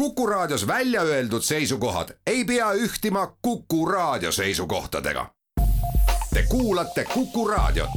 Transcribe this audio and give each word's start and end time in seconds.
Kuku 0.00 0.26
Raadios 0.26 0.66
välja 0.66 1.02
öeldud 1.02 1.42
seisukohad 1.42 2.08
ei 2.26 2.44
pea 2.44 2.72
ühtima 2.72 3.36
Kuku 3.42 3.86
Raadio 3.86 4.32
seisukohtadega. 4.32 5.26
Te 6.34 6.42
kuulate 6.48 7.04
Kuku 7.04 7.48
Raadiot. 7.48 7.90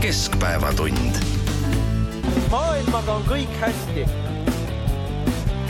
keskpäevatund. 0.00 1.14
maailmaga 2.50 3.12
on 3.12 3.24
kõik 3.24 3.60
hästi. 3.60 4.04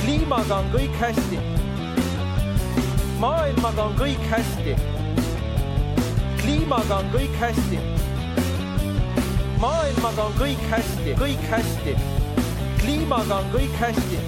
kliimaga 0.00 0.56
on 0.56 0.70
kõik 0.70 0.96
hästi. 1.00 1.38
maailmaga 3.18 3.82
on 3.82 3.94
kõik 3.94 4.30
hästi. 4.30 4.76
kliimaga 6.40 6.96
on 6.96 7.10
kõik 7.10 7.38
hästi 7.40 8.05
maailmaga 9.60 10.28
on 10.28 10.34
kõik 10.40 10.62
hästi, 10.70 11.14
kõik 11.20 11.44
hästi. 11.50 11.96
kliimaga 12.80 13.40
on 13.40 13.52
kõik 13.54 13.78
hästi, 13.80 14.18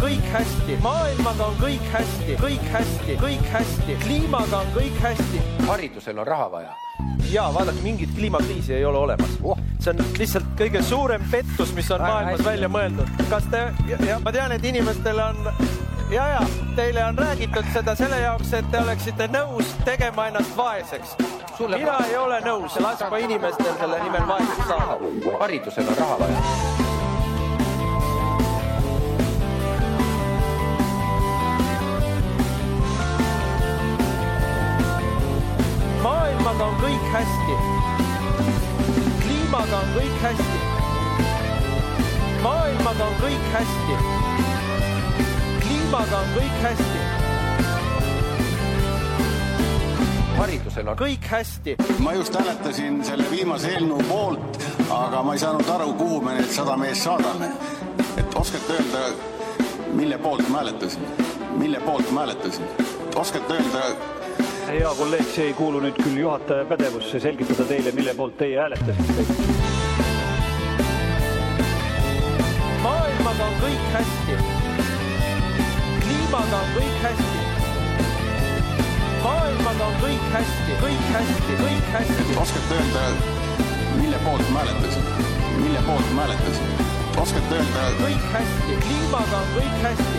kõik 0.00 0.26
hästi, 0.32 0.76
maailmaga 0.82 1.48
on 1.50 1.56
kõik 1.60 1.86
hästi, 1.92 2.36
kõik 2.40 2.66
hästi, 2.72 3.16
kõik 3.20 3.48
hästi, 3.52 3.96
kliimaga 4.04 4.62
on 4.62 4.70
kõik 4.76 5.00
hästi. 5.02 5.40
haridusel 5.66 6.18
on 6.18 6.26
raha 6.26 6.50
vaja. 6.50 6.74
ja 7.32 7.48
vaadake, 7.54 7.82
mingit 7.82 8.14
kliimakriisi 8.14 8.74
ei 8.74 8.84
ole 8.84 8.98
olemas 8.98 9.38
oh.. 9.42 9.58
see 9.80 9.90
on 9.90 10.04
lihtsalt 10.18 10.46
kõige 10.60 10.82
suurem 10.82 11.24
pettus, 11.30 11.74
mis 11.74 11.90
on 11.90 12.00
maailmas 12.00 12.44
välja 12.44 12.68
mõeldud. 12.68 13.10
kas 13.30 13.50
te, 13.50 13.64
ma 14.24 14.32
tean, 14.32 14.52
et 14.52 14.64
inimestel 14.64 15.18
on 15.18 15.50
ja, 16.10 16.28
ja 16.38 16.42
teile 16.76 17.04
on 17.04 17.18
räägitud 17.18 17.72
seda 17.72 17.94
selle 17.98 18.20
jaoks, 18.20 18.52
et 18.52 18.70
te 18.70 18.82
oleksite 18.82 19.28
nõus 19.34 19.74
tegema 19.84 20.28
ennast 20.30 20.56
vaeseks 20.56 21.16
mina 21.66 21.96
ei 22.06 22.16
ole 22.16 22.40
nõus 22.46 22.76
laskma 22.80 23.18
inimestel 23.18 23.74
selle 23.80 24.02
nimel 24.04 24.28
vaeseks 24.28 24.68
saada. 24.68 25.00
haridusel 25.40 25.88
on 25.88 25.98
raha 26.04 26.20
vaja. 26.22 26.87
Maailmaga 36.58 36.64
on 36.64 36.80
kõik 36.82 37.04
hästi. 37.12 37.54
kliimaga 39.22 39.76
on 39.76 39.90
kõik 39.94 40.16
hästi. 40.22 40.58
maailmaga 42.42 43.04
on 43.04 43.14
kõik 43.20 43.44
hästi. 43.52 43.98
kliimaga 45.60 46.18
on 46.18 46.34
kõik 46.34 46.58
hästi 46.62 46.98
haridusel 50.38 50.88
on 50.88 50.98
kõik 50.98 51.30
hästi. 51.30 51.76
ma 51.98 52.12
just 52.12 52.34
hääletasin 52.34 53.04
selle 53.04 53.30
viimase 53.30 53.70
eelnõu 53.76 54.02
poolt, 54.08 54.62
aga 54.90 55.22
ma 55.22 55.34
ei 55.34 55.38
saanud 55.38 55.70
aru, 55.70 55.92
kuhu 55.94 56.20
me 56.20 56.34
need 56.40 56.50
sada 56.50 56.76
meest 56.76 57.06
saadame. 57.06 57.52
et 58.16 58.34
oskate 58.34 58.72
öelda, 58.72 59.08
mille 59.94 60.18
poolt 60.18 60.48
ma 60.48 60.64
hääletasin, 60.64 61.02
mille 61.56 61.80
poolt 61.80 62.10
ma 62.10 62.26
hääletasin, 62.26 62.66
oskate 63.14 63.54
öelda? 63.54 64.17
Hea 64.68 64.94
kolleeg, 64.98 65.26
see 65.34 65.48
ei 65.48 65.54
kuulu 65.56 65.80
nüüd 65.80 65.96
küll 66.02 66.18
juhataja 66.20 66.64
pädevusse 66.68 67.20
selgitada 67.22 67.64
teile, 67.68 67.92
mille 67.96 68.14
poolt 68.14 68.36
teie 68.40 68.58
hääletasite. 68.60 69.26
maailmaga 72.82 73.48
on 73.48 73.58
kõik 73.64 73.84
hästi. 73.96 74.38
kliimaga 76.04 76.62
on 76.62 76.72
kõik 76.76 77.02
hästi 77.06 77.38
maailmaga 79.22 79.86
on 79.86 79.96
kõik 80.02 80.24
hästi, 80.32 80.76
kõik 80.82 81.04
hästi, 81.12 81.58
kõik 81.62 81.90
hästi. 81.92 82.36
oskate 82.42 82.78
öelda, 82.78 83.04
mille 84.00 84.18
poolt 84.24 84.50
ma 84.54 84.64
hääletasin, 84.64 85.04
mille 85.62 85.84
poolt 85.86 86.10
ma 86.16 86.26
hääletasin? 86.26 86.66
oskate 87.20 87.60
öelda? 87.60 87.86
kõik 88.02 88.26
hästi, 88.32 88.80
kliimaga 88.86 89.36
on 89.44 89.54
kõik 89.56 89.78
hästi. 89.86 90.18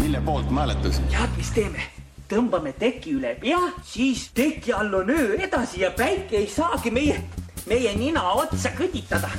mille 0.00 0.20
poolt 0.30 0.50
ma 0.50 0.66
hääletasin? 0.66 1.14
tead, 1.14 1.38
mis 1.40 1.50
teeme? 1.50 1.95
Tõmbame 2.28 2.72
teki 2.78 3.16
üle 3.16 3.34
pea, 3.40 3.60
siis 3.86 4.30
teki 4.34 4.72
all 4.72 4.94
on 4.94 5.10
öö 5.10 5.36
edasi 5.46 5.80
ja 5.80 5.90
päike 5.90 6.36
ei 6.40 6.48
saagi 6.50 6.90
meie, 6.90 7.20
meie 7.66 7.94
nina 7.98 8.22
otsa 8.32 8.72
kõditada. 8.78 9.30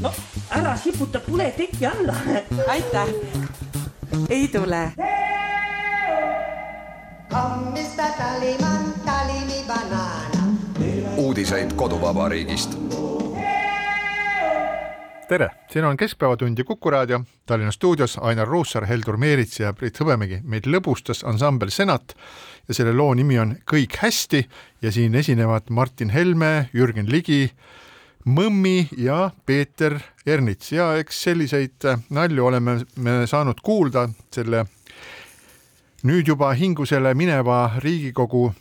no 0.00 0.12
ära 0.50 0.76
siputa 0.76 1.20
tule 1.20 1.52
teki 1.56 1.86
alla. 1.86 2.16
aitäh. 2.68 3.08
ei 4.30 4.48
tule 4.48 4.90
uudiseid 11.16 11.72
koduvabariigist. 11.72 12.76
Tere, 15.32 15.48
siin 15.72 15.84
on 15.84 15.96
Keskpäevatund 15.96 16.58
ja 16.58 16.64
Kuku 16.64 16.90
raadio, 16.90 17.22
Tallinna 17.46 17.72
stuudios 17.72 18.18
Ainar 18.20 18.48
Ruussaar, 18.48 18.84
Heldur 18.86 19.16
Meerits 19.16 19.60
ja 19.60 19.72
Priit 19.72 19.96
Hõbemägi. 20.00 20.42
meid 20.44 20.66
lõbustas 20.68 21.22
ansambel 21.24 21.70
Senat 21.72 22.12
ja 22.68 22.74
selle 22.74 22.92
loo 22.92 23.14
nimi 23.14 23.38
on 23.38 23.54
Kõik 23.72 23.96
hästi. 24.02 24.42
Ja 24.82 24.92
siin 24.92 25.14
esinevad 25.14 25.70
Martin 25.70 26.10
Helme, 26.10 26.68
Jürgen 26.74 27.08
Ligi, 27.08 27.50
Mõmmi 28.26 28.88
ja 28.96 29.30
Peeter 29.46 29.98
Ernits. 30.26 30.72
Ja 30.72 30.96
eks 30.98 31.22
selliseid 31.22 31.88
nalju 32.10 32.46
oleme 32.46 32.76
me 32.96 33.26
saanud 33.26 33.64
kuulda 33.64 34.08
selle 34.30 34.66
nüüd 36.04 36.28
juba 36.28 36.52
hingusele 36.52 37.14
mineva 37.14 37.70
Riigikogu 37.78 38.52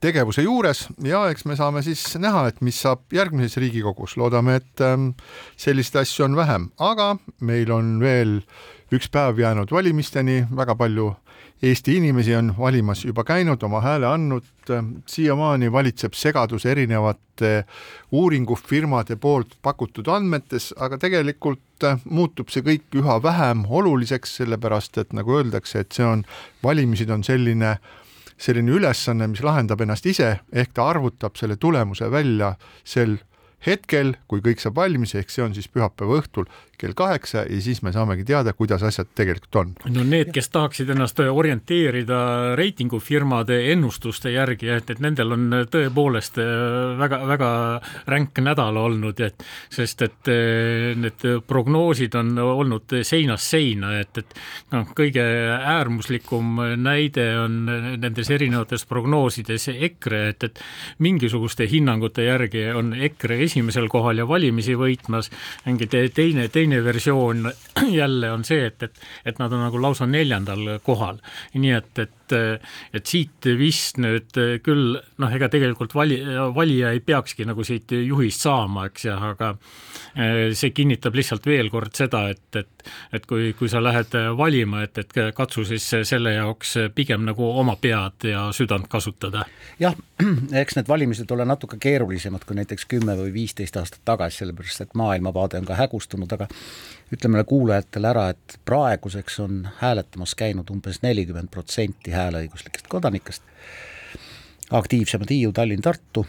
tegevuse 0.00 0.44
juures 0.46 0.86
ja 1.04 1.24
eks 1.30 1.44
me 1.48 1.56
saame 1.58 1.82
siis 1.86 2.04
näha, 2.22 2.46
et 2.50 2.60
mis 2.64 2.78
saab 2.82 3.02
järgmises 3.12 3.58
Riigikogus, 3.60 4.16
loodame, 4.20 4.60
et 4.60 4.84
ähm, 4.84 5.12
selliseid 5.60 6.04
asju 6.04 6.28
on 6.28 6.38
vähem, 6.38 6.70
aga 6.78 7.16
meil 7.40 7.72
on 7.74 7.98
veel 8.02 8.38
üks 8.94 9.10
päev 9.12 9.38
jäänud 9.38 9.70
valimisteni, 9.74 10.44
väga 10.56 10.76
palju 10.78 11.12
Eesti 11.62 11.96
inimesi 11.96 12.32
on 12.36 12.54
valimas 12.58 13.04
juba 13.04 13.20
käinud, 13.24 13.60
oma 13.62 13.82
hääle 13.84 14.06
andnud, 14.08 14.46
siiamaani 15.06 15.68
valitseb 15.72 16.14
segadus 16.16 16.64
erinevate 16.66 17.66
uuringufirmade 18.16 19.18
poolt 19.20 19.58
pakutud 19.62 20.08
andmetes, 20.08 20.70
aga 20.80 20.96
tegelikult 20.98 21.84
muutub 22.04 22.48
see 22.48 22.64
kõik 22.64 22.96
üha 23.02 23.18
vähem 23.22 23.66
oluliseks, 23.68 24.38
sellepärast 24.40 25.02
et 25.04 25.12
nagu 25.12 25.36
öeldakse, 25.36 25.84
et 25.84 25.92
see 25.92 26.06
on, 26.06 26.24
valimised 26.64 27.12
on 27.12 27.26
selline 27.28 27.76
selline 28.40 28.72
ülesanne, 28.72 29.28
mis 29.28 29.42
lahendab 29.44 29.82
ennast 29.84 30.06
ise, 30.08 30.38
ehk 30.52 30.72
ta 30.74 30.88
arvutab 30.94 31.36
selle 31.36 31.58
tulemuse 31.60 32.08
välja 32.12 32.54
sel 32.84 33.18
hetkel, 33.66 34.14
kui 34.28 34.40
kõik 34.44 34.62
saab 34.62 34.78
valmis, 34.80 35.14
ehk 35.14 35.32
see 35.32 35.44
on 35.44 35.54
siis 35.56 35.68
pühapäeva 35.68 36.22
õhtul 36.22 36.48
kell 36.80 36.96
kaheksa 36.96 37.44
ja 37.48 37.60
siis 37.62 37.82
me 37.84 37.92
saamegi 37.92 38.24
teada, 38.28 38.52
kuidas 38.56 38.82
asjad 38.86 39.10
tegelikult 39.14 39.60
on. 39.60 39.72
no 39.94 40.04
need, 40.06 40.32
kes 40.34 40.50
tahaksid 40.52 40.90
ennast 40.94 41.20
orienteerida 41.20 42.20
reitingufirmade 42.58 43.60
ennustuste 43.72 44.32
järgi, 44.34 44.70
et, 44.76 44.90
et 44.90 45.02
nendel 45.02 45.36
on 45.36 45.46
tõepoolest 45.70 46.40
väga-väga 47.00 47.50
äh, 47.76 47.94
ränk 48.10 48.40
nädal 48.44 48.78
olnud, 48.80 49.20
et 49.24 49.44
sest 49.72 50.06
et 50.06 50.30
äh, 50.32 50.90
need 50.98 51.26
prognoosid 51.46 52.16
on 52.18 52.32
olnud 52.40 52.96
seinast 53.06 53.50
seina, 53.52 53.94
et, 54.00 54.22
et 54.22 54.38
noh, 54.74 54.88
kõige 54.96 55.24
äärmuslikum 55.60 56.60
näide 56.80 57.26
on 57.40 57.62
nendes 58.00 58.30
erinevates 58.32 58.86
prognoosides 58.88 59.68
EKRE, 59.74 60.22
et, 60.32 60.48
et 60.50 60.62
mingisuguste 61.02 61.66
hinnangute 61.70 62.24
järgi 62.26 62.66
on 62.76 62.94
EKRE 62.94 63.40
esimesel 63.46 63.88
kohal 63.92 64.22
ja 64.22 64.28
valimisi 64.28 64.76
võitmas, 64.78 65.30
mingi 65.66 65.88
teine, 65.90 66.48
teine 66.52 66.69
versioon 66.84 67.52
jälle 68.00 68.32
on 68.32 68.44
see, 68.44 68.66
et, 68.66 68.82
et, 68.82 69.02
et 69.24 69.38
nad 69.42 69.52
on 69.52 69.64
nagu 69.66 69.82
lausa 69.82 70.06
neljandal 70.06 70.78
kohal. 70.86 71.20
nii 71.54 71.76
et, 71.76 71.92
et 71.98 72.14
et 72.32 73.06
siit 73.06 73.48
vist 73.58 74.00
nüüd 74.02 74.36
küll 74.64 74.96
noh, 74.96 75.32
ega 75.36 75.48
tegelikult 75.52 75.94
vali, 75.94 76.18
valija 76.54 76.92
ei 76.94 77.02
peakski 77.04 77.46
nagu 77.48 77.64
siit 77.66 77.92
juhist 77.94 78.46
saama, 78.46 78.86
eks 78.90 79.06
ju, 79.08 79.16
aga 79.30 79.52
eh, 80.14 80.50
see 80.56 80.72
kinnitab 80.76 81.16
lihtsalt 81.18 81.46
veel 81.46 81.70
kord 81.72 81.94
seda, 81.96 82.26
et, 82.32 82.44
et, 82.56 82.86
et 83.16 83.26
kui, 83.28 83.52
kui 83.58 83.70
sa 83.72 83.82
lähed 83.82 84.14
valima, 84.38 84.84
et, 84.86 85.02
et 85.02 85.16
katsu 85.36 85.64
siis 85.68 85.86
selle 86.08 86.34
jaoks 86.36 86.76
pigem 86.94 87.26
nagu 87.28 87.50
oma 87.50 87.76
pead 87.80 88.28
ja 88.30 88.46
südant 88.56 88.88
kasutada. 88.90 89.44
jah, 89.80 89.96
eks 90.62 90.78
need 90.78 90.88
valimised 90.88 91.30
ole 91.30 91.46
natuke 91.48 91.80
keerulisemad 91.80 92.44
kui 92.46 92.58
näiteks 92.58 92.86
kümme 92.90 93.16
või 93.18 93.34
viisteist 93.34 93.76
aastat 93.80 94.04
tagasi, 94.04 94.42
sellepärast 94.42 94.86
et 94.86 94.96
maailmavaade 94.98 95.60
on 95.60 95.68
ka 95.68 95.78
hägustunud, 95.78 96.32
aga 96.36 96.48
ütleme 97.14 97.44
kuulajatele 97.44 98.10
ära, 98.10 98.28
et 98.34 98.58
praeguseks 98.64 99.40
on 99.42 99.64
hääletamas 99.80 100.34
käinud 100.38 100.70
umbes 100.70 101.02
nelikümmend 101.02 101.50
protsenti 101.50 102.14
hääleõiguslikest 102.26 102.88
kodanikest, 102.90 103.42
aktiivsemad 104.70 105.30
Hiiu, 105.30 105.52
Tallinn, 105.52 105.82
Tartu 105.82 106.26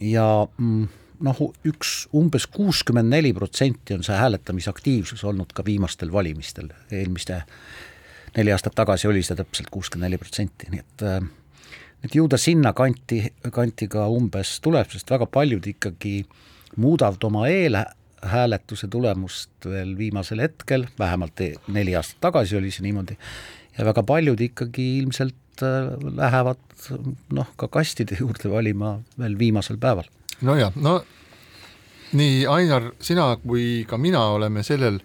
ja 0.00 0.26
mm, 0.46 0.88
noh, 1.26 1.42
üks 1.68 2.06
umbes 2.16 2.48
kuuskümmend 2.50 3.12
neli 3.12 3.32
protsenti 3.36 3.96
on 3.96 4.04
see 4.06 4.16
hääletamisaktiivsus 4.18 5.24
olnud 5.28 5.54
ka 5.54 5.64
viimastel 5.66 6.12
valimistel, 6.12 6.72
eelmiste 6.90 7.42
neli 8.36 8.52
aastat 8.52 8.74
tagasi 8.78 9.08
oli 9.10 9.22
see 9.26 9.36
täpselt 9.38 9.70
kuuskümmend 9.70 10.08
neli 10.08 10.20
protsenti, 10.20 10.70
nii 10.72 10.82
et 10.82 11.06
äh, 11.06 11.22
et 12.04 12.14
ju 12.14 12.26
ta 12.28 12.38
sinna 12.40 12.72
kanti, 12.72 13.22
kanti 13.52 13.88
ka 13.90 14.08
umbes 14.10 14.56
tuleb, 14.62 14.90
sest 14.90 15.10
väga 15.10 15.28
paljud 15.30 15.66
ikkagi 15.70 16.22
muudavad 16.82 17.22
oma 17.28 17.46
eelhääletuse 17.50 18.88
tulemust 18.90 19.68
veel 19.68 19.94
viimasel 19.98 20.42
hetkel, 20.42 20.88
vähemalt 20.98 21.44
neli 21.68 21.96
aastat 21.96 22.20
tagasi 22.28 22.58
oli 22.58 22.72
see 22.74 22.86
niimoodi, 22.88 23.18
ja 23.78 23.86
väga 23.88 24.04
paljud 24.06 24.40
ikkagi 24.40 24.86
ilmselt 25.00 25.64
äh, 25.64 25.94
lähevad 26.18 26.60
noh, 27.32 27.50
ka 27.56 27.68
kastide 27.72 28.18
juurde 28.20 28.50
valima 28.52 28.98
veel 29.18 29.38
viimasel 29.38 29.80
päeval. 29.82 30.08
nojah, 30.42 30.72
no 30.76 31.00
nii 32.18 32.42
Ainar, 32.50 32.90
sina 33.00 33.30
kui 33.40 33.84
ka 33.88 33.96
mina 34.00 34.20
oleme 34.34 34.62
sellel, 34.66 34.98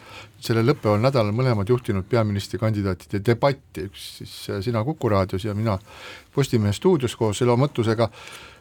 sellel 0.44 0.68
lõppeval 0.72 1.00
nädalal 1.04 1.32
mõlemad 1.36 1.70
juhtinud 1.72 2.08
peaministrikandidaatide 2.10 3.22
debatti, 3.32 3.88
üks 3.88 4.08
siis 4.20 4.36
äh, 4.52 4.62
sina 4.66 4.84
Kuku 4.84 5.12
raadios 5.14 5.48
ja 5.48 5.56
mina 5.56 5.78
Postimehe 6.36 6.74
stuudios 6.76 7.16
koos 7.16 7.42
Elo 7.42 7.58
Mõttusega. 7.58 8.10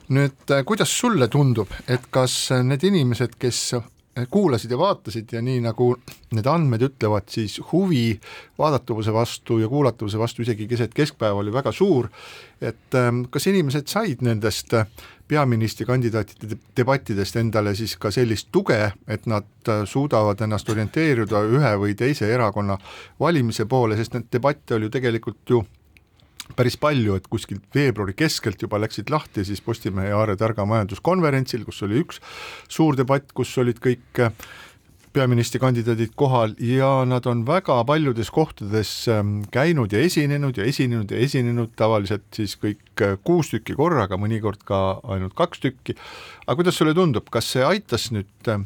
nüüd 0.08 0.54
äh, 0.54 0.62
kuidas 0.64 0.92
sulle 0.98 1.28
tundub, 1.28 1.72
et 1.88 2.06
kas 2.10 2.52
need 2.62 2.84
inimesed, 2.86 3.34
kes 3.38 3.74
kuulasid 4.30 4.70
ja 4.70 4.78
vaatasid 4.78 5.32
ja 5.32 5.42
nii 5.44 5.60
nagu 5.64 5.90
need 6.34 6.46
andmed 6.48 6.82
ütlevad, 6.88 7.28
siis 7.30 7.58
huvi 7.72 8.18
vaadatavuse 8.58 9.12
vastu 9.12 9.58
ja 9.60 9.68
kuulatavuse 9.68 10.18
vastu 10.18 10.42
isegi 10.42 10.68
keset 10.68 10.94
keskpäeva 10.94 11.42
oli 11.42 11.52
väga 11.52 11.72
suur, 11.72 12.08
et 12.60 12.96
ähm, 12.96 13.26
kas 13.30 13.46
inimesed 13.46 13.92
said 13.92 14.24
nendest 14.24 14.74
peaministrikandidaatide 15.28 16.56
debattidest 16.76 17.36
endale 17.36 17.74
siis 17.74 17.96
ka 18.00 18.10
sellist 18.14 18.48
tuge, 18.52 18.78
et 19.08 19.26
nad 19.26 19.68
äh, 19.68 19.82
suudavad 19.84 20.40
ennast 20.40 20.68
orienteeruda 20.70 21.42
ühe 21.50 21.72
või 21.82 21.96
teise 21.98 22.30
erakonna 22.32 22.78
valimise 23.20 23.66
poole, 23.66 23.98
sest 23.98 24.14
neid 24.14 24.30
debatte 24.32 24.78
oli 24.78 24.88
ju 24.88 24.96
tegelikult 24.96 25.50
ju 25.50 25.64
päris 26.56 26.76
palju, 26.80 27.16
et 27.18 27.26
kuskilt 27.30 27.64
veebruari 27.74 28.14
keskelt 28.16 28.62
juba 28.62 28.80
läksid 28.82 29.10
lahti 29.12 29.44
siis 29.44 29.62
Postimehe 29.64 30.12
ja 30.12 30.20
Aare 30.20 30.36
Targa 30.38 30.66
majanduskonverentsil, 30.68 31.64
kus 31.66 31.82
oli 31.86 32.00
üks 32.04 32.22
suur 32.68 32.96
debatt, 32.98 33.32
kus 33.36 33.56
olid 33.62 33.80
kõik 33.82 34.22
peaministrikandidaadid 35.16 36.12
kohal 36.18 36.52
ja 36.60 36.90
nad 37.08 37.26
on 37.26 37.44
väga 37.48 37.78
paljudes 37.88 38.28
kohtades 38.34 38.90
ähm, 39.08 39.40
käinud 39.52 39.92
ja 39.92 40.02
esinenud 40.04 40.58
ja 40.58 40.66
esinenud 40.68 41.10
ja 41.10 41.20
esinenud, 41.24 41.72
tavaliselt 41.76 42.26
siis 42.36 42.56
kõik 42.60 43.04
äh, 43.04 43.16
kuus 43.24 43.50
tükki 43.54 43.76
korraga, 43.78 44.18
mõnikord 44.20 44.64
ka 44.68 45.00
ainult 45.14 45.36
kaks 45.38 45.62
tükki. 45.64 45.96
aga 46.46 46.56
kuidas 46.60 46.76
sulle 46.76 46.94
tundub, 46.94 47.30
kas 47.32 47.48
see 47.54 47.64
aitas 47.64 48.10
nüüd, 48.12 48.28
äh, 48.52 48.62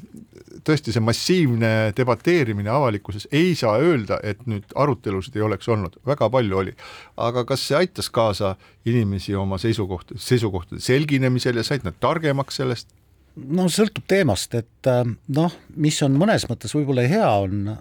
tõesti 0.67 0.95
see 0.95 1.05
massiivne 1.05 1.73
debateerimine 1.97 2.73
avalikkuses, 2.75 3.29
ei 3.33 3.55
saa 3.59 3.79
öelda, 3.79 4.19
et 4.23 4.43
nüüd 4.51 4.75
arutelusid 4.75 5.39
ei 5.39 5.47
oleks 5.47 5.69
olnud, 5.71 6.01
väga 6.07 6.31
palju 6.31 6.63
oli, 6.65 6.75
aga 7.17 7.47
kas 7.49 7.69
see 7.69 7.79
aitas 7.79 8.11
kaasa 8.11 8.57
inimesi 8.85 9.37
oma 9.39 9.59
seisukoht, 9.63 10.17
seisukohtade 10.19 10.83
selginemisel 10.83 11.61
ja 11.61 11.67
said 11.67 11.87
nad 11.87 11.99
targemaks 12.03 12.59
sellest? 12.63 12.91
No 13.37 13.69
sõltub 13.73 14.07
teemast, 14.11 14.55
et 14.59 14.91
äh, 14.91 15.05
noh, 15.37 15.57
mis 15.77 16.01
on 16.07 16.19
mõnes 16.19 16.47
mõttes 16.51 16.75
võib-olla 16.77 17.07
hea, 17.09 17.31
on 17.45 17.77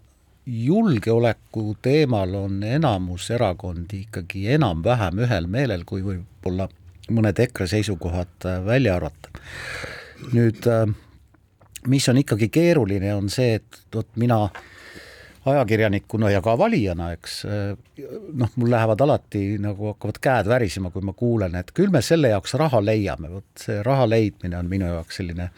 julgeoleku 0.50 1.76
teemal 1.82 2.34
on 2.36 2.64
enamus 2.64 3.30
erakondi 3.36 4.04
ikkagi 4.08 4.48
enam-vähem 4.56 5.22
ühel 5.26 5.50
meelel, 5.52 5.86
kui 5.86 6.02
võib-olla 6.06 6.70
mõned 7.14 7.44
EKRE 7.46 7.70
seisukohad 7.76 8.50
äh, 8.50 8.64
välja 8.66 8.96
arvata. 8.98 9.30
nüüd 10.34 10.66
äh, 10.68 10.88
mis 11.88 12.10
on 12.10 12.18
ikkagi 12.22 12.50
keeruline, 12.50 13.14
on 13.16 13.30
see, 13.30 13.60
et 13.60 13.82
vot 13.96 14.10
mina 14.20 14.44
äh, 14.48 14.66
ajakirjanikuna 15.46 16.32
ja 16.34 16.42
ka 16.44 16.56
valijana, 16.60 17.12
eks 17.16 17.42
noh, 17.48 18.56
mul 18.60 18.72
lähevad 18.74 19.02
alati 19.06 19.44
nagu 19.62 19.94
hakkavad 19.94 20.20
käed 20.24 20.50
värisema, 20.52 20.92
kui 20.92 21.06
ma 21.06 21.14
kuulen, 21.18 21.56
et 21.60 21.72
küll 21.76 21.94
me 21.94 22.02
selle 22.06 22.34
jaoks 22.34 22.58
raha 22.60 22.82
leiame, 22.84 23.32
vot 23.38 23.64
see 23.64 23.80
raha 23.86 24.08
leidmine 24.10 24.60
on 24.60 24.72
minu 24.72 24.90
jaoks 24.90 25.22
selline 25.22 25.50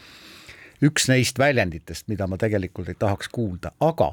üks 0.81 1.05
neist 1.11 1.37
väljenditest, 1.37 2.07
mida 2.09 2.25
ma 2.29 2.39
tegelikult 2.41 2.89
ei 2.89 2.97
tahaks 2.97 3.29
kuulda, 3.33 3.73
aga 3.85 4.11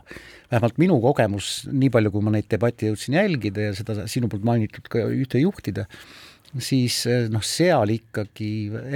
vähemalt 0.50 0.80
minu 0.80 0.98
kogemus, 1.00 1.62
nii 1.72 1.88
palju, 1.92 2.12
kui 2.12 2.24
ma 2.24 2.34
neid 2.34 2.48
debatte 2.52 2.90
jõudsin 2.90 3.16
jälgida 3.16 3.70
ja 3.70 3.76
seda 3.76 4.04
sinu 4.10 4.28
poolt 4.28 4.44
mainitud 4.44 4.88
ka 4.92 5.06
ühte 5.08 5.40
juhtida, 5.40 5.86
siis 6.60 7.00
noh, 7.32 7.44
seal 7.44 7.94
ikkagi 7.96 8.50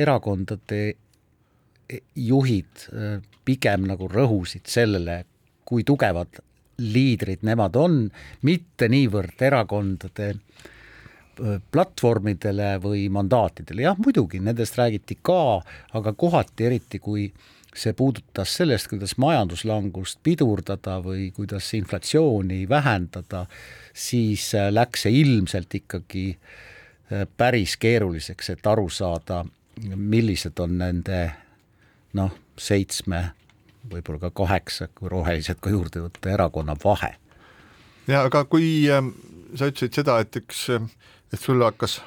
erakondade 0.04 0.82
juhid 2.16 2.86
pigem 3.44 3.88
nagu 3.88 4.08
rõhusid 4.08 4.68
sellele, 4.68 5.22
kui 5.68 5.84
tugevad 5.88 6.40
liidrid 6.82 7.44
nemad 7.46 7.76
on, 7.78 8.04
mitte 8.42 8.88
niivõrd 8.92 9.42
erakondade 9.48 10.32
platvormidele 11.72 12.74
või 12.82 13.06
mandaatidele, 13.12 13.86
jah 13.86 13.98
muidugi, 13.98 14.40
nendest 14.44 14.76
räägiti 14.78 15.16
ka, 15.24 15.62
aga 15.96 16.12
kohati 16.12 16.66
eriti, 16.68 17.00
kui 17.00 17.30
see 17.74 17.94
puudutas 17.96 18.52
sellest, 18.58 18.90
kuidas 18.90 19.16
majanduslangust 19.20 20.20
pidurdada 20.22 20.98
või 21.04 21.30
kuidas 21.32 21.70
inflatsiooni 21.74 22.66
vähendada, 22.68 23.46
siis 23.94 24.50
äh, 24.54 24.68
läks 24.72 25.06
see 25.06 25.22
ilmselt 25.22 25.74
ikkagi 25.80 26.26
äh, 26.36 27.24
päris 27.36 27.78
keeruliseks, 27.80 28.52
et 28.52 28.66
aru 28.68 28.90
saada, 28.92 29.42
millised 29.96 30.60
on 30.60 30.76
nende 30.82 31.22
noh, 32.18 32.34
seitsme 32.60 33.30
võib-olla 33.90 34.20
ka 34.26 34.30
kaheksa, 34.42 34.88
kui 34.94 35.10
rohelised 35.10 35.60
ka 35.60 35.72
juurde 35.72 36.04
võtta, 36.04 36.30
erakonna 36.30 36.76
vahe. 36.84 37.14
ja 38.06 38.24
aga 38.28 38.44
kui 38.44 38.88
äh, 38.90 39.04
sa 39.58 39.70
ütlesid 39.70 40.00
seda, 40.00 40.18
et 40.22 40.36
üks, 40.36 40.66
et 41.32 41.40
sulle 41.40 41.66
hakkas, 41.68 42.00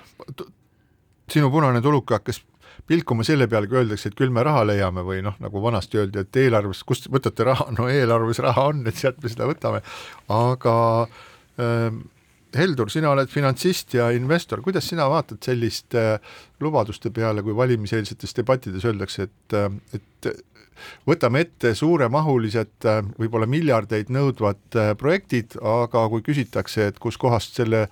sinu 1.31 1.51
punane 1.54 1.81
tuluke 1.83 2.18
hakkas 2.18 2.42
pilkuma 2.88 3.25
selle 3.25 3.48
peale, 3.50 3.68
kui 3.68 3.80
öeldakse, 3.81 4.12
et 4.12 4.18
küll 4.18 4.33
me 4.33 4.44
raha 4.45 4.66
leiame 4.68 5.04
või 5.06 5.22
noh, 5.25 5.38
nagu 5.42 5.62
vanasti 5.63 6.00
öeldi, 6.01 6.22
et 6.22 6.42
eelarves, 6.42 6.83
kust 6.88 7.07
võtate 7.12 7.48
raha, 7.48 7.69
no 7.77 7.88
eelarves 7.89 8.42
raha 8.45 8.68
on, 8.72 8.83
et 8.89 9.00
sealt 9.00 9.22
me 9.24 9.31
seda 9.31 9.48
võtame, 9.50 9.81
aga 10.33 10.75
äh, 11.06 11.89
Heldur, 12.56 12.90
sina 12.92 13.12
oled 13.12 13.31
finantsist 13.31 13.98
ja 13.98 14.10
investor, 14.16 14.62
kuidas 14.63 14.88
sina 14.88 15.10
vaatad 15.12 15.44
selliste 15.44 16.04
äh, 16.16 16.36
lubaduste 16.63 17.12
peale, 17.12 17.44
kui 17.44 17.56
valimiseelsetes 17.56 18.36
debattides 18.38 18.86
öeldakse, 18.88 19.28
et, 19.28 19.56
äh, 19.57 19.98
et 19.98 20.30
võtame 21.07 21.44
ette 21.44 21.74
suuremahulised, 21.75 22.78
äh, 22.88 23.02
võib-olla 23.19 23.50
miljardeid 23.50 24.13
nõudvad 24.13 24.80
projektid, 25.02 25.57
aga 25.60 26.07
kui 26.13 26.24
küsitakse, 26.24 26.92
et 26.92 27.02
kuskohast 27.04 27.60
selle 27.60 27.86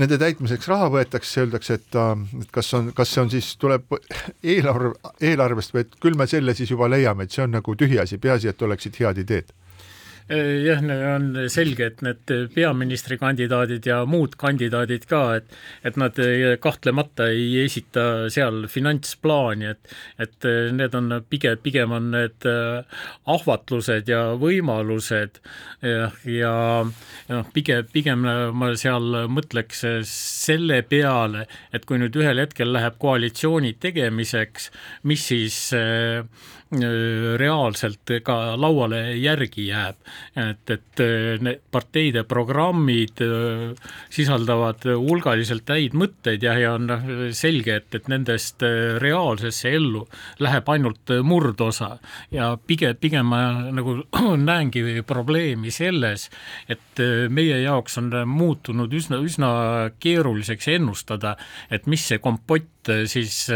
nende 0.00 0.18
täitmiseks 0.18 0.66
raha 0.66 0.88
võetakse, 0.90 1.44
öeldakse, 1.44 1.78
et, 1.78 1.98
et 2.42 2.54
kas 2.54 2.72
on, 2.74 2.90
kas 2.96 3.12
see 3.14 3.22
on 3.22 3.30
siis, 3.30 3.52
tuleb 3.62 3.86
eelarve, 4.42 4.96
eelarvest 5.22 5.76
või 5.76 5.84
et 5.84 5.94
küll 6.02 6.18
me 6.18 6.26
selle 6.26 6.56
siis 6.58 6.74
juba 6.74 6.90
leiame, 6.90 7.28
et 7.28 7.36
see 7.36 7.44
on 7.46 7.54
nagu 7.54 7.76
tühiasi, 7.78 8.18
peaasi, 8.18 8.50
et 8.50 8.66
oleksid 8.66 8.98
head 8.98 9.22
ideed 9.22 9.54
jah, 10.28 10.80
on 11.14 11.26
selge, 11.52 11.88
et 11.90 12.02
need 12.04 12.32
peaministrikandidaadid 12.54 13.86
ja 13.88 14.00
muud 14.08 14.36
kandidaadid 14.40 15.06
ka, 15.10 15.22
et 15.40 15.54
et 15.84 15.98
nad 16.00 16.18
kahtlemata 16.64 17.28
ei 17.32 17.64
esita 17.64 18.30
seal 18.32 18.64
finantsplaani, 18.70 19.72
et 19.74 19.94
et 20.18 20.48
need 20.72 20.94
on 20.96 21.20
pigem, 21.28 21.58
pigem 21.62 21.92
on 21.92 22.10
need 22.14 22.48
ahvatlused 23.26 24.08
ja 24.08 24.22
võimalused. 24.40 25.40
Ja, 25.84 26.10
ja 26.24 26.54
noh, 27.28 27.50
pigem, 27.52 27.84
pigem 27.92 28.24
ma 28.24 28.72
seal 28.80 29.26
mõtleks 29.28 29.84
selle 30.44 30.82
peale, 30.88 31.46
et 31.72 31.86
kui 31.88 32.00
nüüd 32.00 32.16
ühel 32.20 32.42
hetkel 32.42 32.72
läheb 32.74 32.98
koalitsiooni 33.02 33.74
tegemiseks, 33.82 34.70
mis 35.08 35.28
siis 35.30 35.58
äh, 35.76 36.24
Äh, 36.74 37.36
reaalselt 37.38 38.10
ka 38.24 38.56
lauale 38.56 39.14
järgi 39.20 39.68
jääb. 39.68 39.96
et, 40.36 40.70
et 40.70 41.00
äh, 41.00 41.38
need 41.40 41.60
parteide 41.70 42.24
programmid 42.24 43.20
sisaldavad 44.10 44.82
hulgaliselt 44.86 45.68
häid 45.70 45.94
mõtteid 45.94 46.42
ja, 46.42 46.54
ja 46.58 46.72
on 46.74 46.88
noh, 46.88 47.04
selge, 47.36 47.76
et, 47.78 47.94
et 47.94 48.08
nendest 48.10 48.64
reaalsesse 49.02 49.70
ellu 49.76 50.04
läheb 50.42 50.70
ainult 50.70 51.12
murdosa 51.22 51.98
ja 52.34 52.54
pigem, 52.56 52.96
pigem 52.96 53.28
ma 53.30 53.42
nagu 53.74 54.00
näengi 54.50 55.02
probleemi 55.06 55.70
selles, 55.74 56.30
et 56.68 57.02
meie 57.28 57.60
jaoks 57.62 57.98
on 58.00 58.10
muutunud 58.26 58.92
üsna, 58.92 59.20
üsna 59.22 59.52
keeruliseks 60.34 60.68
ennustada, 60.74 61.36
et 61.70 61.86
mis 61.86 62.02
see 62.02 62.18
kompott 62.18 62.90
siis 63.08 63.46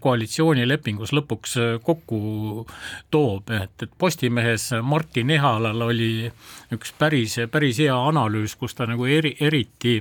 koalitsioonilepingus 0.00 1.12
lõpuks 1.12 1.56
kokku 1.84 2.66
toob, 3.10 3.50
et, 3.50 3.74
et 3.82 3.90
Postimehes 3.98 4.70
Martin 4.82 5.30
Ehalal 5.30 5.82
oli 5.82 6.30
üks 6.72 6.94
päris, 6.98 7.38
päris 7.50 7.80
hea 7.82 7.96
analüüs, 7.96 8.56
kus 8.56 8.74
ta 8.74 8.86
nagu 8.88 9.06
eri, 9.06 9.36
eriti 9.40 10.00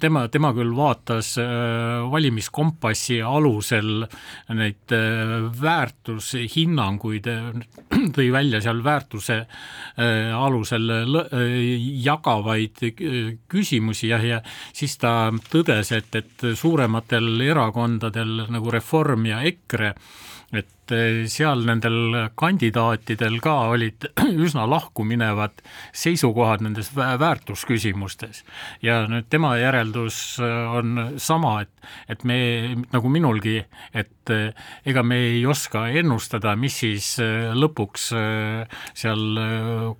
tema, 0.00 0.26
tema 0.28 0.52
küll 0.56 0.72
vaatas 0.76 1.34
äh, 1.40 2.02
valimiskompassi 2.12 3.20
alusel 3.24 4.04
neid 4.52 4.94
äh, 4.94 5.34
väärtushinnanguid, 5.62 7.28
tõi 8.16 8.28
välja 8.34 8.60
seal 8.64 8.82
väärtuse 8.84 9.38
äh, 9.42 10.32
alusel 10.36 10.90
jagavaid 12.04 12.82
küsimusi 13.48 14.12
ja, 14.12 14.20
ja 14.22 14.42
siis 14.72 14.98
ta 15.00 15.32
tõdes, 15.52 15.94
et, 15.96 16.12
et 16.20 16.46
suurematel 16.58 17.40
erakondadel 17.48 18.46
nagu 18.52 18.72
Reform 18.72 19.26
ja 19.30 19.42
EKRE 19.48 19.94
et 20.52 20.92
eh, 20.92 21.24
seal 21.32 21.62
nendel 21.64 22.28
kandidaatidel 22.38 23.38
ka 23.44 23.54
olid 23.72 24.06
üsna 24.46 24.66
lahkuminevad 24.68 25.62
seisukohad 25.96 26.64
nendes 26.64 26.90
väärtusküsimustes. 26.96 28.42
Ja 28.84 29.02
nüüd 29.08 29.30
tema 29.32 29.54
järeldus 29.60 30.18
eh, 30.44 30.76
on 30.76 31.16
sama, 31.16 31.62
et, 31.64 31.72
et 32.12 32.24
me 32.28 32.38
nagu 32.92 33.12
minulgi, 33.12 33.58
et 33.96 34.34
eh, 34.34 34.66
ega 34.84 35.04
me 35.06 35.22
ei 35.32 35.46
oska 35.48 35.86
ennustada, 35.88 36.54
mis 36.56 36.76
siis 36.84 37.14
lõpuks 37.56 38.10
seal 38.12 39.22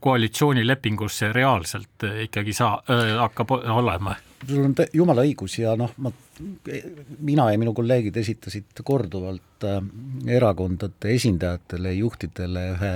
koalitsioonilepingus 0.03 1.23
see 1.23 1.33
reaalselt 1.33 2.07
ikkagi 2.27 2.55
saa- 2.57 2.83
äh,, 2.91 3.17
hakkab 3.23 3.57
olema 3.57 4.17
sul 4.49 4.65
on 4.65 4.75
jumala 4.93 5.25
õigus 5.27 5.59
ja 5.61 5.75
noh, 5.79 5.93
ma, 6.03 6.13
mina 7.19 7.51
ja 7.53 7.59
minu 7.61 7.75
kolleegid 7.77 8.17
esitasid 8.23 8.83
korduvalt 8.85 9.67
äh, 9.69 9.83
erakondade 10.37 11.13
esindajatele, 11.15 11.95
juhtidele 12.01 12.67
ühe 12.77 12.95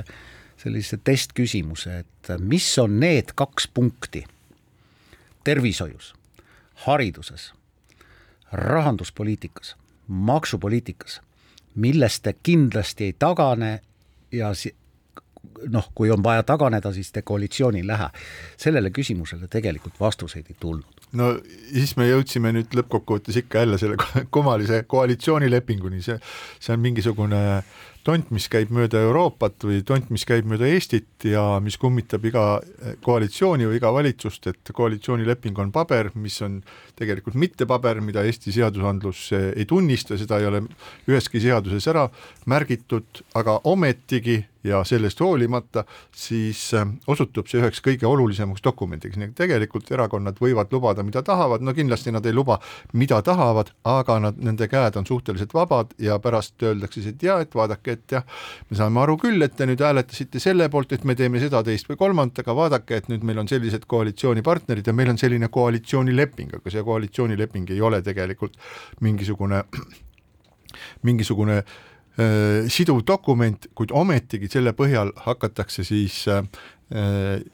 sellise 0.57 0.99
testküsimuse, 1.05 1.99
et 2.01 2.33
mis 2.41 2.67
on 2.81 2.99
need 3.01 3.35
kaks 3.37 3.69
punkti 3.69 4.25
tervishoius, 5.47 6.15
hariduses, 6.87 7.53
rahanduspoliitikas, 8.53 9.77
maksupoliitikas, 10.09 11.21
millest 11.77 12.25
te 12.25 12.35
kindlasti 12.43 13.11
ei 13.11 13.15
tagane 13.19 13.81
ja 14.33 14.55
si-, 14.55 14.75
noh, 15.73 15.91
kui 15.95 16.11
on 16.11 16.23
vaja 16.25 16.43
taganeda, 16.43 16.93
siis 16.93 17.13
te 17.13 17.23
koalitsiooni 17.23 17.83
ei 17.83 17.87
lähe. 17.87 18.09
sellele 18.57 18.91
küsimusele 18.91 19.49
tegelikult 19.49 20.01
vastuseid 20.01 20.47
ei 20.51 20.57
tulnud 20.61 20.97
no 21.17 21.33
siis 21.73 21.97
me 21.99 22.09
jõudsime 22.09 22.53
nüüd 22.57 22.77
lõppkokkuvõttes 22.77 23.41
ikka 23.43 23.65
jälle 23.65 23.79
selle 23.79 23.99
kummalise 24.35 24.83
koalitsioonilepinguni, 24.89 26.03
see, 26.05 26.19
see 26.61 26.75
on 26.75 26.83
mingisugune 26.83 27.43
tont, 28.07 28.29
mis 28.31 28.47
käib 28.51 28.71
mööda 28.75 29.01
Euroopat 29.03 29.65
või 29.67 29.81
tont, 29.87 30.11
mis 30.15 30.23
käib 30.29 30.47
mööda 30.47 30.69
Eestit 30.71 31.27
ja 31.27 31.43
mis 31.63 31.79
kummitab 31.81 32.25
iga 32.29 32.45
koalitsiooni 33.03 33.67
või 33.67 33.81
iga 33.81 33.91
valitsust, 33.95 34.47
et 34.53 34.73
koalitsioonileping 34.75 35.59
on 35.63 35.73
paber, 35.75 36.13
mis 36.15 36.39
on 36.47 36.61
tegelikult 36.99 37.39
mitte 37.39 37.67
paber, 37.67 38.01
mida 38.05 38.23
Eesti 38.27 38.55
seadusandlus 38.55 39.29
ei 39.35 39.67
tunnista, 39.67 40.19
seda 40.19 40.39
ei 40.39 40.47
ole 40.51 40.63
üheski 41.11 41.43
seaduses 41.43 41.91
ära 41.91 42.07
märgitud, 42.47 43.25
aga 43.39 43.59
ometigi 43.67 44.39
ja 44.67 44.85
sellest 44.85 45.21
hoolimata 45.21 45.85
siis 46.15 46.75
äh, 46.75 46.87
osutub 47.07 47.49
see 47.51 47.61
üheks 47.61 47.83
kõige 47.85 48.09
olulisemaks 48.09 48.65
dokumendiks, 48.65 49.19
nii 49.21 49.31
et 49.31 49.37
tegelikult 49.39 49.91
erakonnad 49.95 50.41
võivad 50.43 50.73
lubada, 50.75 51.05
mida 51.07 51.23
tahavad, 51.27 51.65
no 51.65 51.75
kindlasti 51.77 52.13
nad 52.15 52.27
ei 52.27 52.35
luba, 52.35 52.59
mida 52.93 53.21
tahavad, 53.27 53.71
aga 53.87 54.19
nad, 54.27 54.41
nende 54.43 54.69
käed 54.71 54.99
on 54.99 55.07
suhteliselt 55.07 55.55
vabad 55.55 55.95
ja 56.03 56.19
pärast 56.23 56.63
öeldakse 56.63 57.01
siis, 57.01 57.15
et 57.15 57.27
jaa, 57.29 57.41
et 57.45 57.55
vaadake, 57.55 57.97
et 57.99 58.17
jah, 58.19 58.27
me 58.71 58.79
saame 58.79 59.03
aru 59.05 59.17
küll, 59.23 59.43
et 59.47 59.57
te 59.57 59.69
nüüd 59.69 59.83
hääletasite 59.85 60.43
selle 60.43 60.69
poolt, 60.73 60.93
et 60.97 61.05
me 61.05 61.17
teeme 61.19 61.41
seda, 61.43 61.63
teist 61.67 61.91
või 61.91 62.01
kolmandat, 62.01 62.43
aga 62.45 62.57
vaadake, 62.57 63.03
et 63.03 63.11
nüüd 63.13 63.27
meil 63.27 63.43
on 63.43 63.51
sellised 63.51 63.87
koalitsioonipartnerid 63.91 64.87
ja 64.87 64.97
meil 64.97 65.15
on 65.15 65.21
selline 65.21 65.51
koalitsioonileping, 65.53 66.57
aga 66.61 66.73
see 66.73 66.85
koalitsioonileping 66.87 67.71
ei 67.75 67.81
ole 67.81 68.03
tegelikult 68.07 68.59
mingisugune 69.01 69.65
mingisugune 71.07 71.61
äh, 71.63 71.77
siduv 72.73 73.03
dokument, 73.05 73.67
kuid 73.77 73.91
ometigi 73.93 74.49
selle 74.49 74.73
põhjal 74.73 75.11
hakatakse 75.27 75.85
siis 75.85 76.23
äh, 76.33 76.41
Äh, 76.41 76.76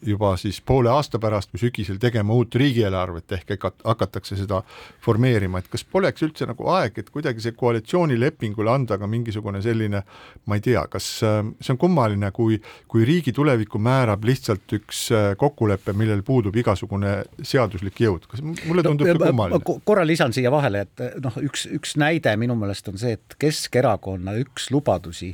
juba 0.06 0.34
siis 0.36 0.58
poole 0.60 0.90
aasta 0.92 1.16
pärast 1.18 1.54
või 1.54 1.62
sügisel 1.62 1.96
tegema 1.96 2.34
uut 2.36 2.52
riigieelarvet 2.60 3.32
ehk 3.32 3.54
hakatakse 3.64 4.36
seda 4.36 4.58
formeerima, 5.00 5.62
et 5.62 5.70
kas 5.72 5.86
poleks 5.88 6.24
üldse 6.26 6.44
nagu 6.48 6.66
aeg, 6.68 6.98
et 7.00 7.08
kuidagi 7.10 7.40
see 7.40 7.54
koalitsioonilepingule 7.56 8.68
anda 8.70 8.98
ka 9.00 9.08
mingisugune 9.08 9.62
selline, 9.64 10.02
ma 10.44 10.58
ei 10.58 10.64
tea, 10.64 10.82
kas 10.92 11.06
äh, 11.24 11.40
see 11.64 11.72
on 11.72 11.80
kummaline, 11.80 12.28
kui, 12.36 12.58
kui 12.92 13.06
riigi 13.08 13.32
tulevikku 13.32 13.80
määrab 13.80 14.28
lihtsalt 14.28 14.76
üks 14.76 15.06
äh, 15.16 15.30
kokkulepe, 15.40 15.96
millel 15.96 16.20
puudub 16.26 16.56
igasugune 16.60 17.22
seaduslik 17.40 18.04
jõud, 18.04 18.28
kas 18.28 18.44
mulle 18.44 18.84
tundub 18.84 19.08
see 19.08 19.16
kummaline? 19.22 19.80
korra 19.88 20.04
lisan 20.04 20.36
siia 20.36 20.52
vahele, 20.52 20.84
et 20.84 21.24
noh, 21.24 21.40
üks, 21.40 21.64
üks 21.72 21.96
näide 22.00 22.36
minu 22.36 22.58
meelest 22.58 22.92
on 22.92 23.00
see, 23.00 23.16
et 23.16 23.40
Keskerakonna 23.40 24.36
üks 24.44 24.68
lubadusi 24.74 25.32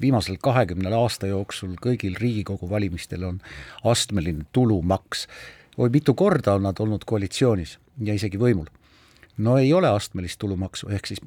viimasel 0.00 0.38
kahekümnel 0.42 0.94
aasta 0.96 1.30
jooksul 1.30 1.76
kõigil 1.82 2.16
Riigikogu 2.20 2.70
valimistel 2.70 3.24
on 3.24 3.40
astmeline 3.84 4.46
tulumaks. 4.52 5.26
oi, 5.76 5.88
mitu 5.88 6.14
korda 6.14 6.54
on 6.54 6.66
nad 6.68 6.80
olnud 6.80 7.04
koalitsioonis 7.06 7.78
ja 8.04 8.14
isegi 8.14 8.38
võimul. 8.38 8.66
no 9.36 9.58
ei 9.58 9.72
ole 9.72 9.88
astmelist 9.88 10.38
tulumaksu, 10.38 10.88
ehk 10.88 11.06
siis 11.06 11.20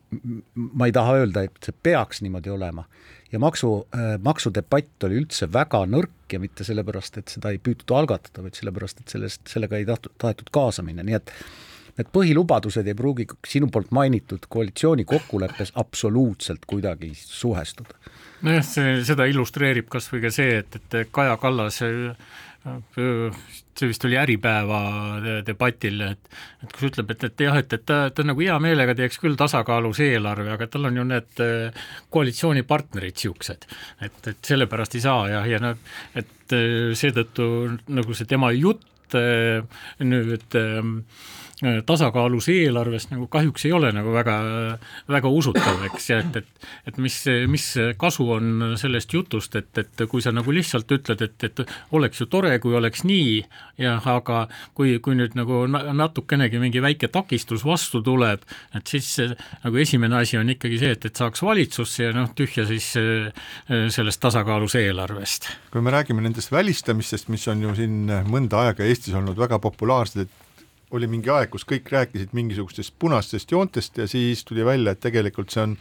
ma 0.56 0.86
ei 0.86 0.92
taha 0.92 1.20
öelda, 1.22 1.44
et 1.46 1.58
see 1.64 1.76
peaks 1.84 2.22
niimoodi 2.22 2.50
olema. 2.50 2.86
ja 3.32 3.40
maksu 3.40 3.88
äh,, 3.96 4.18
maksudebatt 4.22 5.04
oli 5.04 5.22
üldse 5.24 5.54
väga 5.54 5.86
nõrk 5.86 6.34
ja 6.34 6.40
mitte 6.40 6.64
sellepärast, 6.64 7.18
et 7.18 7.28
seda 7.28 7.50
ei 7.50 7.58
püütud 7.58 7.96
algatada, 7.96 8.44
vaid 8.44 8.58
sellepärast, 8.58 9.00
et 9.00 9.10
sellest, 9.10 9.42
sellega 9.48 9.78
ei 9.78 9.86
tahtnud, 9.86 10.14
tahetud 10.18 10.50
kaasa 10.52 10.84
minna, 10.86 11.04
nii 11.04 11.18
et 11.18 11.34
need 12.00 12.12
põhilubadused 12.16 12.88
ei 12.88 12.98
pruugi 12.98 13.28
sinu 13.48 13.70
poolt 13.74 13.92
mainitud 13.96 14.48
koalitsiooni 14.50 15.06
kokkuleppes 15.10 15.74
absoluutselt 15.80 16.68
kuidagi 16.70 17.12
suhestuda. 17.16 17.98
Nojah, 18.48 18.64
see, 18.64 19.00
seda 19.08 19.28
illustreerib 19.28 19.90
kas 19.92 20.08
või 20.14 20.24
ka 20.24 20.32
see, 20.32 20.62
et, 20.62 20.80
et 20.80 21.10
Kaja 21.12 21.36
Kallas 21.42 21.80
see 21.80 22.14
vist 23.88 24.04
oli 24.06 24.18
Äripäeva 24.20 24.80
debatil, 25.48 26.02
et 26.04 26.34
et 26.64 26.74
kus 26.74 26.90
ütleb, 26.90 27.14
et, 27.14 27.24
et 27.30 27.44
jah, 27.46 27.56
et, 27.62 27.74
et 27.74 27.86
ta, 27.88 28.00
ta 28.12 28.26
nagu 28.28 28.44
hea 28.44 28.58
meelega 28.60 28.96
teeks 28.98 29.22
küll 29.24 29.38
tasakaalus 29.40 30.02
eelarve, 30.04 30.52
aga 30.52 30.68
tal 30.68 30.90
on 30.90 31.00
ju 31.00 31.06
need 31.08 31.44
äh, 31.46 31.88
koalitsioonipartnerid 32.12 33.16
niisugused, 33.16 33.64
et, 34.04 34.20
et 34.28 34.52
sellepärast 34.52 35.00
ei 35.00 35.06
saa 35.08 35.24
ja, 35.32 35.46
ja 35.48 35.64
noh, 35.64 35.80
et 36.20 36.56
äh, 36.56 36.92
seetõttu 37.00 37.50
nagu 37.96 38.18
see 38.18 38.28
tema 38.30 38.52
jutt 38.56 39.16
äh, 39.16 39.64
nüüd 40.04 40.60
Äh, 40.60 40.84
tasakaalus 41.60 42.48
eelarvest 42.54 43.12
nagu 43.12 43.28
kahjuks 43.32 43.66
ei 43.68 43.74
ole 43.76 43.92
nagu 43.92 44.14
väga, 44.16 44.36
väga 45.12 45.32
usutav, 45.34 45.82
eks, 45.90 46.10
ja 46.10 46.20
et, 46.24 46.40
et 46.40 46.68
et 46.88 46.98
mis, 47.02 47.16
mis 47.52 47.66
kasu 48.00 48.26
on 48.36 48.76
sellest 48.80 49.14
jutust, 49.14 49.56
et, 49.60 49.70
et 49.82 50.04
kui 50.10 50.24
sa 50.24 50.32
nagu 50.36 50.54
lihtsalt 50.54 50.92
ütled, 50.96 51.22
et, 51.26 51.46
et 51.48 51.62
oleks 51.96 52.22
ju 52.22 52.30
tore, 52.32 52.54
kui 52.64 52.76
oleks 52.78 53.04
nii, 53.08 53.42
jah, 53.82 54.08
aga 54.16 54.46
kui, 54.78 54.98
kui 55.04 55.18
nüüd 55.20 55.36
nagu 55.40 55.66
natukenegi 55.70 56.62
mingi 56.62 56.84
väike 56.84 57.12
takistus 57.14 57.66
vastu 57.68 58.02
tuleb, 58.06 58.44
et 58.76 58.88
siis 58.88 59.12
nagu 59.64 59.84
esimene 59.84 60.22
asi 60.22 60.40
on 60.40 60.50
ikkagi 60.56 60.80
see, 60.82 60.96
et, 60.98 61.10
et 61.10 61.24
saaks 61.24 61.44
valitsusse 61.46 62.08
ja 62.08 62.16
noh, 62.16 62.32
tühja 62.38 62.68
siis 62.70 62.92
äh, 63.00 63.48
sellest 63.92 64.22
tasakaalus 64.24 64.78
eelarvest. 64.80 65.50
kui 65.74 65.84
me 65.86 65.94
räägime 65.94 66.24
nendest 66.26 66.52
välistamistest, 66.52 67.30
mis 67.30 67.48
on 67.52 67.68
ju 67.68 67.76
siin 67.78 68.06
mõnda 68.30 68.66
aega 68.66 68.88
Eestis 68.88 69.16
olnud 69.18 69.38
väga 69.40 69.60
populaarsed, 69.62 70.26
et 70.26 70.49
oli 70.92 71.08
mingi 71.08 71.30
aeg, 71.34 71.52
kus 71.54 71.66
kõik 71.70 71.92
rääkisid 71.94 72.34
mingisugustest 72.38 72.96
punastest 73.00 73.52
joontest 73.52 73.98
ja 73.98 74.08
siis 74.08 74.44
tuli 74.46 74.66
välja, 74.66 74.96
et 74.96 75.04
tegelikult 75.04 75.54
see 75.54 75.68
on 75.68 75.78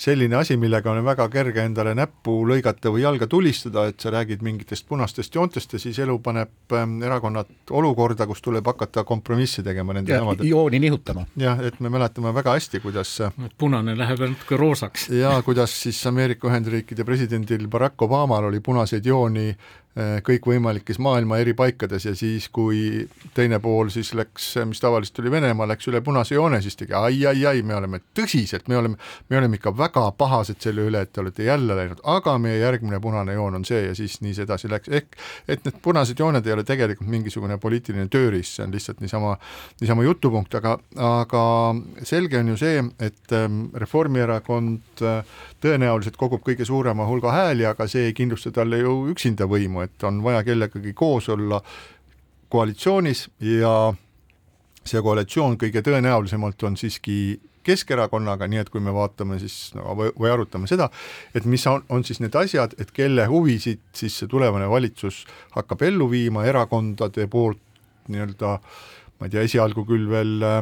selline 0.00 0.36
asi, 0.38 0.56
millega 0.56 0.92
on 0.92 1.02
väga 1.04 1.26
kerge 1.32 1.60
endale 1.68 1.92
näppu 1.96 2.38
lõigata 2.48 2.92
või 2.92 3.02
jalga 3.02 3.26
tulistada, 3.30 3.84
et 3.90 4.00
sa 4.00 4.12
räägid 4.14 4.40
mingitest 4.44 4.86
punastest 4.88 5.34
joontest 5.36 5.76
ja 5.76 5.80
siis 5.82 5.98
elu 6.00 6.16
paneb 6.24 6.72
ähm, 6.76 6.96
erakonnad 7.04 7.50
olukorda, 7.76 8.24
kus 8.30 8.40
tuleb 8.44 8.66
hakata 8.72 9.04
kompromisse 9.08 9.64
tegema 9.66 9.96
nende 9.96 10.16
samade 10.16 10.48
jooni 10.48 10.80
nihutama. 10.80 11.26
jah, 11.40 11.60
et 11.68 11.80
me 11.84 11.92
mäletame 11.92 12.32
väga 12.34 12.56
hästi, 12.56 12.80
kuidas 12.80 13.12
punane 13.60 13.96
läheb 13.98 14.24
natuke 14.24 14.56
roosaks. 14.60 15.10
ja 15.12 15.36
kuidas 15.44 15.76
siis 15.82 16.00
Ameerika 16.08 16.48
Ühendriikide 16.48 17.04
presidendil 17.04 17.68
Barack 17.68 18.02
Obamal 18.08 18.48
oli 18.48 18.64
punaseid 18.64 19.04
jooni 19.06 19.50
Äh, 19.89 19.89
kõikvõimalikes 19.98 21.00
maailma 21.02 21.40
eri 21.42 21.50
paikades 21.58 22.04
ja 22.06 22.12
siis, 22.14 22.46
kui 22.54 23.08
teine 23.34 23.58
pool 23.60 23.88
siis 23.90 24.12
läks, 24.14 24.52
mis 24.70 24.78
tavaliselt 24.80 25.18
oli 25.18 25.32
Venemaa, 25.34 25.66
läks 25.72 25.88
üle 25.90 25.98
punase 26.06 26.36
joone, 26.36 26.60
siis 26.62 26.78
tegi 26.78 26.94
ai-ai-ai, 26.94 27.64
me 27.66 27.74
oleme 27.74 27.98
tõsiselt, 28.14 28.68
me 28.70 28.78
oleme, 28.78 29.00
me 29.28 29.40
oleme 29.40 29.58
ikka 29.58 29.72
väga 29.76 30.04
pahased 30.18 30.62
selle 30.62 30.86
üle, 30.86 31.02
et 31.02 31.12
te 31.12 31.24
olete 31.24 31.48
jälle 31.48 31.74
läinud, 31.74 32.04
aga 32.06 32.36
meie 32.38 32.60
järgmine 32.60 33.00
punane 33.02 33.34
joon 33.34 33.58
on 33.58 33.66
see 33.66 33.82
ja 33.88 33.96
siis 33.98 34.20
nii 34.22 34.36
see 34.36 34.46
edasi 34.46 34.70
läks, 34.70 34.92
ehk 34.94 35.18
et 35.50 35.66
need 35.66 35.82
punased 35.82 36.22
jooned 36.22 36.46
ei 36.46 36.54
ole 36.54 36.64
tegelikult 36.68 37.10
mingisugune 37.10 37.58
poliitiline 37.58 38.06
tööriist, 38.12 38.56
see 38.56 38.68
on 38.68 38.76
lihtsalt 38.76 39.02
niisama, 39.02 39.34
niisama 39.82 40.06
jutupunkt, 40.06 40.54
aga, 40.60 40.76
aga 41.10 41.44
selge 42.06 42.38
on 42.38 42.54
ju 42.54 42.60
see, 42.62 42.86
et 43.02 43.34
ähm, 43.34 43.64
Reformierakond 43.74 45.02
äh, 45.02 45.24
tõenäoliselt 45.60 46.16
kogub 46.20 46.42
kõige 46.46 46.64
suurema 46.64 47.06
hulga 47.08 47.32
hääli, 47.32 47.66
aga 47.68 47.86
see 47.90 48.08
ei 48.08 48.16
kindlusta 48.16 48.52
talle 48.54 48.80
ju 48.80 48.94
üksinda 49.12 49.48
võimu, 49.50 49.84
et 49.84 50.08
on 50.08 50.22
vaja 50.24 50.42
kellegagi 50.46 50.94
koos 50.96 51.28
olla 51.28 51.60
koalitsioonis 52.50 53.28
ja 53.44 53.74
see 54.84 55.02
koalitsioon 55.04 55.58
kõige 55.60 55.84
tõenäolisemalt 55.86 56.66
on 56.68 56.76
siiski 56.80 57.40
Keskerakonnaga, 57.60 58.46
nii 58.48 58.62
et 58.62 58.70
kui 58.72 58.80
me 58.80 58.92
vaatame 58.96 59.36
siis 59.38 59.74
no, 59.76 59.92
või, 59.96 60.08
või 60.16 60.30
arutame 60.32 60.68
seda, 60.70 60.86
et 61.36 61.44
mis 61.44 61.66
on, 61.68 61.82
on 61.92 62.04
siis 62.08 62.22
need 62.22 62.34
asjad, 62.40 62.72
et 62.80 62.88
kelle 62.96 63.26
huvisid 63.28 63.82
siis 63.96 64.16
see 64.16 64.30
tulevane 64.32 64.68
valitsus 64.70 65.26
hakkab 65.52 65.84
ellu 65.90 66.08
viima 66.10 66.46
erakondade 66.48 67.26
poolt 67.28 67.60
nii-öelda 68.08 68.54
ma 69.20 69.28
ei 69.28 69.34
tea, 69.34 69.44
esialgu 69.44 69.84
küll 69.88 70.08
veel 70.10 70.46
äh, 70.46 70.58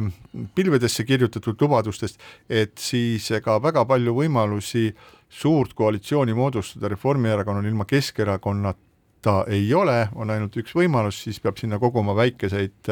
pilvedesse 0.55 1.05
kirjutatud 1.07 1.61
lubadustest, 1.63 2.19
et 2.51 2.75
siis 2.79 3.29
ega 3.35 3.55
väga 3.63 3.85
palju 3.87 4.17
võimalusi 4.19 4.89
suurt 5.29 5.73
koalitsiooni 5.77 6.35
moodustada 6.35 6.91
Reformierakonnal 6.91 7.67
ilma 7.69 7.87
Keskerakonnata 7.87 9.43
ei 9.51 9.67
ole, 9.75 10.09
on 10.15 10.31
ainult 10.33 10.57
üks 10.59 10.75
võimalus, 10.75 11.23
siis 11.23 11.39
peab 11.43 11.59
sinna 11.59 11.79
koguma 11.79 12.15
väikeseid, 12.17 12.89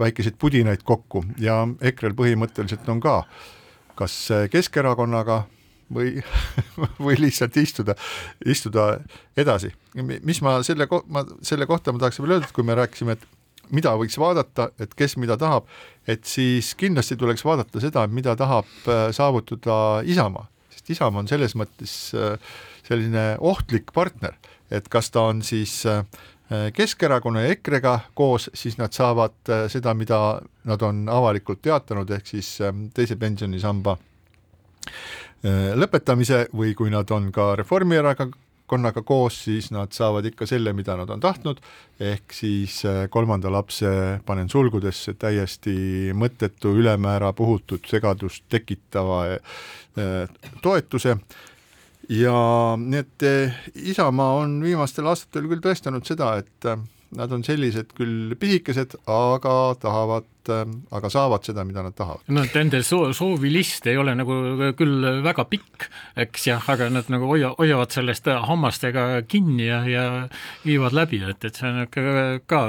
väikeseid 0.00 0.36
pudinaid 0.40 0.84
kokku 0.84 1.24
ja 1.40 1.62
EKRE-l 1.80 2.16
põhimõtteliselt 2.18 2.88
on 2.92 3.00
ka 3.04 3.22
kas 3.98 4.16
Keskerakonnaga 4.52 5.42
või, 5.94 6.22
või 7.04 7.16
lihtsalt 7.18 7.56
istuda, 7.60 7.96
istuda 8.46 8.98
edasi. 9.36 9.72
mis 9.96 10.42
ma 10.44 10.58
selle 10.66 10.88
ma 11.08 11.24
selle 11.42 11.66
kohta 11.66 11.92
ma 11.92 12.02
tahaks 12.02 12.20
veel 12.22 12.36
öelda, 12.36 12.48
et 12.48 12.56
kui 12.56 12.66
me 12.66 12.76
rääkisime, 12.78 13.16
et 13.16 13.37
mida 13.74 13.94
võiks 13.98 14.18
vaadata, 14.20 14.70
et 14.80 14.94
kes 14.96 15.16
mida 15.20 15.36
tahab, 15.40 15.68
et 16.08 16.24
siis 16.28 16.72
kindlasti 16.78 17.16
tuleks 17.20 17.44
vaadata 17.44 17.82
seda, 17.82 18.06
mida 18.10 18.36
tahab 18.38 18.88
äh, 18.88 19.08
saavutada 19.14 20.00
Isamaa, 20.08 20.48
sest 20.72 20.94
Isamaa 20.96 21.24
on 21.24 21.30
selles 21.30 21.56
mõttes 21.58 21.94
äh, 22.16 22.56
selline 22.88 23.30
ohtlik 23.44 23.92
partner, 23.94 24.38
et 24.70 24.88
kas 24.88 25.12
ta 25.14 25.28
on 25.32 25.44
siis 25.46 25.80
äh, 25.86 26.02
Keskerakonna 26.48 27.42
ja 27.44 27.52
EKRE-ga 27.52 27.98
koos, 28.16 28.46
siis 28.56 28.78
nad 28.78 28.94
saavad 28.96 29.50
seda, 29.68 29.92
mida 29.92 30.38
nad 30.64 30.84
on 30.86 31.02
avalikult 31.12 31.60
teatanud, 31.60 32.08
ehk 32.08 32.30
siis 32.30 32.54
teise 32.96 33.18
pensionisamba 33.20 33.98
lõpetamise 35.76 36.46
või 36.56 36.72
kui 36.72 36.88
nad 36.88 37.12
on 37.12 37.28
ka 37.36 37.50
Reformierakonna 37.60 38.47
konnaga 38.68 39.02
koos, 39.06 39.40
siis 39.46 39.70
nad 39.74 39.92
saavad 39.96 40.26
ikka 40.28 40.46
selle, 40.48 40.74
mida 40.76 40.96
nad 40.98 41.10
on 41.10 41.22
tahtnud, 41.22 41.60
ehk 42.00 42.34
siis 42.36 42.80
äh, 42.88 43.06
kolmanda 43.10 43.50
lapse 43.52 43.90
panen 44.26 44.50
sulgudesse 44.52 45.16
täiesti 45.18 46.12
mõttetu, 46.16 46.74
ülemäära 46.78 47.32
puhutud 47.36 47.88
segadust 47.88 48.44
tekitava 48.52 49.24
äh, 49.34 50.44
toetuse. 50.62 51.16
Ja 52.08 52.36
nii 52.80 53.02
et 53.02 53.26
äh, 53.28 53.58
Isamaa 53.92 54.38
on 54.42 54.60
viimastel 54.64 55.08
aastatel 55.10 55.48
küll 55.50 55.64
tõestanud 55.64 56.06
seda, 56.08 56.36
et 56.40 56.72
nad 57.16 57.32
on 57.32 57.44
sellised 57.46 57.94
küll 57.96 58.34
pisikesed, 58.38 58.98
aga 59.08 59.54
tahavad, 59.80 60.26
ähm, 60.52 60.74
aga 60.92 61.10
saavad 61.12 61.46
seda, 61.48 61.64
mida 61.64 61.82
nad 61.86 61.96
tahavad. 61.96 62.26
no 62.28 62.44
nende 62.52 62.82
soo-, 62.84 63.14
soovilist 63.16 63.88
ei 63.88 63.96
ole 64.00 64.12
nagu 64.18 64.36
küll 64.76 65.08
väga 65.24 65.46
pikk, 65.48 65.88
eks 66.24 66.48
jah, 66.50 66.68
aga 66.74 66.90
nad 66.92 67.08
nagu 67.12 67.30
hoia-, 67.30 67.54
hoiavad 67.56 67.94
sellest 67.94 68.28
hammastega 68.28 69.08
kinni 69.28 69.70
ja, 69.70 69.80
ja 69.88 70.06
viivad 70.66 70.96
läbi, 70.96 71.22
et, 71.32 71.48
et 71.48 71.56
see 71.56 71.70
on 71.70 71.82
ikka 71.86 72.16
ka 72.50 72.62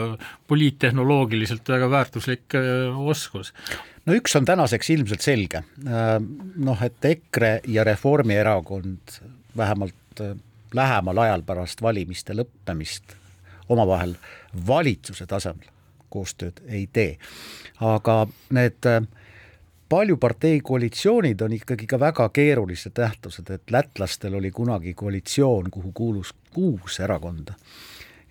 poliittehnoloogiliselt 0.49 1.67
väga 1.75 1.91
väärtuslik 1.91 2.57
äh, 2.57 2.95
oskus 2.95 3.53
no 4.07 4.15
üks 4.17 4.35
on 4.39 4.47
tänaseks 4.47 4.95
ilmselt 4.95 5.25
selge, 5.25 5.63
äh, 5.83 6.15
noh, 6.63 6.83
et 6.85 7.11
EKRE 7.11 7.59
ja 7.67 7.83
Reformierakond 7.87 9.19
vähemalt 9.57 10.23
äh, 10.23 10.35
lähemal 10.73 11.25
ajal 11.25 11.43
pärast 11.43 11.81
valimiste 11.83 12.35
lõppemist 12.37 13.18
omavahel 13.69 14.15
valitsuse 14.67 15.25
tasemel 15.25 15.69
koostööd 16.09 16.61
ei 16.67 16.87
tee. 16.93 17.17
aga 17.79 18.27
need 18.55 18.85
äh, 18.89 19.03
paljupartei 19.89 20.59
koalitsioonid 20.61 21.41
on 21.41 21.53
ikkagi 21.53 21.87
ka 21.87 21.99
väga 21.99 22.29
keerulised 22.29 22.97
nähtused, 22.97 23.49
et 23.49 23.71
lätlastel 23.71 24.35
oli 24.35 24.51
kunagi 24.51 24.93
koalitsioon, 24.93 25.71
kuhu 25.71 25.91
kuulus 25.91 26.33
kuus 26.53 26.99
erakonda. 26.99 27.53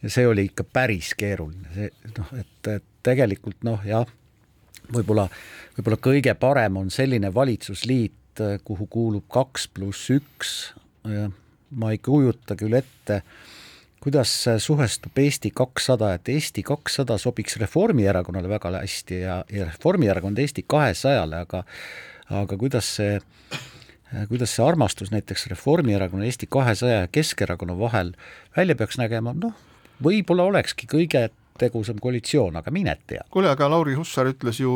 ja 0.03 0.11
see 0.11 0.27
oli 0.27 0.45
ikka 0.51 0.65
päris 0.65 1.15
keeruline, 1.19 1.69
see 1.75 1.91
noh, 2.19 2.33
et, 2.39 2.71
et 2.75 2.85
tegelikult 3.03 3.65
noh, 3.67 3.83
jah, 3.87 4.07
võib-olla, 4.95 5.29
võib-olla 5.77 5.99
kõige 6.03 6.35
parem 6.35 6.77
on 6.77 6.91
selline 6.91 7.35
valitsusliit, 7.35 8.43
kuhu 8.65 8.87
kuulub 8.87 9.25
kaks 9.29 9.67
pluss 9.75 10.11
üks, 10.15 10.53
ma 11.71 11.91
ei 11.91 11.99
kujuta 11.99 12.55
küll 12.57 12.79
ette, 12.79 13.23
kuidas 14.01 14.33
suhestub 14.63 15.19
Eesti 15.19 15.51
kakssada, 15.55 16.13
et 16.15 16.29
Eesti 16.29 16.63
kakssada 16.63 17.19
sobiks 17.19 17.57
Reformierakonnale 17.61 18.49
väga 18.49 18.75
hästi 18.79 19.21
ja, 19.21 19.41
ja 19.53 19.71
Reformierakond 19.71 20.39
Eesti 20.39 20.65
kahesajale, 20.69 21.43
aga 21.47 21.65
aga 22.31 22.59
kuidas 22.61 22.89
see, 22.99 23.19
kuidas 24.29 24.53
see 24.55 24.65
armastus 24.65 25.13
näiteks 25.15 25.47
Reformierakonna, 25.53 26.27
Eesti 26.29 26.49
kahesaja 26.51 27.05
ja 27.05 27.13
Keskerakonna 27.13 27.79
vahel 27.79 28.13
välja 28.57 28.77
peaks 28.77 28.99
nägema, 29.01 29.35
noh, 29.37 29.55
võib-olla 30.05 30.49
olekski 30.53 30.89
kõige 30.91 31.29
tegusam 31.59 31.99
koalitsioon, 32.01 32.57
aga 32.61 32.71
mine 32.71 32.95
tea. 33.07 33.25
kuule, 33.31 33.51
aga 33.51 33.71
Lauri 33.71 33.97
Hussar 33.99 34.29
ütles 34.31 34.61
ju 34.63 34.73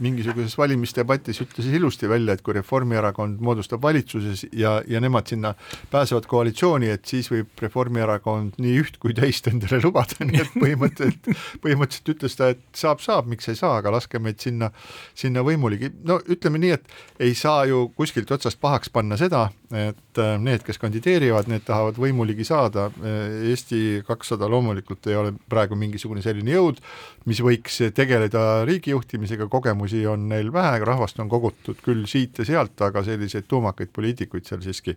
mingisuguses 0.00 0.56
valimisdebatis 0.58 1.40
ütles 1.44 1.68
ilusti 1.70 2.08
välja, 2.10 2.34
et 2.34 2.42
kui 2.44 2.54
Reformierakond 2.56 3.40
moodustab 3.44 3.82
valitsuses 3.84 4.46
ja, 4.56 4.78
ja 4.88 5.00
nemad 5.02 5.28
sinna 5.30 5.54
pääsevad 5.92 6.26
koalitsiooni, 6.30 6.90
et 6.94 7.04
siis 7.08 7.30
võib 7.32 7.62
Reformierakond 7.62 8.58
nii 8.60 8.76
üht 8.80 8.98
kui 9.02 9.14
teist 9.16 9.50
endale 9.50 9.80
lubada, 9.84 10.18
nii 10.24 10.42
et 10.44 10.56
põhimõtteliselt, 10.56 11.30
põhimõtteliselt 11.64 12.12
ütles 12.14 12.38
ta, 12.38 12.50
et 12.54 12.64
saab, 12.76 13.02
saab, 13.04 13.28
miks 13.30 13.50
ei 13.52 13.58
saa, 13.58 13.76
aga 13.80 13.92
laske 13.94 14.20
meid 14.22 14.40
sinna, 14.42 14.70
sinna 15.18 15.44
võimuligi, 15.46 15.92
no 16.08 16.20
ütleme 16.30 16.62
nii, 16.62 16.74
et 16.78 17.26
ei 17.28 17.36
saa 17.38 17.64
ju 17.70 17.86
kuskilt 17.96 18.30
otsast 18.34 18.60
pahaks 18.60 18.92
panna 18.92 19.18
seda, 19.20 19.48
et 19.70 20.22
äh, 20.22 20.34
need, 20.42 20.64
kes 20.66 20.80
kandideerivad, 20.82 21.50
need 21.50 21.66
tahavad 21.68 22.00
võimuligi 22.00 22.46
saada, 22.48 22.88
Eesti 23.00 24.00
kakssada 24.06 24.48
loomulikult 24.50 25.06
ei 25.10 25.16
ole 25.18 25.32
praegu 25.50 25.76
mingisugune 25.78 26.22
selline 26.24 26.52
jõud, 26.54 26.80
mis 27.28 27.40
võiks 27.44 27.78
tegeleda 27.94 28.64
riigijuhtimisega, 28.68 29.46
kogemusi 29.50 29.89
on 30.08 30.28
neil 30.30 30.52
vähe, 30.52 30.80
rahvast 30.86 31.20
on 31.22 31.28
kogutud 31.30 31.80
küll 31.84 32.06
siit 32.10 32.38
ja 32.40 32.46
sealt, 32.48 32.80
aga 32.86 33.02
selliseid 33.06 33.48
tuumakaid 33.50 33.92
poliitikuid 33.92 34.48
seal 34.48 34.62
siiski 34.64 34.96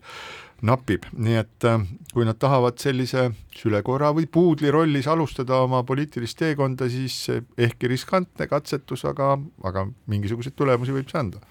napib, 0.63 1.07
nii 1.17 1.39
et 1.41 1.67
äh, 1.67 1.83
kui 2.13 2.27
nad 2.27 2.39
tahavad 2.39 2.79
sellise 2.81 3.29
sülekoera 3.57 4.13
või 4.15 4.27
puudli 4.31 4.71
rollis 4.73 5.09
alustada 5.11 5.61
oma 5.65 5.83
poliitilist 5.87 6.39
teekonda, 6.39 6.89
siis 6.89 7.25
ehkki 7.57 7.91
riskantne 7.91 8.47
katsetus, 8.51 9.05
aga, 9.09 9.35
aga 9.63 9.87
mingisuguseid 10.11 10.55
tulemusi 10.55 10.95
võib 10.95 11.11
see 11.11 11.21
anda. 11.23 11.43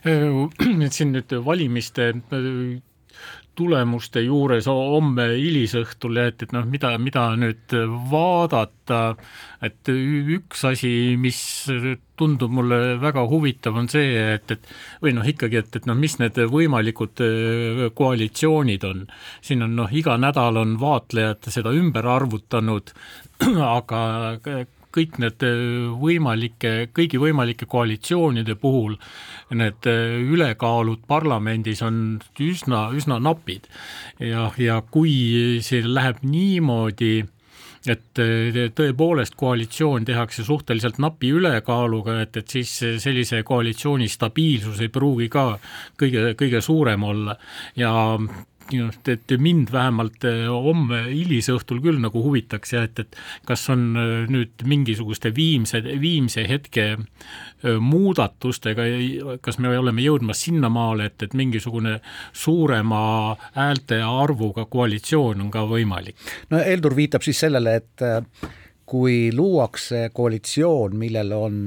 Et 0.86 0.92
siin 0.92 1.14
nüüd 1.14 1.32
valimiste 1.44 2.10
tulemuste 3.60 4.22
juures 4.24 4.68
homme 4.70 5.26
hilisõhtul, 5.34 6.16
et, 6.22 6.44
et 6.46 6.54
noh, 6.56 6.64
mida, 6.68 6.94
mida 7.02 7.26
nüüd 7.36 7.74
vaadata, 8.10 9.00
et 9.64 9.90
üks 9.92 10.64
asi, 10.70 10.92
mis 11.20 11.40
tundub 12.20 12.52
mulle 12.56 12.96
väga 13.00 13.26
huvitav, 13.28 13.76
on 13.80 13.88
see, 13.92 14.16
et, 14.36 14.56
et 14.56 14.72
või 15.04 15.14
noh, 15.16 15.28
ikkagi, 15.28 15.60
et, 15.60 15.80
et 15.80 15.88
noh, 15.88 15.98
mis 15.98 16.16
need 16.22 16.40
võimalikud 16.50 17.24
koalitsioonid 17.96 18.88
on. 18.88 19.06
siin 19.44 19.64
on 19.66 19.76
noh, 19.82 19.92
iga 19.92 20.16
nädal 20.20 20.60
on 20.60 20.76
vaatlejad 20.80 21.52
seda 21.52 21.74
ümber 21.76 22.08
arvutanud, 22.18 22.94
aga 23.76 24.04
kõik 24.94 25.18
need 25.22 25.44
äh, 25.46 25.56
võimalike, 26.00 26.90
kõigi 26.96 27.20
võimalike 27.22 27.68
koalitsioonide 27.70 28.56
puhul 28.60 28.96
need 29.56 29.88
äh, 29.90 30.16
ülekaalud 30.20 31.04
parlamendis 31.10 31.82
on 31.86 32.20
üsna, 32.40 32.88
üsna 32.96 33.20
napid. 33.22 33.68
ja, 34.18 34.50
ja 34.58 34.80
kui 34.90 35.60
see 35.64 35.84
läheb 35.86 36.22
niimoodi, 36.26 37.20
et 37.88 38.20
äh, 38.20 38.60
tõepoolest 38.76 39.38
koalitsioon 39.40 40.04
tehakse 40.08 40.44
suhteliselt 40.44 40.98
napi 41.00 41.32
ülekaaluga, 41.38 42.20
et, 42.24 42.36
et 42.36 42.58
siis 42.58 42.74
sellise 43.02 43.42
koalitsiooni 43.46 44.08
stabiilsus 44.08 44.82
ei 44.84 44.92
pruugi 44.92 45.30
ka 45.32 45.52
kõige, 46.00 46.34
kõige 46.38 46.60
suurem 46.64 47.06
olla 47.08 47.38
ja 47.78 47.92
just, 48.72 49.08
et 49.08 49.32
mind 49.38 49.70
vähemalt 49.72 50.24
eh, 50.28 50.46
homme 50.50 51.02
hilisõhtul 51.08 51.80
küll 51.84 52.00
nagu 52.02 52.22
huvitaks 52.24 52.74
ja 52.74 52.84
et, 52.86 52.98
et 53.02 53.18
kas 53.48 53.66
on 53.72 53.84
eh, 53.98 54.12
nüüd 54.30 54.64
mingisuguste 54.68 55.32
viimse, 55.36 55.82
viimse 56.00 56.44
hetke 56.48 56.86
eh, 56.94 57.78
muudatustega, 57.80 58.86
kas 59.44 59.60
me 59.62 59.74
oleme 59.78 60.04
jõudmas 60.04 60.44
sinnamaale, 60.46 61.10
et, 61.10 61.26
et 61.26 61.36
mingisugune 61.38 61.98
suurema 62.32 63.02
häälte 63.56 64.00
arvuga 64.06 64.66
koalitsioon 64.70 65.46
on 65.46 65.50
ka 65.54 65.66
võimalik? 65.70 66.18
no 66.50 66.62
Heldur 66.64 66.96
viitab 66.96 67.24
siis 67.26 67.40
sellele, 67.46 67.76
et 67.80 68.06
kui 68.90 69.30
luuakse 69.34 70.08
koalitsioon, 70.14 70.96
millel 70.98 71.34
on 71.36 71.58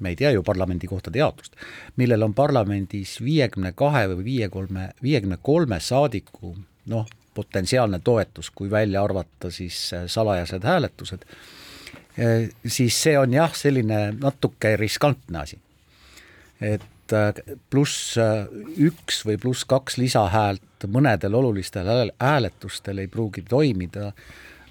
me 0.00 0.12
ei 0.14 0.16
tea 0.16 0.30
ju 0.34 0.42
parlamendikohtade 0.46 1.18
jaotust, 1.18 1.56
millel 1.96 2.22
on 2.22 2.34
parlamendis 2.34 3.18
viiekümne 3.24 3.72
kahe 3.76 4.06
või 4.12 4.24
viie 4.24 4.48
kolme, 4.48 4.90
viiekümne 5.02 5.38
kolme 5.42 5.80
saadiku 5.80 6.54
noh, 6.88 7.06
potentsiaalne 7.38 8.00
toetus, 8.04 8.50
kui 8.50 8.70
välja 8.70 9.02
arvata 9.04 9.50
siis 9.54 9.92
äh, 9.94 10.06
salajased 10.06 10.64
hääletused, 10.64 11.26
äh, 12.18 12.48
siis 12.66 13.02
see 13.02 13.18
on 13.18 13.34
jah, 13.34 13.54
selline 13.54 14.00
natuke 14.18 14.76
riskantne 14.80 15.44
asi. 15.44 15.58
et 16.60 17.14
äh, 17.14 17.42
pluss 17.70 18.18
üks 18.76 19.22
või 19.26 19.38
pluss 19.38 19.64
kaks 19.64 20.00
lisahäält 20.02 20.88
mõnedel 20.90 21.34
olulistel 21.34 21.86
hääletustel 22.20 22.98
ei 22.98 23.08
pruugi 23.10 23.42
toimida, 23.48 24.12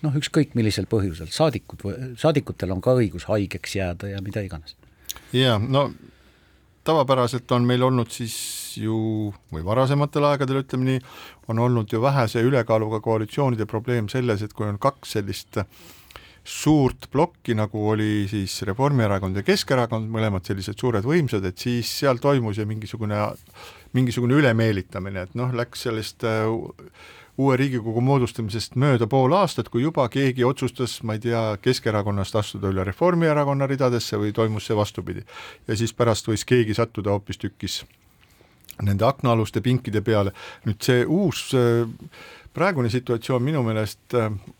noh, 0.03 0.19
ükskõik 0.19 0.53
millisel 0.55 0.87
põhjusel, 0.91 1.31
saadikud, 1.31 1.87
saadikutel 2.19 2.75
on 2.75 2.83
ka 2.83 2.95
õigus 2.99 3.27
haigeks 3.31 3.75
jääda 3.79 4.11
ja 4.11 4.21
mida 4.23 4.43
iganes. 4.45 4.76
Jaa, 5.33 5.57
no 5.59 5.89
tavapäraselt 6.87 7.51
on 7.51 7.65
meil 7.67 7.83
olnud 7.83 8.11
siis 8.13 8.37
ju, 8.79 9.33
või 9.51 9.65
varasematel 9.65 10.29
aegadel 10.29 10.61
ütleme 10.61 10.87
nii, 10.87 11.03
on 11.51 11.59
olnud 11.59 11.91
ju 11.91 12.01
vähese 12.01 12.43
ülekaaluga 12.47 13.01
koalitsioonide 13.03 13.67
probleem 13.67 14.07
selles, 14.11 14.43
et 14.43 14.55
kui 14.55 14.67
on 14.69 14.79
kaks 14.79 15.17
sellist 15.17 15.59
suurt 16.47 17.09
plokki, 17.11 17.57
nagu 17.59 17.81
oli 17.91 18.23
siis 18.31 18.61
Reformierakond 18.69 19.35
ja 19.35 19.43
Keskerakond, 19.43 20.07
mõlemad 20.11 20.47
sellised 20.47 20.79
suured 20.79 21.03
võimsad, 21.03 21.43
et 21.43 21.59
siis 21.59 21.91
seal 21.99 22.21
toimus 22.23 22.61
ju 22.61 22.67
mingisugune, 22.69 23.19
mingisugune 23.97 24.39
ülemeelitamine, 24.39 25.27
et 25.27 25.35
noh, 25.35 25.51
läks 25.55 25.83
sellest 25.89 26.23
äh, 26.27 26.47
uue 27.37 27.57
Riigikogu 27.57 28.01
moodustamisest 28.01 28.75
mööda 28.75 29.07
pool 29.07 29.33
aastat, 29.37 29.69
kui 29.69 29.83
juba 29.83 30.07
keegi 30.09 30.43
otsustas, 30.43 30.99
ma 31.03 31.17
ei 31.17 31.21
tea, 31.23 31.41
Keskerakonnast 31.61 32.35
astuda 32.35 32.71
üle 32.73 32.85
Reformierakonna 32.87 33.67
ridadesse 33.69 34.17
või 34.17 34.33
toimus 34.33 34.67
see 34.67 34.75
vastupidi. 34.75 35.25
ja 35.67 35.77
siis 35.77 35.93
pärast 35.93 36.27
võis 36.27 36.45
keegi 36.45 36.73
sattuda 36.73 37.13
hoopistükkis 37.13 37.83
nende 38.81 39.05
aknaaluste 39.05 39.61
pinkide 39.61 40.01
peale, 40.01 40.31
nüüd 40.65 40.81
see 40.81 41.05
uus 41.05 41.49
praegune 42.53 42.89
situatsioon 42.89 43.43
minu 43.43 43.63
meelest 43.63 44.13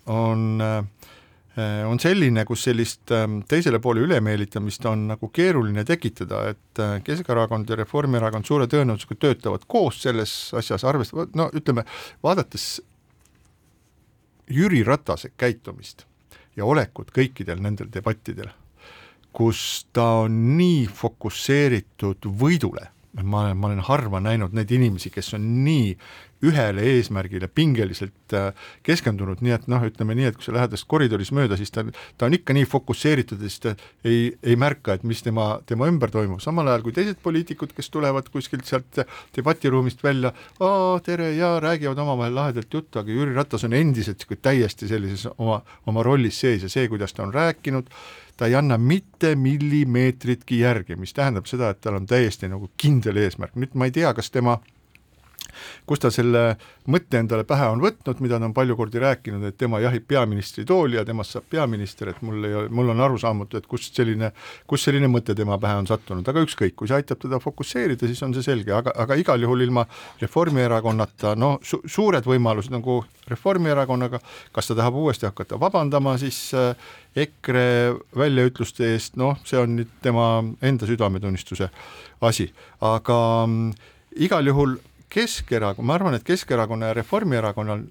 on 0.05 0.61
äh, 0.61 0.81
Äh, 0.81 0.96
on 1.57 1.99
selline, 1.99 2.43
kus 2.45 2.67
sellist 2.67 3.11
ähm, 3.15 3.39
teisele 3.49 3.79
poole 3.81 4.03
ülemeelitamist 4.05 4.85
on 4.85 5.07
nagu 5.09 5.29
keeruline 5.33 5.81
tekitada, 5.87 6.43
et 6.51 6.81
äh, 6.83 6.99
Keskerakond 7.03 7.69
ja 7.69 7.77
Reformierakond 7.79 8.45
suure 8.45 8.67
tõenäosusega 8.69 9.17
töötavad 9.23 9.65
koos 9.67 10.01
selles 10.03 10.35
asjas, 10.57 10.85
arvestavad, 10.85 11.33
no 11.37 11.49
ütleme, 11.57 11.87
vaadates 12.23 12.67
Jüri 14.53 14.83
Ratase 14.85 15.33
käitumist 15.37 16.05
ja 16.57 16.65
olekut 16.65 17.09
kõikidel 17.15 17.61
nendel 17.61 17.89
debattidel, 17.93 18.51
kus 19.33 19.87
ta 19.93 20.05
on 20.27 20.37
nii 20.57 20.85
fokusseeritud 20.93 22.29
võidule, 22.37 22.85
ma 23.23 23.41
olen, 23.45 23.57
ma 23.57 23.67
olen 23.71 23.83
harva 23.87 24.21
näinud 24.21 24.53
neid 24.53 24.71
inimesi, 24.71 25.09
kes 25.13 25.33
on 25.37 25.45
nii 25.65 25.95
ühele 26.45 26.83
eesmärgile 26.91 27.47
pingeliselt 27.49 28.33
äh, 28.37 28.51
keskendunud, 28.85 29.39
nii 29.41 29.55
et 29.55 29.63
noh, 29.71 29.81
ütleme 29.87 30.13
nii, 30.17 30.27
et 30.29 30.37
kui 30.37 30.45
sa 30.45 30.53
lähed 30.53 30.73
tast 30.73 30.85
koridoris 30.89 31.31
mööda, 31.33 31.57
siis 31.57 31.73
ta, 31.73 31.81
ta 32.17 32.27
on 32.27 32.35
ikka 32.37 32.53
nii 32.53 32.67
fokusseeritud 32.69 33.41
ja 33.41 33.49
siis 33.49 33.63
ta 33.63 33.73
ei, 34.05 34.29
ei 34.45 34.57
märka, 34.59 34.97
et 34.97 35.07
mis 35.07 35.23
tema, 35.25 35.47
tema 35.69 35.89
ümber 35.89 36.13
toimub, 36.13 36.41
samal 36.43 36.69
ajal 36.69 36.85
kui 36.85 36.93
teised 36.93 37.17
poliitikud, 37.25 37.73
kes 37.77 37.89
tulevad 37.93 38.29
kuskilt 38.33 38.69
sealt 38.69 39.01
debatiruumist 39.35 40.05
välja, 40.05 40.33
tere 41.05 41.31
ja 41.33 41.55
räägivad 41.63 42.05
omavahel 42.05 42.37
lahedalt 42.37 42.79
juttu, 42.79 43.01
aga 43.01 43.17
Jüri 43.17 43.33
Ratas 43.33 43.65
on 43.65 43.73
endiselt 43.77 44.27
täiesti 44.37 44.89
sellises 44.89 45.25
oma, 45.37 45.63
oma 45.89 46.05
rollis 46.05 46.37
sees 46.43 46.67
ja 46.67 46.69
see, 46.69 46.85
kuidas 46.91 47.17
ta 47.17 47.25
on 47.25 47.33
rääkinud, 47.33 47.89
ta 48.37 48.47
ei 48.47 48.55
anna 48.55 48.77
mitte 48.77 49.35
millimeetritki 49.35 50.59
järgi, 50.59 50.95
mis 50.95 51.13
tähendab 51.17 51.49
seda, 51.49 51.71
et 51.73 51.81
tal 51.81 51.97
on 51.97 52.05
täiesti 52.05 52.49
nagu 52.51 52.69
kindel 52.77 53.17
eesmärk, 53.23 53.55
nüüd 53.57 53.73
ma 53.73 53.89
ei 53.89 53.95
tea, 53.95 54.13
kas 54.13 54.29
tema 54.31 54.59
kus 55.87 56.01
ta 56.03 56.11
selle 56.13 56.43
mõtte 56.87 57.19
endale 57.19 57.43
pähe 57.47 57.67
on 57.71 57.81
võtnud, 57.83 58.21
mida 58.23 58.39
ta 58.39 58.47
on 58.47 58.53
palju 58.55 58.77
kordi 58.79 59.01
rääkinud, 59.03 59.43
et 59.49 59.57
tema 59.59 59.81
jahib 59.83 60.05
peaministri 60.07 60.65
tooli 60.67 60.97
ja 60.99 61.03
temast 61.05 61.35
saab 61.35 61.47
peaminister, 61.51 62.13
et 62.13 62.21
mul 62.25 62.47
ei 62.47 62.55
ole, 62.61 62.71
mul 62.73 62.93
on 62.93 63.03
arusaamatu, 63.07 63.59
et 63.59 63.67
kust 63.67 63.95
selline, 63.97 64.31
kust 64.67 64.87
selline 64.87 65.09
mõte 65.11 65.35
tema 65.35 65.59
pähe 65.61 65.79
on 65.81 65.89
sattunud, 65.89 66.27
aga 66.27 66.43
ükskõik, 66.45 66.77
kui 66.79 66.89
see 66.89 66.99
aitab 66.99 67.21
teda 67.23 67.41
fokusseerida, 67.43 68.07
siis 68.07 68.23
on 68.23 68.35
see 68.37 68.45
selge, 68.45 68.71
aga, 68.75 68.93
aga 69.03 69.19
igal 69.19 69.43
juhul 69.43 69.65
ilma 69.67 69.85
Reformierakonnata, 70.21 71.35
no 71.39 71.57
su 71.65 71.81
suured 71.85 72.27
võimalused 72.27 72.73
nagu 72.73 73.01
Reformierakonnaga, 73.27 74.21
kas 74.55 74.71
ta 74.71 74.77
tahab 74.79 74.95
uuesti 75.01 75.27
hakata 75.27 75.59
vabandama 75.59 76.15
siis 76.21 76.39
äh, 76.55 76.71
EKRE 77.17 77.97
väljaütluste 78.17 78.93
eest, 78.93 79.17
noh, 79.19 79.37
see 79.47 79.59
on 79.59 79.75
nüüd 79.79 79.91
tema 80.05 80.27
enda 80.63 80.87
südametunnistuse 80.87 81.69
asi, 82.21 82.47
aga 82.85 83.19
mm, 83.47 83.71
igal 84.27 84.47
juhul 84.49 84.77
Keskerakond, 85.09 85.87
ma 85.87 85.95
arvan, 85.95 86.17
et 86.17 86.25
Keskerakonna 86.27 86.91
ja 86.91 86.97
Reformierakonnal 86.97 87.85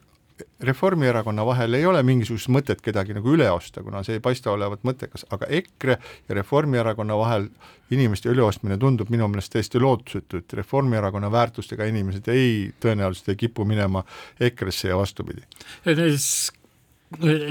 Reformierakonna 0.60 1.46
vahel 1.46 1.74
ei 1.78 1.86
ole 1.88 2.02
mingisugust 2.04 2.50
mõtet 2.52 2.82
kedagi 2.84 3.14
nagu 3.16 3.30
üle 3.32 3.46
osta, 3.50 3.80
kuna 3.84 4.02
see 4.04 4.18
ei 4.18 4.22
paista 4.24 4.52
olevat 4.52 4.82
mõttekas, 4.84 5.24
aga 5.32 5.48
EKRE 5.60 5.96
ja 5.96 6.36
Reformierakonna 6.36 7.16
vahel 7.16 7.48
inimeste 7.94 8.28
üleostmine 8.32 8.76
tundub 8.80 9.08
minu 9.12 9.28
meelest 9.32 9.54
täiesti 9.54 9.80
lootusetu, 9.80 10.42
et 10.42 10.56
Reformierakonna 10.60 11.30
väärtustega 11.32 11.88
inimesed 11.88 12.28
ei, 12.32 12.68
tõenäoliselt 12.82 13.32
ei 13.32 13.40
kipu 13.46 13.64
minema 13.68 14.04
EKRE-sse 14.40 14.92
ja 14.92 15.00
vastupidi 15.00 15.46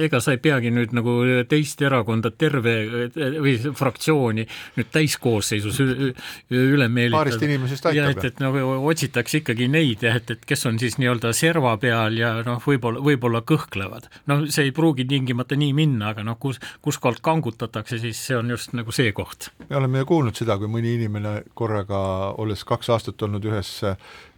ega 0.06 0.20
sa 0.24 0.36
ei 0.36 0.42
peagi 0.42 0.72
nüüd 0.74 0.94
nagu 0.96 1.18
teist 1.50 1.82
erakonda 1.86 2.32
terve 2.32 2.76
või 3.16 3.56
fraktsiooni 3.66 4.46
nüüd 4.78 4.92
täiskoosseisus 4.94 5.80
üle 5.82 6.88
meelitada. 6.88 7.18
paarist 7.18 7.46
inimesest 7.48 7.90
aitab. 7.90 7.98
ja 7.98 8.10
et, 8.14 8.28
et 8.32 8.44
nagu 8.44 8.76
otsitakse 8.92 9.42
ikkagi 9.42 9.70
neid 9.72 10.06
jah, 10.06 10.20
et, 10.20 10.36
et 10.36 10.46
kes 10.48 10.66
on 10.70 10.80
siis 10.82 11.00
nii-öelda 11.02 11.34
serva 11.38 11.76
peal 11.82 12.20
ja 12.20 12.36
noh, 12.46 12.62
võib-olla, 12.64 13.02
võib-olla 13.06 13.42
kõhklevad. 13.48 14.10
noh, 14.32 14.46
see 14.50 14.70
ei 14.70 14.76
pruugi 14.76 15.08
tingimata 15.10 15.58
nii 15.60 15.74
minna, 15.78 16.14
aga 16.14 16.26
noh, 16.28 16.40
kus, 16.42 16.62
kuskohalt 16.86 17.24
kangutatakse, 17.26 18.00
siis 18.02 18.22
see 18.30 18.38
on 18.38 18.54
just 18.54 18.76
nagu 18.78 18.94
see 18.96 19.12
koht. 19.16 19.52
me 19.70 19.80
oleme 19.82 20.04
ju 20.04 20.12
kuulnud 20.14 20.38
seda, 20.38 20.60
kui 20.62 20.72
mõni 20.72 20.96
inimene 21.00 21.42
korraga, 21.54 22.00
olles 22.42 22.64
kaks 22.68 22.92
aastat 22.96 23.28
olnud 23.28 23.46
ühes 23.52 23.78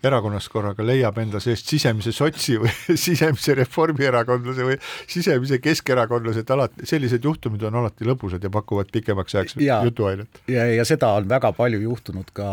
erakonnas 0.07 0.47
korraga 0.51 0.85
leiab 0.85 1.17
enda 1.21 1.41
seest 1.43 1.69
sisemise 1.69 2.13
sotsi 2.15 2.57
või 2.61 2.71
sisemise 3.07 3.55
reformierakondlase 3.59 4.67
või 4.67 4.77
sisemise 5.09 5.59
keskerakondlase, 5.63 6.43
et 6.45 6.53
alati 6.55 6.89
sellised 6.89 7.25
juhtumid 7.27 7.63
on 7.67 7.79
alati 7.81 8.07
lõbusad 8.07 8.43
ja 8.43 8.51
pakuvad 8.53 8.91
pikemaks 8.93 9.37
ajaks 9.37 9.57
jutuainet. 9.59 10.41
ja, 10.51 10.65
ja 10.71 10.87
seda 10.87 11.13
on 11.19 11.29
väga 11.29 11.51
palju 11.57 11.81
juhtunud 11.83 12.31
ka, 12.35 12.51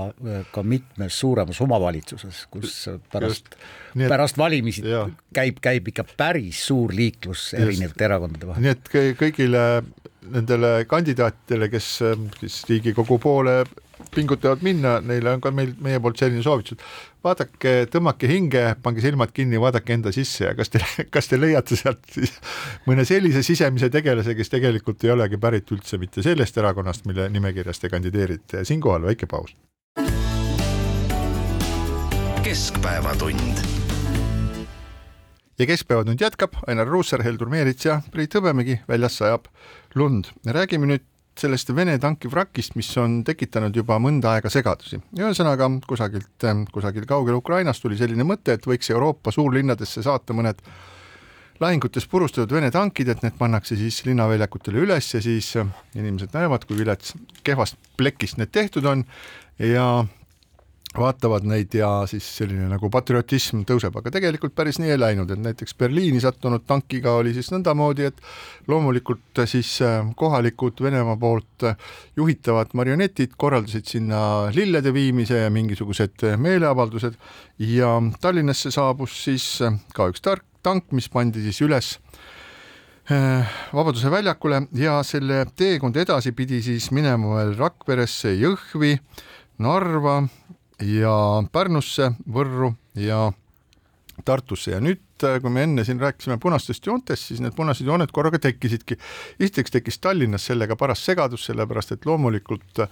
ka 0.55 0.67
mitmes 0.67 1.19
suuremas 1.21 1.61
omavalitsuses, 1.64 2.45
kus 2.53 2.77
pärast, 3.12 3.55
pärast 3.95 4.38
valimisi 4.40 4.85
ja. 4.88 5.07
käib, 5.35 5.61
käib 5.64 5.93
ikka 5.95 6.07
päris 6.17 6.67
suur 6.69 6.95
liiklus 6.95 7.53
erinevate 7.59 8.09
erakondade 8.09 8.51
vahel. 8.51 8.67
nii 8.67 8.75
et 8.75 8.93
kõigile 9.21 9.64
nendele 10.35 10.85
kandidaatidele, 10.88 11.69
kes 11.73 11.88
siis 12.40 12.61
Riigikogu 12.69 13.19
poole 13.21 13.62
pingutavad 14.14 14.62
minna, 14.64 14.98
neile 15.05 15.35
on 15.35 15.42
ka 15.44 15.53
meil, 15.55 15.74
meie 15.83 16.00
poolt 16.03 16.20
selline 16.20 16.42
soovitus, 16.44 16.81
vaadake, 17.24 17.74
tõmmake 17.92 18.31
hinge, 18.31 18.64
pange 18.85 19.05
silmad 19.05 19.35
kinni, 19.35 19.61
vaadake 19.61 19.96
enda 19.96 20.12
sisse 20.14 20.46
ja 20.46 20.55
kas 20.59 20.72
te, 20.72 20.83
kas 21.14 21.31
te 21.31 21.40
leiate 21.40 21.79
sealt 21.81 22.18
mõne 22.88 23.07
sellise 23.09 23.44
sisemise 23.46 23.90
tegelase, 23.92 24.37
kes 24.38 24.53
tegelikult 24.53 25.05
ei 25.05 25.14
olegi 25.14 25.40
pärit 25.40 25.70
üldse 25.74 26.00
mitte 26.03 26.24
sellest 26.24 26.59
erakonnast, 26.62 27.09
mille 27.11 27.29
nimekirjas 27.35 27.83
te 27.83 27.92
kandideerite 27.92 28.64
siinkohal 28.68 29.07
väike 29.11 29.31
paus. 29.31 29.57
keskpäevatund 32.44 33.74
ja 35.59 35.66
Keskpäevatund 35.66 36.20
jätkab, 36.20 36.53
Ainar 36.66 36.87
Ruussaar, 36.87 37.22
Heldur 37.22 37.48
Meerits 37.48 37.87
ja 37.87 38.00
Priit 38.11 38.35
Hõbemägi, 38.35 38.81
väljas 38.88 39.18
sajab 39.20 39.46
lund. 39.94 40.24
räägime 40.46 40.87
nüüd 40.87 41.05
sellest 41.38 41.70
Vene 41.75 41.99
tanki 41.99 42.31
vrakist, 42.31 42.77
mis 42.79 42.88
on 43.01 43.23
tekitanud 43.27 43.75
juba 43.75 43.99
mõnda 44.03 44.37
aega 44.37 44.51
segadusi. 44.53 45.01
ühesõnaga 45.18 45.68
kusagilt, 45.87 46.47
kusagil 46.73 47.07
kaugel 47.11 47.38
Ukrainas 47.40 47.81
tuli 47.83 47.99
selline 47.99 48.25
mõte, 48.25 48.55
et 48.55 48.66
võiks 48.66 48.90
Euroopa 48.90 49.33
suurlinnadesse 49.35 50.03
saata 50.03 50.33
mõned 50.33 50.62
lahingutes 51.61 52.07
purustatud 52.11 52.53
Vene 52.55 52.70
tankid, 52.70 53.09
et 53.09 53.23
need 53.23 53.38
pannakse 53.38 53.77
siis 53.79 54.03
linnaväljakutele 54.07 54.85
üles 54.87 55.14
ja 55.14 55.23
siis 55.23 55.53
inimesed 55.94 56.35
näevad, 56.35 56.66
kui 56.66 56.79
vilets, 56.79 57.14
kehvast 57.47 57.79
plekist 57.99 58.38
need 58.38 58.53
tehtud 58.55 58.87
on 58.90 59.05
ja 59.59 60.05
vaatavad 60.99 61.45
neid 61.49 61.75
ja 61.75 61.89
siis 62.11 62.27
selline 62.39 62.69
nagu 62.71 62.89
patriotism 62.93 63.65
tõuseb, 63.69 63.97
aga 63.99 64.13
tegelikult 64.15 64.55
päris 64.57 64.79
nii 64.81 64.93
ei 64.95 65.01
läinud, 65.01 65.31
et 65.35 65.43
näiteks 65.43 65.77
Berliini 65.79 66.21
sattunud 66.23 66.65
tankiga 66.67 67.17
oli 67.19 67.35
siis 67.35 67.51
nõndamoodi, 67.55 68.09
et 68.11 68.23
loomulikult 68.71 69.43
siis 69.51 69.77
äh, 69.85 70.01
kohalikud 70.17 70.83
Venemaa 70.85 71.17
poolt 71.21 71.67
äh, 71.67 71.77
juhitavad 72.17 72.75
marionetid 72.79 73.35
korraldasid 73.39 73.91
sinna 73.91 74.21
lillede 74.55 74.95
viimise 74.95 75.45
ja 75.45 75.51
mingisugused 75.55 76.27
meeleavaldused 76.39 77.19
ja 77.59 77.97
Tallinnasse 78.21 78.71
saabus 78.75 79.19
siis 79.27 79.49
äh, 79.63 79.79
ka 79.95 80.09
üks 80.13 80.25
tark 80.25 80.47
tank, 80.65 80.93
mis 80.97 81.11
pandi 81.13 81.43
siis 81.45 81.61
üles 81.65 81.97
Vabaduse 83.05 84.09
väljakule 84.09 84.63
ja 84.81 84.95
selle 85.05 85.43
teekond 85.61 85.99
edasi 86.01 86.31
pidi 86.33 86.63
siis 86.65 86.87
minema 86.97 87.35
veel 87.37 87.51
Rakveresse, 87.59 88.33
Jõhvi, 88.41 88.95
Narva 89.61 90.23
ja 90.83 91.15
Pärnusse, 91.53 92.13
Võrru 92.33 92.73
ja 92.99 93.29
Tartusse 94.25 94.75
ja 94.75 94.81
nüüd, 94.83 95.03
äh, 95.27 95.41
kui 95.43 95.51
me 95.51 95.65
enne 95.67 95.85
siin 95.85 96.01
rääkisime 96.01 96.39
punastest 96.43 96.87
joontest, 96.87 97.31
siis 97.31 97.43
need 97.43 97.55
punased 97.57 97.87
jooned 97.87 98.13
korraga 98.15 98.39
tekkisidki. 98.39 98.99
esiteks 99.41 99.75
tekkis 99.75 99.99
Tallinnas 99.99 100.47
sellega 100.47 100.77
paras 100.77 101.05
segadus, 101.05 101.47
sellepärast 101.51 101.97
et 101.97 102.07
loomulikult 102.07 102.85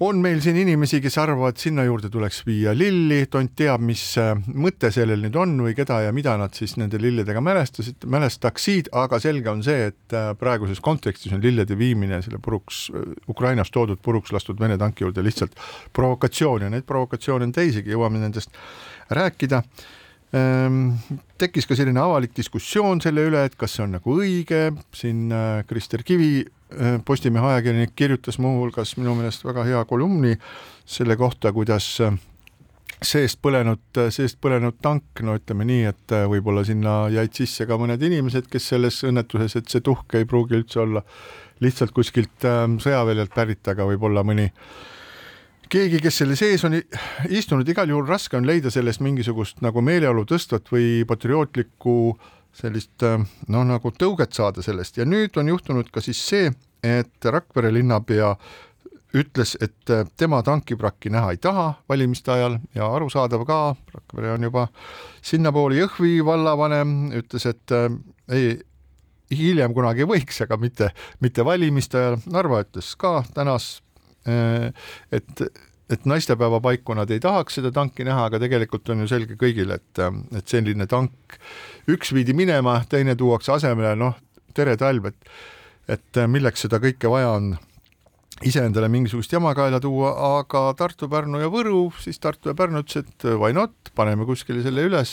on 0.00 0.18
meil 0.20 0.40
siin 0.44 0.58
inimesi, 0.60 0.98
kes 1.00 1.16
arvavad, 1.20 1.56
sinna 1.60 1.84
juurde 1.86 2.10
tuleks 2.12 2.42
viia 2.46 2.74
lilli, 2.76 3.22
tont 3.32 3.54
teab, 3.56 3.80
mis 3.84 4.02
äh, 4.20 4.34
mõte 4.52 4.90
sellel 4.92 5.22
nüüd 5.24 5.36
on 5.40 5.54
või 5.64 5.72
keda 5.78 6.02
ja 6.04 6.12
mida 6.16 6.34
nad 6.40 6.56
siis 6.56 6.76
nende 6.80 7.00
lilledega 7.00 7.40
mälestasid, 7.44 8.04
mälestaksid, 8.12 8.90
aga 8.96 9.20
selge 9.22 9.50
on 9.52 9.62
see, 9.64 9.88
et 9.92 10.16
äh, 10.16 10.30
praeguses 10.38 10.82
kontekstis 10.84 11.32
on 11.36 11.44
lillede 11.44 11.78
viimine 11.80 12.20
selle 12.24 12.40
puruks, 12.44 12.86
äh, 12.92 13.06
Ukrainast 13.32 13.72
toodud 13.74 14.02
puruks 14.04 14.34
lastud 14.36 14.60
Vene 14.60 14.76
tanki 14.80 15.06
juurde 15.06 15.24
lihtsalt 15.24 15.56
provokatsioon 15.96 16.66
ja 16.66 16.72
neid 16.72 16.84
provokatsioone 16.88 17.48
on 17.48 17.54
teisigi, 17.56 17.94
jõuame 17.96 18.20
nendest 18.20 18.52
rääkida. 19.16 19.62
Ehm, 20.36 20.90
tekkis 21.40 21.68
ka 21.70 21.76
selline 21.78 22.02
avalik 22.02 22.34
diskussioon 22.36 23.00
selle 23.00 23.24
üle, 23.30 23.46
et 23.46 23.56
kas 23.56 23.78
see 23.78 23.86
on 23.86 23.96
nagu 23.96 24.18
õige, 24.18 24.68
siin 24.96 25.30
Krister 25.70 26.02
Kivi 26.04 26.42
Postimehe 27.04 27.46
ajakirjanik 27.46 27.92
kirjutas 27.94 28.40
muuhulgas 28.42 28.96
minu 28.98 29.14
meelest 29.14 29.44
väga 29.46 29.62
hea 29.64 29.84
kolumni 29.86 30.32
selle 30.86 31.14
kohta, 31.16 31.52
kuidas 31.54 31.86
äh, 32.02 32.16
seest 33.06 33.38
põlenud, 33.42 34.00
seest 34.10 34.40
põlenud 34.42 34.80
tank, 34.82 35.22
no 35.22 35.36
ütleme 35.38 35.66
nii, 35.68 35.84
et 35.92 36.16
äh, 36.16 36.26
võib-olla 36.30 36.64
sinna 36.66 36.96
jäid 37.14 37.38
sisse 37.38 37.68
ka 37.70 37.78
mõned 37.78 38.02
inimesed, 38.02 38.50
kes 38.50 38.66
selles 38.74 38.98
õnnetuses, 39.06 39.54
et 39.60 39.70
see 39.70 39.84
tuhk 39.86 40.18
ei 40.18 40.26
pruugi 40.26 40.58
üldse 40.58 40.82
olla 40.82 41.04
lihtsalt 41.62 41.94
kuskilt 41.96 42.44
sõjaväljalt 42.82 43.32
pärit, 43.32 43.62
aga 43.70 43.86
võib-olla 43.88 44.26
mõni 44.26 44.50
keegi, 45.72 46.00
kes 46.02 46.18
selle 46.20 46.36
sees 46.36 46.66
on 46.66 46.76
istunud, 47.30 47.68
igal 47.68 47.88
juhul 47.90 48.06
raske 48.10 48.36
on 48.36 48.46
leida 48.46 48.70
sellest 48.74 49.00
mingisugust 49.04 49.62
nagu 49.64 49.82
meeleolu 49.82 50.26
tõstvat 50.28 50.68
või 50.74 51.06
patriootlikku 51.08 51.96
äh, 52.10 52.35
sellist 52.56 53.04
noh, 53.04 53.66
nagu 53.68 53.92
tõuget 53.92 54.32
saada 54.36 54.64
sellest 54.64 54.96
ja 54.96 55.04
nüüd 55.08 55.36
on 55.40 55.52
juhtunud 55.52 55.90
ka 55.92 56.00
siis 56.04 56.20
see, 56.28 56.50
et 56.84 57.28
Rakvere 57.32 57.72
linnapea 57.74 58.34
ütles, 59.16 59.54
et 59.62 59.92
tema 60.18 60.42
tankivrakki 60.44 61.10
näha 61.12 61.32
ei 61.34 61.40
taha 61.42 61.66
valimiste 61.88 62.32
ajal 62.32 62.58
ja 62.74 62.88
arusaadav 62.96 63.44
ka, 63.48 63.60
Rakvere 63.94 64.34
on 64.34 64.48
juba 64.48 64.66
sinnapoole 65.24 65.78
Jõhvi 65.80 66.18
vallavanem, 66.26 66.96
ütles, 67.16 67.46
et 67.48 67.76
äh, 67.76 67.88
ei, 68.32 68.56
hiljem 69.32 69.74
kunagi 69.74 70.06
võiks, 70.08 70.40
aga 70.44 70.58
mitte, 70.60 70.90
mitte 71.24 71.44
valimiste 71.46 71.98
ajal. 72.00 72.20
Narva 72.32 72.62
ütles 72.66 72.92
ka 73.00 73.20
tänas, 73.34 73.80
äh, 74.28 74.70
et 75.14 75.46
et 75.90 76.06
naistepäeva 76.08 76.60
paiku 76.60 76.96
nad 76.98 77.10
ei 77.14 77.20
tahaks 77.22 77.60
seda 77.60 77.70
tanki 77.74 78.06
näha, 78.06 78.26
aga 78.26 78.40
tegelikult 78.42 78.88
on 78.90 79.04
ju 79.04 79.10
selge 79.10 79.36
kõigile, 79.38 79.78
et, 79.78 80.00
et 80.34 80.48
selline 80.50 80.88
tank, 80.90 81.38
üks 81.92 82.10
viidi 82.16 82.34
minema, 82.34 82.80
teine 82.90 83.14
tuuakse 83.18 83.54
asemele, 83.54 83.94
noh, 83.98 84.16
tere 84.56 84.76
talv, 84.80 85.12
et 85.12 85.36
et 85.86 86.18
milleks 86.26 86.64
seda 86.66 86.80
kõike 86.82 87.06
vaja 87.06 87.28
on. 87.36 87.52
Ise 88.44 88.60
endale 88.66 88.88
mingisugust 88.92 89.32
jama 89.32 89.54
kaela 89.56 89.78
tuua, 89.80 90.10
aga 90.40 90.66
Tartu, 90.76 91.06
Pärnu 91.08 91.38
ja 91.40 91.46
Võru, 91.48 91.86
siis 92.02 92.18
Tartu 92.20 92.50
ja 92.50 92.56
Pärnu 92.58 92.82
ütles, 92.82 93.06
et 93.06 93.24
why 93.30 93.54
not, 93.56 93.72
paneme 93.96 94.26
kuskile 94.28 94.60
selle 94.64 94.84
üles, 94.90 95.12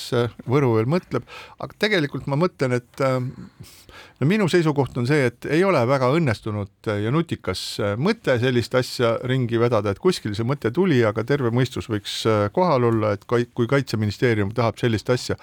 Võru 0.49 0.73
veel 0.75 0.89
mõtleb, 0.91 1.29
aga 1.63 1.77
tegelikult 1.85 2.25
ma 2.27 2.39
mõtlen, 2.41 2.75
et 2.81 3.05
no 4.19 4.27
minu 4.29 4.47
seisukoht 4.51 4.97
on 4.97 5.07
see, 5.09 5.27
et 5.29 5.47
ei 5.51 5.63
ole 5.67 5.81
väga 5.87 6.09
õnnestunud 6.15 6.91
ja 7.03 7.13
nutikas 7.13 7.63
mõte 7.97 8.37
sellist 8.41 8.75
asja 8.75 9.15
ringi 9.29 9.59
vedada, 9.61 9.93
et 9.93 10.01
kuskil 10.03 10.35
see 10.37 10.47
mõte 10.47 10.71
tuli, 10.73 11.01
aga 11.05 11.25
terve 11.27 11.51
mõistus 11.53 11.89
võiks 11.91 12.21
kohal 12.55 12.89
olla, 12.89 13.13
et 13.17 13.25
kui 13.27 13.69
Kaitseministeerium 13.69 14.53
tahab 14.55 14.79
sellist 14.81 15.09
asja 15.13 15.37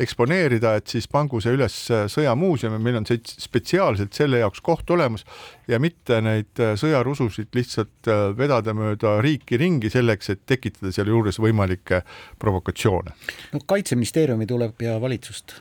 eksponeerida, 0.00 0.74
et 0.78 0.90
siis 0.90 1.06
pangu 1.10 1.38
see 1.42 1.54
üles 1.54 1.74
sõjamuuseum 2.10 2.74
ja 2.74 2.80
meil 2.82 2.98
on 2.98 3.06
spetsiaalselt 3.06 4.16
selle 4.16 4.40
jaoks 4.42 4.62
koht 4.64 4.90
olemas 4.90 5.22
ja 5.70 5.78
mitte 5.82 6.18
neid 6.24 6.62
sõjarususid 6.80 7.54
lihtsalt 7.54 8.10
vedada 8.38 8.74
mööda 8.76 9.16
riiki 9.24 9.58
ringi 9.60 9.92
selleks, 9.92 10.32
et 10.34 10.42
tekitada 10.50 10.92
sealjuures 10.94 11.38
võimalikke 11.42 12.02
provokatsioone. 12.42 13.14
no 13.52 13.62
Kaitseministeeriumi 13.66 14.48
tuleb 14.50 14.82
ja 14.82 14.98
valitsust, 15.00 15.60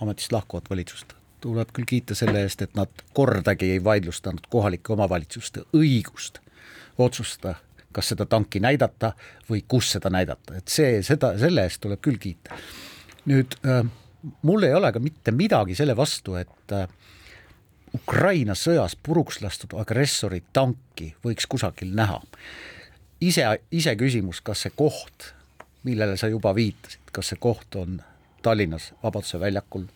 ametist 0.00 0.32
lahkuvat 0.32 0.70
valitsust 0.70 1.14
tuleb 1.44 1.74
küll 1.76 1.88
kiita 1.88 2.16
selle 2.16 2.44
eest, 2.46 2.62
et 2.64 2.72
nad 2.78 3.04
kordagi 3.16 3.74
ei 3.74 3.82
vaidlustanud 3.84 4.46
kohalike 4.52 4.94
omavalitsuste 4.94 5.66
õigust 5.76 6.40
otsustada, 6.98 7.58
kas 7.92 8.12
seda 8.12 8.26
tanki 8.30 8.62
näidata 8.64 9.12
või 9.50 9.64
kus 9.68 9.90
seda 9.96 10.12
näidata, 10.14 10.56
et 10.58 10.72
see, 10.72 11.02
seda, 11.06 11.34
selle 11.40 11.66
eest 11.66 11.82
tuleb 11.84 12.00
küll 12.04 12.20
kiita. 12.22 12.56
nüüd 13.28 13.56
äh, 13.64 13.82
mul 14.42 14.64
ei 14.64 14.74
ole 14.74 14.92
ka 14.92 15.02
mitte 15.02 15.32
midagi 15.36 15.76
selle 15.76 15.96
vastu, 15.96 16.36
et 16.40 16.72
äh, 16.72 16.88
Ukraina 17.94 18.56
sõjas 18.58 18.96
puruks 18.96 19.40
lastud 19.42 19.76
agressori 19.78 20.42
tanki 20.52 21.12
võiks 21.24 21.46
kusagil 21.46 21.92
näha. 21.94 22.22
ise, 23.20 23.44
iseküsimus, 23.70 24.40
kas 24.40 24.64
see 24.64 24.72
koht, 24.76 25.34
millele 25.84 26.16
sa 26.16 26.28
juba 26.28 26.54
viitasid, 26.54 27.12
kas 27.12 27.32
see 27.32 27.38
koht 27.40 27.76
on 27.76 28.00
Tallinnas 28.42 28.92
Vabaduse 29.02 29.40
väljakul 29.40 29.86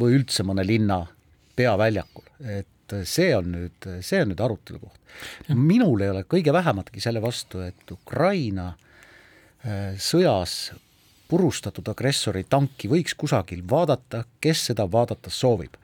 või 0.00 0.18
üldse 0.18 0.44
mõne 0.46 0.64
linna 0.66 1.04
peaväljakul, 1.56 2.26
et 2.58 2.94
see 3.06 3.30
on 3.36 3.52
nüüd, 3.54 3.90
see 4.04 4.22
on 4.22 4.32
nüüd 4.32 4.40
arutelu 4.42 4.80
koht. 4.82 5.00
minul 5.48 6.02
ei 6.02 6.10
ole 6.10 6.24
kõige 6.28 6.52
vähematki 6.52 7.00
selle 7.00 7.22
vastu, 7.22 7.62
et 7.62 7.90
Ukraina 7.90 8.72
äh, 8.74 9.94
sõjas 9.98 10.74
purustatud 11.28 11.86
agressori 11.88 12.44
tanki 12.44 12.90
võiks 12.90 13.14
kusagil 13.16 13.62
vaadata, 13.70 14.24
kes 14.40 14.66
seda 14.70 14.86
vaadata 14.90 15.30
soovib. 15.30 15.76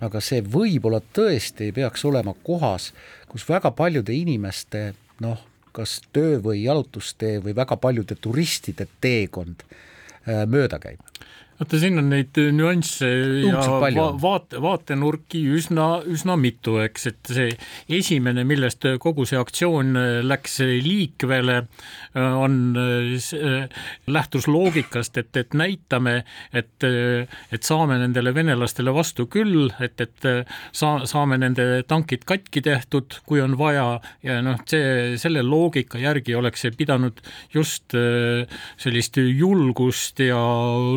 aga 0.00 0.20
see 0.20 0.42
võib-olla 0.42 0.98
tõesti 1.14 1.68
ei 1.68 1.72
peaks 1.72 2.04
olema 2.04 2.34
kohas, 2.42 2.92
kus 3.28 3.44
väga 3.48 3.70
paljude 3.70 4.12
inimeste 4.12 4.94
noh, 5.20 5.38
kas 5.72 6.00
töö 6.12 6.40
või 6.42 6.64
jalutustee 6.64 7.38
või 7.38 7.54
väga 7.56 7.76
paljude 7.76 8.14
turistide 8.14 8.88
teekond 9.00 9.62
äh, 9.62 10.42
mööda 10.46 10.80
käib 10.82 11.00
vaata, 11.62 11.78
siin 11.78 11.98
on 12.00 12.08
neid 12.10 12.38
nüansse 12.54 13.08
ja 13.46 13.62
va 13.80 14.08
vaate, 14.20 14.58
vaatenurki 14.62 15.42
üsna, 15.54 16.02
üsna 16.10 16.36
mitu, 16.40 16.78
eks, 16.82 17.06
et 17.10 17.30
see 17.36 17.50
esimene, 17.92 18.44
millest 18.48 18.84
kogu 19.02 19.26
see 19.28 19.38
aktsioon 19.38 19.94
läks 20.26 20.58
liikvele, 20.82 21.58
on, 22.18 22.56
lähtus 24.10 24.48
loogikast, 24.50 25.20
et, 25.22 25.30
et 25.38 25.54
näitame, 25.58 26.16
et, 26.52 26.88
et 26.88 27.62
saame 27.62 28.00
nendele 28.02 28.34
venelastele 28.34 28.94
vastu 28.94 29.28
küll, 29.30 29.70
et, 29.82 30.00
et 30.02 30.28
saa-, 30.72 31.06
saame 31.08 31.38
nende 31.40 31.84
tankid 31.88 32.26
katki 32.28 32.64
tehtud, 32.64 33.20
kui 33.26 33.42
on 33.44 33.56
vaja 33.60 33.86
ja 34.26 34.40
noh, 34.44 34.58
see, 34.68 35.14
selle 35.20 35.44
loogika 35.46 36.00
järgi 36.02 36.34
oleks 36.38 36.66
see 36.66 36.74
pidanud 36.76 37.22
just 37.54 37.94
sellist 38.82 39.18
julgust 39.22 40.20
ja 40.22 40.40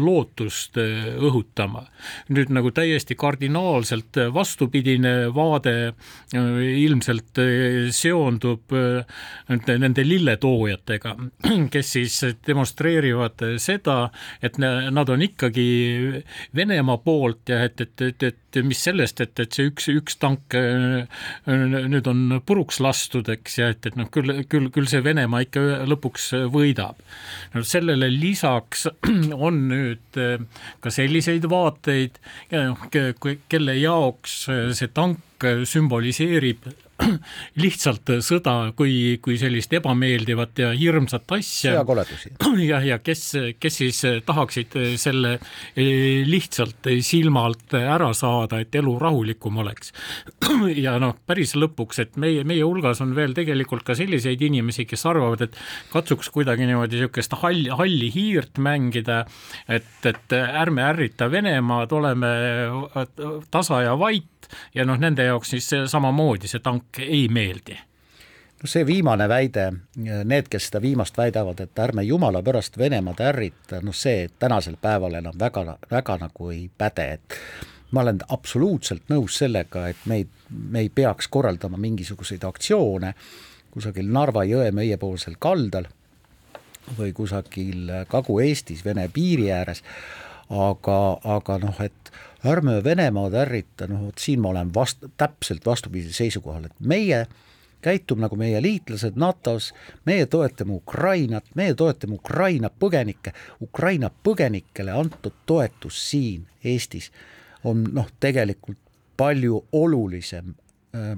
lootust 0.01 0.54
usaldust 0.55 0.77
äh, 0.77 1.15
õhutama. 1.19 1.85
nüüd 2.29 2.49
nagu 2.53 2.71
täiesti 2.71 3.15
kardinaalselt 3.15 4.17
vastupidine 4.33 5.33
vaade 5.33 5.91
äh, 5.91 6.83
ilmselt 6.85 7.37
äh, 7.37 7.91
seondub 7.91 8.71
nende 9.47 10.03
lilletoojatega, 10.03 11.15
kes 11.73 11.91
siis 11.97 12.19
demonstreerivad 12.47 13.43
seda, 13.59 14.09
et 14.41 14.57
nad 14.57 15.09
on 15.09 15.21
ikkagi 15.21 16.23
Venemaa 16.55 16.97
poolt 17.03 17.49
ja 17.49 17.63
et, 17.65 17.81
et, 17.81 18.01
et, 18.01 18.23
et 18.23 18.44
mis 18.63 18.79
sellest, 18.87 19.21
et, 19.23 19.39
et 19.43 19.57
see 19.57 19.69
üks, 19.71 19.89
üks 19.91 20.19
tank 20.21 20.55
nüüd 21.45 22.07
on 22.11 22.39
puruks 22.45 22.79
lastud, 22.83 23.29
eks, 23.33 23.57
ja 23.59 23.69
et, 23.73 23.85
et 23.89 23.97
noh, 23.99 24.09
küll, 24.13 24.45
küll, 24.51 24.69
küll 24.73 24.89
see 24.89 25.03
Venemaa 25.05 25.45
ikka 25.47 25.63
lõpuks 25.89 26.31
võidab. 26.53 27.01
no 27.53 27.65
sellele 27.65 28.09
lisaks 28.13 28.87
on 29.47 29.61
nüüd 29.71 30.21
ka 30.81 30.93
selliseid 30.93 31.49
vaateid, 31.51 32.21
noh, 32.55 32.87
kelle 32.91 33.77
jaoks 33.81 34.45
see 34.77 34.91
tank 34.95 35.45
sümboliseerib 35.67 36.69
lihtsalt 37.63 38.11
sõda 38.23 38.55
kui, 38.77 39.17
kui 39.23 39.37
sellist 39.39 39.73
ebameeldivat 39.75 40.61
ja 40.63 40.71
hirmsat 40.77 41.35
asja. 41.37 41.73
sõjakoledusi. 41.75 42.33
jah, 42.71 42.85
ja 42.85 42.99
kes, 43.03 43.23
kes 43.59 43.79
siis 43.81 44.01
tahaksid 44.25 44.77
selle 45.01 45.35
eh, 45.37 46.23
lihtsalt 46.27 46.91
silmalt 47.05 47.75
ära 47.79 48.11
saada, 48.15 48.61
et 48.63 48.75
elu 48.75 48.95
rahulikum 49.01 49.61
oleks. 49.63 49.91
ja 50.85 50.95
noh, 51.01 51.17
päris 51.27 51.55
lõpuks, 51.59 52.01
et 52.05 52.19
meie, 52.21 52.45
meie 52.47 52.63
hulgas 52.63 53.01
on 53.03 53.15
veel 53.17 53.35
tegelikult 53.37 53.85
ka 53.87 53.97
selliseid 53.97 54.41
inimesi, 54.47 54.87
kes 54.89 55.05
arvavad, 55.09 55.45
et 55.47 55.59
katsuks 55.91 56.31
kuidagi 56.33 56.67
niimoodi 56.67 56.99
niisugust 56.99 57.35
halli, 57.41 57.69
halli 57.73 58.09
hiirt 58.13 58.59
mängida, 58.63 59.23
et, 59.67 59.91
et 60.07 60.35
ärme 60.35 60.85
ärrita 60.85 61.29
Venemaad, 61.31 61.91
oleme 61.95 62.31
tasa 63.51 63.81
ja 63.85 63.95
vait, 63.99 64.27
ja 64.75 64.85
noh, 64.85 64.99
nende 64.99 65.25
jaoks 65.27 65.55
siis 65.55 65.69
samamoodi 65.91 66.47
see 66.47 66.63
tank 66.63 66.99
ei 66.99 67.27
meeldi. 67.27 67.77
No 68.63 68.69
see 68.71 68.85
viimane 68.87 69.27
väide, 69.29 69.65
need, 69.99 70.47
kes 70.49 70.69
seda 70.69 70.79
viimast 70.81 71.17
väidavad, 71.17 71.59
et 71.59 71.79
ärme 71.79 72.05
jumala 72.07 72.41
pärast 72.43 72.77
Venemaad 72.79 73.19
ärrita, 73.21 73.81
noh 73.83 73.95
see 73.95 74.29
tänasel 74.39 74.77
päeval 74.81 75.19
enam 75.19 75.35
väga, 75.39 75.77
väga 75.91 76.15
nagu 76.23 76.49
ei 76.49 76.69
päde, 76.77 77.07
et 77.17 77.39
ma 77.91 78.01
olen 78.01 78.23
absoluutselt 78.31 79.11
nõus 79.11 79.37
sellega, 79.41 79.89
et 79.91 80.07
me 80.09 80.21
ei, 80.21 80.27
me 80.49 80.85
ei 80.85 80.89
peaks 80.89 81.27
korraldama 81.27 81.77
mingisuguseid 81.77 82.47
aktsioone, 82.47 83.13
kusagil 83.75 84.09
Narva 84.11 84.45
jõe 84.47 84.71
meiepoolsel 84.71 85.35
kaldal 85.39 85.89
või 86.97 87.11
kusagil 87.17 87.91
Kagu-Eestis 88.07 88.85
Vene 88.85 89.09
piiri 89.13 89.51
ääres, 89.51 89.83
aga, 90.49 90.99
aga 91.23 91.57
noh, 91.63 91.81
et 91.81 92.11
ärme 92.45 92.77
Venemaad 92.83 93.33
ärrita, 93.45 93.87
noh 93.89 94.07
vot 94.07 94.21
siin 94.21 94.41
ma 94.43 94.51
olen 94.53 94.71
vast-, 94.75 95.05
täpselt 95.17 95.65
vastupidisel 95.65 96.25
seisukohal, 96.25 96.69
et 96.69 96.79
meie 96.79 97.25
käitub 97.85 98.19
nagu 98.21 98.37
meie 98.39 98.61
liitlased 98.63 99.17
NATO-s, 99.19 99.71
meie 100.09 100.25
toetame 100.25 100.73
Ukrainat, 100.79 101.45
meie 101.55 101.75
toetame 101.77 102.17
Ukraina 102.17 102.69
põgenikke, 102.69 103.33
Ukraina 103.61 104.09
põgenikele 104.09 104.93
antud 104.93 105.37
toetus 105.45 105.99
siin 106.09 106.47
Eestis 106.65 107.11
on 107.65 107.83
noh, 107.93 108.09
tegelikult 108.19 108.79
palju 109.17 109.61
olulisem 109.73 110.53
äh, 110.95 111.15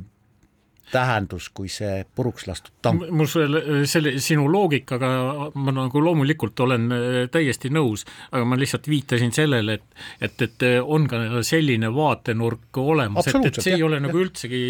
tähendus 0.92 1.50
kui 1.56 1.70
see 1.72 2.04
puruks 2.16 2.48
lastud 2.48 2.74
tank. 2.82 3.08
mul 3.12 3.28
selle, 3.30 3.62
selle 3.90 4.14
sinu 4.24 4.48
loogikaga 4.52 5.10
ma 5.56 5.74
nagu 5.76 6.02
loomulikult 6.04 6.60
olen 6.64 6.88
äh, 6.96 7.18
täiesti 7.32 7.72
nõus, 7.74 8.06
aga 8.32 8.46
ma 8.48 8.60
lihtsalt 8.60 8.88
viitasin 8.90 9.34
sellele, 9.36 9.78
et 9.78 10.28
et, 10.28 10.42
et 10.46 10.66
on 10.84 11.08
ka 11.10 11.42
selline 11.46 11.90
vaatenurk 11.94 12.80
olemas, 12.82 13.28
et, 13.28 13.50
et 13.50 13.60
see 13.60 13.74
jah, 13.74 13.80
ei 13.80 13.86
ole 13.88 14.00
jah. 14.00 14.06
nagu 14.08 14.22
üldsegi 14.24 14.62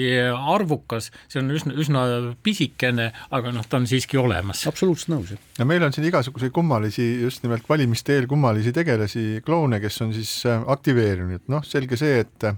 arvukas, 0.56 1.12
see 1.32 1.42
on 1.42 1.54
üsna, 1.56 1.76
üsna 1.78 2.04
pisikene, 2.44 3.10
aga 3.38 3.54
noh, 3.56 3.68
ta 3.70 3.82
on 3.82 3.88
siiski 3.90 4.20
olemas. 4.22 4.66
absoluutselt 4.70 5.14
nõus, 5.14 5.34
jah. 5.36 5.44
ja 5.62 5.70
meil 5.70 5.86
on 5.86 5.96
siin 5.96 6.08
igasuguseid 6.10 6.56
kummalisi, 6.56 7.08
just 7.24 7.46
nimelt 7.46 7.68
valimiste 7.70 8.18
eel 8.18 8.30
kummalisi 8.30 8.74
tegelasi, 8.76 9.28
kloune, 9.46 9.82
kes 9.84 10.02
on 10.06 10.16
siis 10.18 10.34
äh, 10.50 10.64
aktiveerinud, 10.78 11.46
noh, 11.54 11.66
selge 11.68 12.00
see, 12.00 12.24
et 12.26 12.50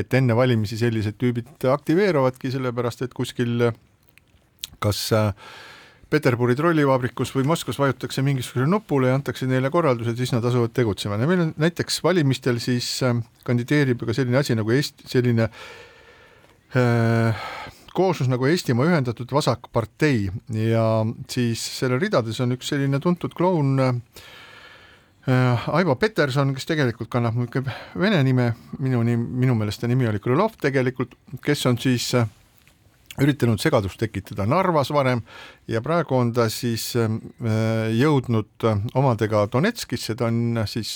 et 0.00 0.14
enne 0.18 0.36
valimisi 0.36 0.78
sellised 0.80 1.18
tüübid 1.20 1.66
aktiveeruvadki, 1.70 2.52
sellepärast 2.54 3.04
et 3.06 3.14
kuskil 3.16 3.70
kas 4.80 5.02
äh, 5.16 5.32
Peterburi 6.10 6.56
trollivabrikus 6.58 7.30
või 7.36 7.44
Moskvas 7.46 7.78
vajutatakse 7.78 8.22
mingisugusele 8.26 8.66
nupule 8.66 9.12
ja 9.12 9.18
antakse 9.18 9.46
neile 9.46 9.70
korraldused, 9.70 10.16
siis 10.18 10.32
nad 10.34 10.44
asuvad 10.46 10.72
tegutsema. 10.74 11.20
Ja 11.20 11.28
meil 11.30 11.44
on 11.44 11.52
näiteks 11.60 12.00
valimistel 12.02 12.58
siis 12.62 12.88
äh, 13.06 13.20
kandideerib 13.46 14.02
ka 14.08 14.16
selline 14.16 14.40
asi 14.40 14.56
nagu 14.58 14.74
Eesti, 14.74 15.06
selline 15.10 15.46
äh, 16.74 17.46
kooslus 17.94 18.30
nagu 18.30 18.48
Eestimaa 18.50 18.88
Ühendatud 18.90 19.30
Vasakpartei 19.34 20.26
ja 20.64 20.84
siis 21.30 21.62
selle 21.78 22.00
ridades 22.02 22.42
on 22.42 22.56
üks 22.58 22.72
selline 22.74 22.98
tuntud 23.02 23.34
kloun 23.38 23.78
äh, 23.78 23.94
Aivo 25.28 25.96
Peterson, 26.00 26.54
kes 26.56 26.64
tegelikult 26.70 27.10
kannab 27.12 27.36
niisugune 27.36 27.74
vene 28.00 28.22
nime, 28.24 28.54
minu 28.80 29.02
nimi, 29.04 29.26
minu 29.44 29.56
meelest 29.58 29.82
ta 29.82 29.90
nimi 29.90 30.08
oli 30.08 30.20
Krõlov 30.22 30.56
tegelikult, 30.60 31.12
kes 31.44 31.66
on 31.68 31.76
siis 31.80 32.06
äh, 32.16 32.24
üritanud 33.20 33.60
segadust 33.60 34.00
tekitada 34.00 34.46
Narvas 34.48 34.88
varem 34.96 35.20
ja 35.68 35.82
praegu 35.84 36.16
on 36.16 36.32
ta 36.32 36.48
siis 36.48 36.88
äh, 36.96 37.12
jõudnud 38.00 38.66
omadega 38.96 39.44
Donetskisse, 39.52 40.16
ta 40.16 40.30
on 40.30 40.62
siis 40.70 40.94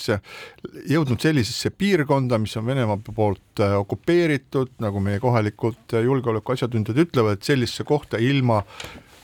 jõudnud 0.88 1.20
sellisesse 1.20 1.74
piirkonda, 1.76 2.40
mis 2.40 2.56
on 2.56 2.64
Venemaa 2.72 2.96
poolt 3.04 3.60
okupeeritud, 3.60 4.78
nagu 4.80 5.04
meie 5.04 5.20
kohalikud 5.20 5.98
julgeolekuasjatundjad 6.00 7.04
ütlevad, 7.04 7.44
sellisesse 7.44 7.84
kohta 7.84 8.16
ilma 8.16 8.62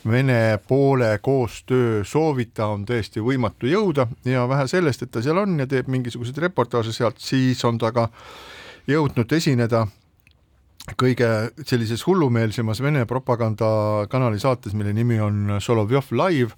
Vene 0.01 0.57
poole 0.67 1.19
koostöö 1.21 2.03
soovita 2.03 2.71
on 2.73 2.87
tõesti 2.89 3.21
võimatu 3.21 3.69
jõuda 3.69 4.07
ja 4.25 4.47
vähe 4.49 4.65
sellest, 4.67 5.03
et 5.05 5.11
ta 5.13 5.21
seal 5.21 5.37
on 5.37 5.59
ja 5.61 5.67
teeb 5.69 5.91
mingisuguseid 5.93 6.39
reportaaže 6.41 6.93
sealt, 6.95 7.19
siis 7.21 7.61
on 7.69 7.77
ta 7.77 7.91
ka 7.93 8.07
jõudnud 8.89 9.33
esineda 9.37 9.85
kõige 10.97 11.27
sellises 11.69 12.01
hullumeelsemas 12.07 12.81
Vene 12.81 13.05
propagandakanali 13.05 14.41
saates, 14.41 14.73
mille 14.73 14.93
nimi 14.97 15.19
on 15.21 15.59
Solovjov 15.61 16.09
live 16.17 16.57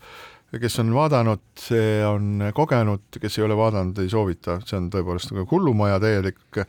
kes 0.61 0.79
on 0.83 0.91
vaadanud, 0.93 1.41
see 1.57 2.01
on 2.05 2.43
kogenud, 2.53 3.17
kes 3.21 3.37
ei 3.39 3.45
ole 3.45 3.55
vaadanud, 3.57 3.97
ei 4.03 4.09
soovita, 4.11 4.59
see 4.67 4.77
on 4.77 4.89
tõepoolest 4.93 5.31
nagu 5.33 5.47
hullumaja 5.49 5.99
täielik. 6.03 6.59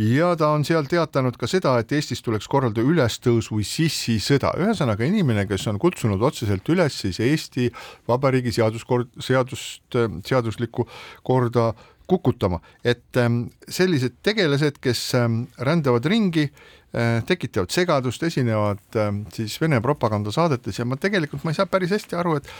ja 0.00 0.30
ta 0.38 0.52
on 0.56 0.64
seal 0.64 0.88
teatanud 0.88 1.36
ka 1.36 1.48
seda, 1.50 1.76
et 1.80 1.92
Eestis 1.92 2.24
tuleks 2.24 2.48
korraldada 2.48 2.86
ülestõus 2.86 3.50
või 3.52 3.66
sissisõda, 3.68 4.54
ühesõnaga 4.62 5.04
inimene, 5.04 5.46
kes 5.50 5.66
on 5.72 5.80
kutsunud 5.82 6.22
otseselt 6.22 6.68
üles 6.72 7.00
siis 7.02 7.20
Eesti 7.20 7.68
Vabariigi 8.08 8.54
seaduskord, 8.56 9.12
seadust, 9.20 10.00
seaduslikku 10.24 10.88
korda 11.26 11.72
kukutama, 12.06 12.60
et 12.84 13.16
ähm, 13.18 13.46
sellised 13.68 14.20
tegelased, 14.22 14.78
kes 14.80 15.00
ähm, 15.18 15.46
rändavad 15.58 16.06
ringi, 16.06 16.48
äh, 16.94 17.22
tekitavad 17.26 17.74
segadust, 17.74 18.22
esinevad 18.22 19.00
ähm, 19.00 19.24
siis 19.34 19.58
Vene 19.60 19.80
propagandasaadetes 19.82 20.78
ja 20.78 20.86
ma 20.86 20.98
tegelikult 21.00 21.44
ma 21.44 21.52
ei 21.52 21.58
saa 21.58 21.66
päris 21.70 21.92
hästi 21.96 22.18
aru, 22.20 22.36
et 22.38 22.52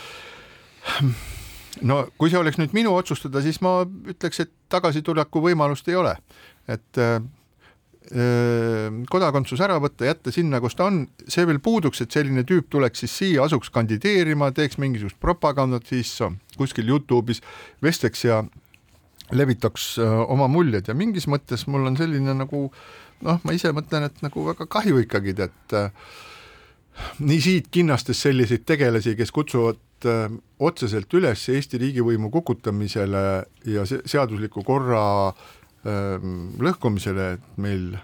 no 1.84 2.02
kui 2.16 2.32
see 2.32 2.40
oleks 2.40 2.60
nüüd 2.60 2.76
minu 2.76 2.94
otsustada, 2.96 3.42
siis 3.44 3.58
ma 3.64 3.80
ütleks, 3.84 4.44
et 4.44 4.52
tagasituleku 4.72 5.42
võimalust 5.44 5.88
ei 5.90 5.98
ole, 5.98 6.14
et 6.70 7.00
äh, 7.02 7.16
äh, 8.12 9.00
kodakondsus 9.10 9.62
ära 9.64 9.78
võtta, 9.82 10.08
jätta 10.08 10.34
sinna, 10.34 10.60
kus 10.64 10.78
ta 10.78 10.88
on, 10.90 11.04
see 11.28 11.46
veel 11.48 11.60
puuduks, 11.62 12.02
et 12.04 12.14
selline 12.14 12.46
tüüp 12.48 12.70
tuleks 12.72 13.04
siis 13.04 13.16
siia, 13.22 13.46
asuks 13.46 13.72
kandideerima, 13.74 14.52
teeks 14.56 14.80
mingisugust 14.82 15.20
propagandat, 15.22 15.88
siis 15.90 16.14
kuskil 16.56 16.88
Youtube'is 16.92 17.42
vestleks 17.84 18.24
ja 18.28 18.44
levitaks 19.34 19.96
äh, 19.98 20.20
oma 20.30 20.48
muljed. 20.50 20.86
Ja 20.88 20.94
mingis 20.94 21.26
mõttes 21.30 21.66
mul 21.70 21.88
on 21.88 21.98
selline 21.98 22.36
nagu 22.36 22.68
noh, 23.26 23.42
ma 23.42 23.56
ise 23.56 23.72
mõtlen, 23.74 24.06
et 24.08 24.22
nagu 24.24 24.44
väga 24.46 24.68
kahju 24.70 25.02
ikkagi, 25.02 25.34
et 25.46 25.76
äh, 25.76 25.90
nii 27.20 27.42
siit 27.42 27.68
kinnastes 27.74 28.22
selliseid 28.22 28.64
tegelasi, 28.68 29.16
kes 29.18 29.34
kutsuvad 29.34 29.80
äh, 29.80 29.85
otseselt 30.58 31.14
üles 31.16 31.48
Eesti 31.48 31.78
riigivõimu 31.80 32.30
kukutamisele 32.30 33.22
ja 33.72 33.86
seadusliku 33.86 34.64
korra 34.66 35.06
äh, 35.30 36.26
lõhkumisele, 36.60 37.32
et 37.38 37.48
meil 37.56 37.94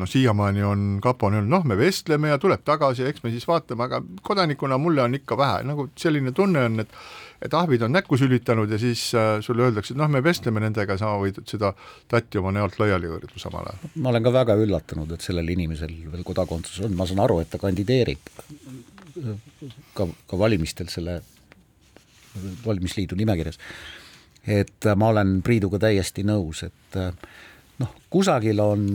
noh, 0.00 0.08
siiamaani 0.08 0.62
on 0.64 0.84
kapo 1.02 1.28
on 1.28 1.38
öelnud, 1.38 1.52
noh, 1.52 1.64
me 1.66 1.76
vestleme 1.78 2.30
ja 2.30 2.38
tuleb 2.40 2.62
tagasi 2.64 3.04
ja 3.04 3.10
eks 3.10 3.24
me 3.24 3.32
siis 3.34 3.46
vaatame, 3.48 3.86
aga 3.86 4.00
kodanikuna 4.26 4.78
mulle 4.80 5.02
on 5.02 5.18
ikka 5.18 5.36
vähe, 5.38 5.64
nagu 5.68 5.90
selline 5.98 6.32
tunne 6.36 6.64
on, 6.70 6.86
et 6.86 6.96
et 7.40 7.54
ahvid 7.56 7.80
on 7.86 7.94
näkku 7.96 8.18
sülitanud 8.20 8.68
ja 8.68 8.76
siis 8.78 9.14
äh, 9.16 9.38
sulle 9.40 9.64
öeldakse, 9.64 9.94
et 9.94 9.98
noh, 10.00 10.10
me 10.12 10.20
vestleme 10.24 10.60
nendega, 10.60 10.98
sa 11.00 11.14
võid 11.20 11.40
seda 11.48 11.72
tatti 12.08 12.36
oma 12.36 12.52
näolt 12.52 12.76
laiali 12.82 13.08
hõõrida 13.08 13.40
samal 13.40 13.70
ajal. 13.70 13.92
ma 13.96 14.12
olen 14.12 14.26
ka 14.26 14.32
väga 14.34 14.56
üllatunud, 14.60 15.14
et 15.16 15.24
sellel 15.24 15.48
inimesel 15.56 15.94
veel 16.12 16.26
kodakondsus 16.26 16.82
on, 16.84 16.96
ma 16.98 17.08
saan 17.08 17.24
aru, 17.24 17.40
et 17.40 17.48
ta 17.52 17.60
kandideerib 17.62 18.28
ka, 19.94 20.06
ka 20.26 20.38
valimistel 20.38 20.90
selle 20.92 21.20
valimisliidu 22.64 23.18
nimekirjas. 23.18 23.58
et 24.46 24.86
ma 24.96 25.10
olen 25.10 25.40
Priiduga 25.42 25.78
täiesti 25.82 26.22
nõus, 26.24 26.62
et 26.64 27.00
noh, 27.80 27.96
kusagil 28.10 28.60
on 28.62 28.86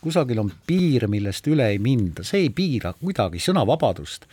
kusagil 0.00 0.38
on 0.42 0.52
piir, 0.66 1.08
millest 1.10 1.46
üle 1.50 1.66
ei 1.72 1.80
minda, 1.82 2.24
see 2.26 2.46
ei 2.46 2.52
piira 2.54 2.92
kuidagi 2.98 3.40
sõnavabadust, 3.42 4.28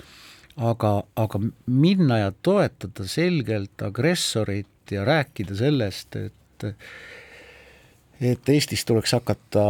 aga, 0.62 1.00
aga 1.18 1.42
minna 1.66 2.22
ja 2.22 2.32
toetada 2.46 3.08
selgelt 3.10 3.82
agressorit 3.86 4.94
ja 4.94 5.06
rääkida 5.08 5.58
sellest, 5.58 6.16
et 6.16 6.66
et 8.24 8.50
Eestis 8.50 8.86
tuleks 8.88 9.12
hakata 9.12 9.64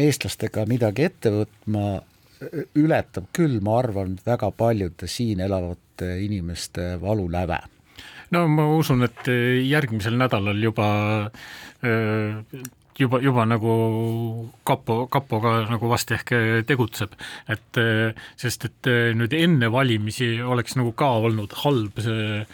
eestlastega 0.00 0.62
midagi 0.70 1.04
ette 1.04 1.28
võtma, 1.34 1.98
ületab 2.78 3.30
küll, 3.32 3.60
ma 3.64 3.78
arvan, 3.80 4.18
väga 4.26 4.50
paljude 4.56 5.08
siin 5.10 5.40
elavate 5.44 6.16
inimeste 6.24 6.94
valuläve. 7.02 7.60
No 8.34 8.46
ma 8.48 8.66
usun, 8.74 9.04
et 9.06 9.28
järgmisel 9.68 10.16
nädalal 10.18 10.58
juba 10.62 10.86
juba, 12.98 13.20
juba 13.22 13.46
nagu 13.48 13.74
kapo, 14.66 15.04
kapo 15.12 15.40
ka 15.42 15.54
nagu 15.70 15.90
vast 15.90 16.12
ehk 16.14 16.34
tegutseb, 16.68 17.14
et 17.50 17.80
sest 18.40 18.68
et 18.68 18.90
nüüd 19.18 19.34
enne 19.36 19.70
valimisi 19.72 20.36
oleks 20.42 20.76
nagu 20.78 20.94
ka 20.96 21.10
olnud 21.26 21.56
halb 21.64 21.98
see, 22.04 22.44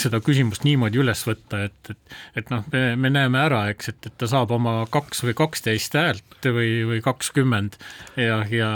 seda 0.00 0.22
küsimust 0.24 0.66
niimoodi 0.68 1.02
üles 1.02 1.24
võtta, 1.26 1.64
et, 1.68 1.92
et 1.92 2.48
et 2.48 2.50
noh, 2.52 2.64
me, 2.72 2.82
me 2.96 3.10
näeme 3.12 3.40
ära, 3.40 3.62
eks, 3.72 3.92
et, 3.92 4.08
et 4.08 4.16
ta 4.20 4.28
saab 4.30 4.52
oma 4.56 4.80
kaks 4.92 5.22
või 5.26 5.34
kaksteist 5.38 5.96
häält 5.98 6.48
või, 6.54 6.70
või 6.88 7.02
kakskümmend. 7.04 7.78
Ja, 8.20 8.40
ja 8.52 8.70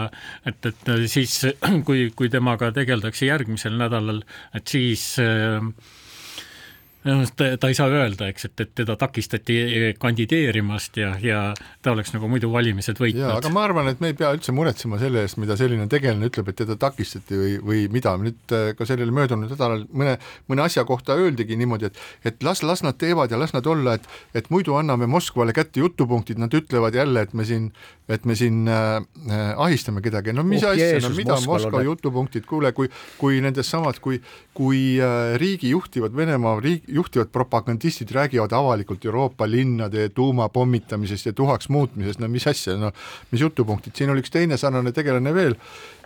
et, 0.48 0.60
et 0.68 0.92
siis, 1.12 1.38
kui, 1.88 2.08
kui 2.16 2.30
temaga 2.32 2.72
tegeldakse 2.74 3.28
järgmisel 3.28 3.78
nädalal, 3.80 4.22
et 4.56 4.76
siis 4.76 5.06
äh, 5.22 5.60
ta, 7.02 7.46
ta 7.58 7.70
ei 7.70 7.74
saa 7.74 7.88
öelda, 7.90 8.28
eks, 8.30 8.46
et, 8.48 8.60
et 8.62 8.72
teda 8.82 8.94
takistati 9.00 9.56
kandideerimast 10.00 10.98
ja, 11.00 11.12
ja 11.22 11.40
ta 11.82 11.94
oleks 11.96 12.12
nagu 12.14 12.28
muidu 12.30 12.50
valimised 12.52 13.00
võitnud. 13.02 13.26
aga 13.34 13.50
ma 13.52 13.64
arvan, 13.66 13.90
et 13.90 14.02
me 14.02 14.12
ei 14.12 14.16
pea 14.18 14.30
üldse 14.36 14.54
muretsema 14.54 15.00
selle 15.00 15.24
eest, 15.26 15.38
mida 15.42 15.56
selline 15.58 15.88
tegelane 15.90 16.28
ütleb, 16.30 16.52
et 16.52 16.60
teda 16.62 16.76
takistati 16.80 17.38
või, 17.38 17.56
või 17.62 17.82
mida, 17.92 18.14
nüüd 18.22 18.54
äh, 18.54 18.70
ka 18.78 18.86
sellel 18.88 19.10
möödunud 19.14 19.50
nädalal 19.50 19.86
mõne, 19.90 20.14
mõne 20.50 20.66
asja 20.66 20.84
kohta 20.88 21.16
öeldigi 21.18 21.58
niimoodi, 21.58 21.90
et 21.90 22.30
et 22.32 22.46
las, 22.46 22.62
las 22.62 22.84
nad 22.86 22.98
teevad 22.98 23.34
ja 23.34 23.40
las 23.40 23.54
nad 23.56 23.66
olla, 23.66 23.96
et 23.98 24.38
et 24.38 24.52
muidu 24.54 24.76
anname 24.78 25.10
Moskvale 25.10 25.54
kätte 25.56 25.82
jutupunktid, 25.82 26.38
nad 26.38 26.54
ütlevad 26.54 26.94
jälle, 26.94 27.26
et 27.26 27.34
me 27.34 27.44
siin, 27.48 27.72
et 28.08 28.24
me 28.28 28.38
siin 28.38 28.68
äh, 28.70 29.02
äh 29.26 29.52
ahistame 29.66 30.02
kedagi, 30.04 30.32
no 30.32 30.46
mis 30.46 30.62
oh, 30.62 30.70
asja, 30.70 31.02
no 31.02 31.10
mida 31.16 31.40
Moskva 31.46 31.82
jutupunktid, 31.82 32.46
kuule, 32.46 32.72
kui 32.76 32.90
kui 33.18 33.42
nendes 33.42 33.70
samad, 33.70 33.98
kui 34.02 34.22
kui 34.54 35.00
äh, 35.02 35.34
riigi 35.40 35.72
juhtivad 35.72 36.14
Venemaa 36.16 36.58
riik, 36.60 36.91
juhtivad 36.92 37.32
propagandistid 37.32 38.10
räägivad 38.12 38.52
avalikult 38.52 39.04
Euroopa 39.04 39.48
linnade 39.50 40.08
tuumapommitamisest 40.08 41.26
ja 41.26 41.32
tuhaks 41.32 41.68
muutmisest, 41.68 42.20
no 42.20 42.28
mis 42.28 42.46
asja, 42.46 42.76
no 42.76 42.92
mis 43.30 43.40
jutupunktid, 43.40 43.96
siin 43.96 44.12
oli 44.12 44.22
üks 44.24 44.32
teine 44.32 44.58
sarnane 44.60 44.92
tegelane 44.92 45.34
veel, 45.34 45.56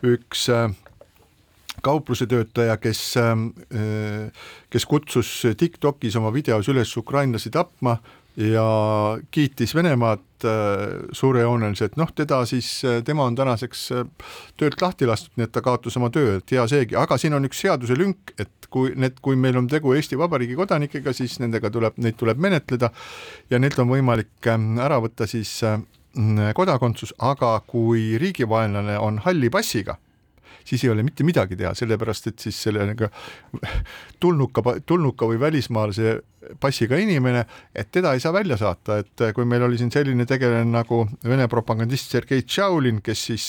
üks 0.07 0.47
äh, 0.55 0.71
kaupluse 1.85 2.29
töötaja, 2.31 2.79
kes, 2.81 3.03
äh, 3.21 4.47
kes 4.71 4.87
kutsus 4.87 5.33
TikTokis 5.59 6.17
oma 6.21 6.33
videos 6.35 6.71
üles 6.73 6.95
ukrainlasi 6.97 7.53
tapma 7.55 7.99
ja 8.37 9.19
kiitis 9.31 9.75
Venemaad 9.75 10.45
äh, 10.45 10.51
suurejooneliselt, 11.13 11.97
noh 11.97 12.13
teda 12.15 12.43
siis, 12.47 12.85
äh, 12.85 13.03
tema 13.05 13.25
on 13.25 13.35
tänaseks 13.35 13.93
äh, 13.93 14.05
töölt 14.57 14.83
lahti 14.83 15.09
lastud, 15.09 15.33
nii 15.37 15.49
et 15.49 15.53
ta 15.53 15.63
kaotas 15.65 15.97
oma 15.97 16.11
töö, 16.13 16.37
et 16.39 16.53
hea 16.53 16.67
seegi, 16.69 16.99
aga 17.01 17.17
siin 17.19 17.37
on 17.37 17.49
üks 17.49 17.63
seaduselünk, 17.65 18.35
et 18.39 18.69
kui 18.71 18.93
need, 18.97 19.21
kui 19.25 19.41
meil 19.41 19.57
on 19.57 19.69
tegu 19.73 19.95
Eesti 19.97 20.19
Vabariigi 20.21 20.57
kodanikega, 20.59 21.15
siis 21.17 21.39
nendega 21.41 21.71
tuleb, 21.73 21.97
neid 22.03 22.19
tuleb 22.21 22.41
menetleda 22.43 22.93
ja 23.51 23.61
neilt 23.63 23.79
on 23.81 23.89
võimalik 23.95 24.51
ära 24.51 25.01
võtta 25.01 25.29
siis 25.31 25.63
kodakondsus, 26.57 27.13
aga 27.21 27.59
kui 27.69 28.17
riigivaenlane 28.21 28.99
on 29.01 29.21
halli 29.25 29.51
passiga 29.53 29.97
siis 30.67 30.85
ei 30.85 30.91
ole 30.93 31.05
mitte 31.07 31.25
midagi 31.27 31.57
teha, 31.59 31.75
sellepärast 31.79 32.33
et 32.33 32.43
siis 32.47 32.59
selle 32.69 32.87
nagu 32.89 33.11
tulnuka, 34.23 34.65
tulnuka 34.87 35.29
või 35.31 35.41
välismaalase 35.41 36.19
passiga 36.63 36.99
inimene, 37.03 37.45
et 37.75 37.91
teda 37.95 38.15
ei 38.15 38.23
saa 38.23 38.35
välja 38.35 38.59
saata, 38.61 39.01
et 39.03 39.27
kui 39.35 39.47
meil 39.49 39.67
oli 39.67 39.79
siin 39.81 39.91
selline 39.95 40.27
tegelane 40.27 40.69
nagu 40.71 41.07
Vene 41.27 41.49
propagandist 41.51 42.13
Sergei 42.13 42.45
Tšaulin, 42.47 43.01
kes 43.03 43.25
siis 43.31 43.49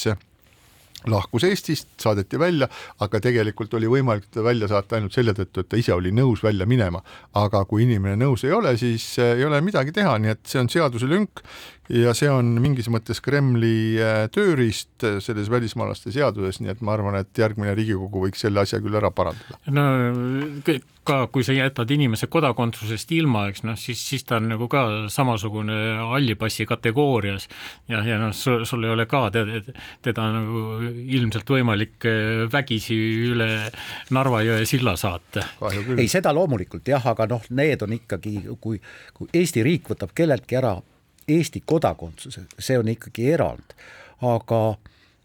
lahkus 1.05 1.43
Eestist, 1.43 1.87
saadeti 2.01 2.39
välja, 2.39 2.67
aga 3.03 3.19
tegelikult 3.21 3.73
oli 3.77 3.89
võimalik 3.91 4.27
teda 4.31 4.43
välja 4.47 4.69
saata 4.71 4.97
ainult 4.97 5.13
selle 5.15 5.33
tõttu, 5.37 5.61
et 5.61 5.69
ta 5.69 5.79
ise 5.79 5.93
oli 5.93 6.11
nõus 6.15 6.43
välja 6.43 6.65
minema. 6.65 7.03
aga 7.33 7.63
kui 7.65 7.83
inimene 7.83 8.15
nõus 8.17 8.43
ei 8.43 8.51
ole, 8.51 8.77
siis 8.77 9.05
ei 9.19 9.45
ole 9.45 9.61
midagi 9.61 9.91
teha, 9.93 10.17
nii 10.17 10.33
et 10.33 10.41
see 10.45 10.59
on 10.59 10.69
seaduselünk 10.69 11.43
ja 11.89 12.13
see 12.17 12.29
on 12.31 12.55
mingis 12.63 12.89
mõttes 12.91 13.21
Kremli 13.23 13.97
äh, 14.01 14.25
tööriist 14.33 15.05
äh, 15.07 15.19
selles 15.23 15.51
välismaalaste 15.51 16.11
seaduses, 16.15 16.61
nii 16.61 16.73
et 16.73 16.83
ma 16.85 16.97
arvan, 16.97 17.19
et 17.21 17.31
järgmine 17.37 17.75
Riigikogu 17.77 18.25
võiks 18.27 18.43
selle 18.43 18.63
asja 18.63 18.81
küll 18.83 18.97
ära 18.97 19.11
parandada. 19.15 19.59
no 19.71 19.87
ka 21.07 21.19
kui 21.31 21.45
sa 21.47 21.55
jätad 21.55 21.91
inimese 21.95 22.27
kodakondsusest 22.31 23.11
ilma, 23.15 23.45
eks 23.51 23.63
noh, 23.63 23.77
siis, 23.79 24.01
siis 24.09 24.25
ta 24.27 24.41
on 24.41 24.49
nagu 24.51 24.67
ka 24.71 24.83
samasugune 25.11 25.77
halli 26.11 26.35
passi 26.39 26.67
kategoorias 26.67 27.47
ja, 27.87 28.01
ja 28.03 28.19
noh, 28.19 28.33
sul, 28.35 28.65
sul 28.67 28.83
ei 28.83 28.91
ole 28.91 29.07
ka 29.09 29.27
teda, 29.33 29.61
teda 30.03 30.27
nagu 30.35 30.65
ilmselt 30.91 31.55
võimalik 31.55 32.09
äh, 32.09 32.43
vägisi 32.51 32.97
üle 33.31 33.47
Narva 34.15 34.43
jõe 34.43 34.65
silla 34.67 34.95
saata. 34.99 35.45
ei, 35.95 36.07
seda 36.11 36.33
loomulikult 36.35 36.87
jah, 36.91 37.07
aga 37.13 37.29
noh, 37.31 37.47
need 37.55 37.87
on 37.87 37.95
ikkagi, 37.95 38.37
kui, 38.59 38.81
kui 39.15 39.31
Eesti 39.37 39.63
riik 39.63 39.87
võtab 39.93 40.11
kelleltki 40.17 40.59
ära 40.59 40.75
Eesti 41.27 41.61
kodakondsuse, 41.65 42.45
see 42.59 42.77
on 42.79 42.87
ikkagi 42.87 43.31
erand, 43.33 43.73
aga 44.23 44.61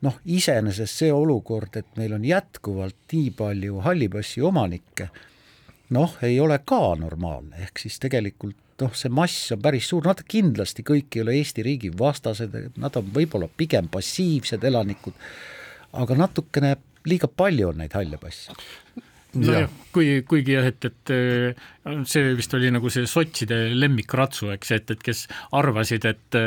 noh, 0.02 0.16
iseenesest 0.26 1.02
see 1.02 1.12
olukord, 1.14 1.76
et 1.78 1.92
meil 1.96 2.16
on 2.16 2.24
jätkuvalt 2.26 3.14
nii 3.14 3.30
palju 3.38 3.84
halli 3.86 4.08
passi 4.10 4.42
omanikke, 4.42 5.08
noh, 5.94 6.16
ei 6.26 6.40
ole 6.42 6.58
ka 6.66 6.80
normaalne, 6.98 7.62
ehk 7.62 7.84
siis 7.84 8.00
tegelikult 8.02 8.58
noh, 8.82 8.94
see 8.98 9.12
mass 9.14 9.52
on 9.54 9.62
päris 9.62 9.92
suur, 9.92 10.02
nad 10.08 10.24
kindlasti 10.26 10.82
kõik 10.86 11.14
ei 11.14 11.22
ole 11.22 11.36
Eesti 11.38 11.62
riigi 11.62 11.92
vastased, 11.98 12.58
nad 12.82 12.98
on 12.98 13.14
võib-olla 13.14 13.46
pigem 13.46 13.86
passiivsed 13.92 14.64
elanikud, 14.66 15.14
aga 16.02 16.18
natukene 16.18 16.76
liiga 17.06 17.30
palju 17.30 17.70
on 17.70 17.82
neid 17.82 17.94
halle 17.94 18.18
passe 18.18 18.54
nojah, 19.40 19.68
kui, 19.92 20.08
kuigi 20.28 20.56
jah, 20.56 20.66
et, 20.68 20.84
et 20.88 21.12
äh, 21.14 21.66
see 22.08 22.32
vist 22.36 22.54
oli 22.56 22.70
nagu 22.74 22.90
see 22.92 23.06
sotside 23.10 23.58
lemmikratsu, 23.76 24.50
eks, 24.54 24.72
et, 24.76 24.94
et 24.94 25.04
kes 25.04 25.24
arvasid, 25.58 26.06
et 26.08 26.38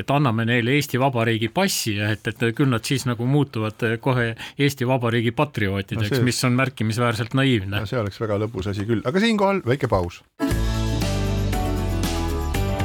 et 0.00 0.10
anname 0.14 0.46
neile 0.48 0.74
Eesti 0.78 1.00
Vabariigi 1.00 1.50
passi 1.54 1.96
ja 1.98 2.10
et, 2.14 2.26
et 2.30 2.46
küll 2.56 2.70
nad 2.70 2.84
siis 2.84 3.06
nagu 3.08 3.26
muutuvad 3.28 3.84
kohe 4.04 4.32
Eesti 4.58 4.88
Vabariigi 4.88 5.34
patriootideks 5.36 6.18
no, 6.18 6.24
mis 6.26 6.42
on 6.48 6.58
märkimisväärselt 6.60 7.36
naiivne. 7.38 7.80
no 7.80 7.88
see 7.90 8.00
oleks 8.00 8.20
väga 8.22 8.40
lõbus 8.44 8.70
asi 8.72 8.88
küll, 8.88 9.04
aga 9.04 9.24
siinkohal 9.24 9.64
väike 9.66 9.90
paus. 9.90 10.22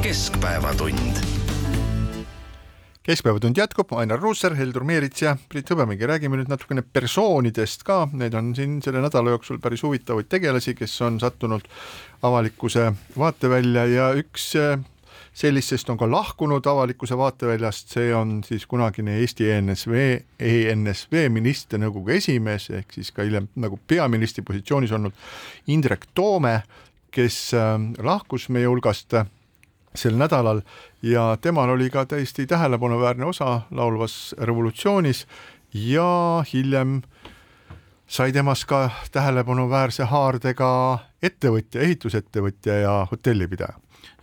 keskpäevatund 0.00 1.29
keskpäevatund 3.10 3.58
jätkub, 3.58 3.92
Ainar 3.92 4.20
Ruussaar, 4.20 4.54
Heldur 4.54 4.84
Meerits 4.86 5.22
ja 5.24 5.32
Priit 5.50 5.70
Hõbemägi, 5.72 6.06
räägime 6.06 6.38
nüüd 6.38 6.50
natukene 6.50 6.84
persoonidest 6.86 7.82
ka, 7.82 8.04
neid 8.14 8.36
on 8.38 8.52
siin 8.54 8.76
selle 8.84 9.00
nädala 9.02 9.32
jooksul 9.32 9.58
päris 9.58 9.82
huvitavaid 9.82 10.28
tegelasi, 10.30 10.76
kes 10.78 10.94
on 11.02 11.16
sattunud 11.18 11.66
avalikkuse 12.22 12.84
vaatevälja 13.18 13.86
ja 13.90 14.06
üks 14.20 14.44
eh, 14.60 14.76
sellistest 15.42 15.90
on 15.90 15.98
ka 15.98 16.06
lahkunud 16.10 16.66
avalikkuse 16.70 17.18
vaateväljast, 17.18 17.90
see 17.96 18.14
on 18.14 18.44
siis 18.46 18.68
kunagine 18.70 19.18
Eesti 19.24 19.50
ENSV, 19.56 20.06
ENSV 20.52 21.26
ministrinõukogu 21.34 22.14
esimees 22.20 22.68
ehk 22.78 22.94
siis 22.94 23.10
ka 23.16 23.26
hiljem 23.26 23.50
nagu 23.58 23.80
peaministri 23.90 24.46
positsioonis 24.46 24.94
olnud 24.94 25.18
Indrek 25.66 26.06
Toome, 26.14 26.60
kes 27.10 27.42
eh, 27.58 27.74
lahkus 28.06 28.46
meie 28.54 28.70
hulgast 28.70 29.18
sel 29.94 30.14
nädalal 30.18 30.62
ja 31.02 31.36
temal 31.40 31.68
oli 31.74 31.90
ka 31.90 32.04
täiesti 32.06 32.46
tähelepanuväärne 32.46 33.24
osa 33.24 33.60
laulvas 33.70 34.34
revolutsioonis 34.38 35.26
ja 35.74 36.44
hiljem 36.52 37.00
sai 38.06 38.32
temast 38.32 38.66
ka 38.66 38.90
tähelepanuväärse 39.12 40.04
haardega 40.10 40.70
ettevõtja, 41.22 41.80
ehitusettevõtja 41.80 42.80
ja 42.82 42.94
hotellipidaja. 43.10 43.78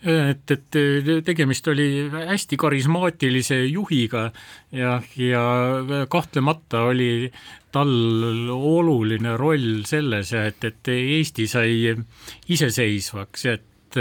Et, 0.07 0.51
et 0.51 0.77
tegemist 1.25 1.67
oli 1.67 2.09
hästi 2.11 2.57
karismaatilise 2.57 3.63
juhiga 3.65 4.27
ja, 4.71 5.01
ja 5.17 5.43
kahtlemata 6.09 6.83
oli 6.91 7.31
tal 7.71 7.89
oluline 8.53 9.37
roll 9.37 9.81
selles, 9.89 10.33
et, 10.37 10.63
et 10.63 10.91
Eesti 10.93 11.47
sai 11.49 11.95
iseseisvaks, 12.53 13.45
et 13.45 13.99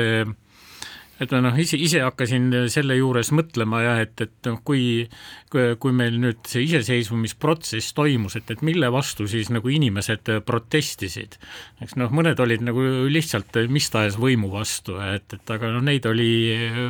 et 1.22 1.32
noh, 1.32 1.56
ise, 1.60 1.78
ise 1.80 2.02
hakkasin 2.04 2.50
selle 2.72 2.96
juures 2.98 3.30
mõtlema 3.34 3.80
jah, 3.84 4.00
et, 4.04 4.20
et 4.20 4.48
noh, 4.48 4.58
kui, 4.66 5.06
kui 5.52 5.94
meil 5.96 6.18
nüüd 6.20 6.42
see 6.48 6.66
iseseisvumisprotsess 6.66 7.94
toimus, 7.96 8.36
et, 8.36 8.50
et 8.52 8.64
mille 8.66 8.90
vastu 8.92 9.28
siis 9.30 9.50
nagu 9.54 9.72
inimesed 9.72 10.28
protestisid. 10.48 11.38
eks 11.84 11.96
noh, 12.00 12.12
mõned 12.12 12.40
olid 12.42 12.66
nagu 12.66 12.84
lihtsalt 13.12 13.62
mis 13.72 13.88
tahes 13.92 14.18
võimu 14.20 14.50
vastu, 14.52 14.98
et, 15.00 15.38
et 15.38 15.54
aga 15.56 15.72
noh, 15.76 15.84
neid 15.84 16.06
oli 16.10 16.30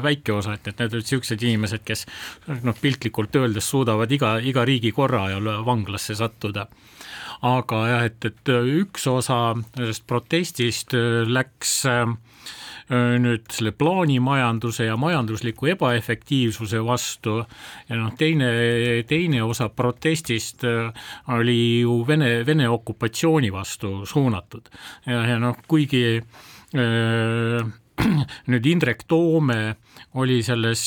väike 0.02 0.34
osa, 0.34 0.56
et, 0.58 0.72
et 0.72 0.82
need 0.82 0.98
olid 0.98 1.06
niisugused 1.06 1.46
inimesed, 1.46 1.86
kes 1.86 2.06
noh, 2.66 2.76
piltlikult 2.82 3.38
öeldes 3.38 3.70
suudavad 3.70 4.10
iga, 4.12 4.36
iga 4.42 4.66
riigi 4.66 4.92
korra 4.96 5.26
ajal 5.30 5.52
vanglasse 5.66 6.18
sattuda 6.18 6.66
aga 7.46 7.80
jah, 7.90 8.04
et, 8.08 8.24
et 8.24 8.50
üks 8.80 9.04
osa 9.12 9.38
sellest 9.76 10.06
protestist 10.08 10.96
läks 11.28 11.82
Äh, 11.86 12.06
nüüd 12.94 13.48
selle 13.50 13.72
plaanimajanduse 13.74 14.86
ja 14.86 14.96
majandusliku 15.00 15.72
ebaefektiivsuse 15.72 16.82
vastu. 16.86 17.40
Ja 17.88 17.98
noh, 17.98 18.12
teine, 18.18 18.50
teine 19.08 19.42
osa 19.42 19.68
protestist 19.68 20.64
äh, 20.64 20.92
oli 21.34 21.80
ju 21.80 22.04
Vene, 22.06 22.46
Vene 22.46 22.68
okupatsiooni 22.70 23.50
vastu 23.52 24.06
suunatud. 24.06 24.70
Ja, 25.06 25.24
ja 25.26 25.40
noh, 25.42 25.58
kuigi 25.68 26.04
äh, 26.20 27.74
nüüd 28.50 28.66
Indrek 28.68 29.04
Toome 29.08 29.76
oli 30.20 30.38
selles, 30.44 30.82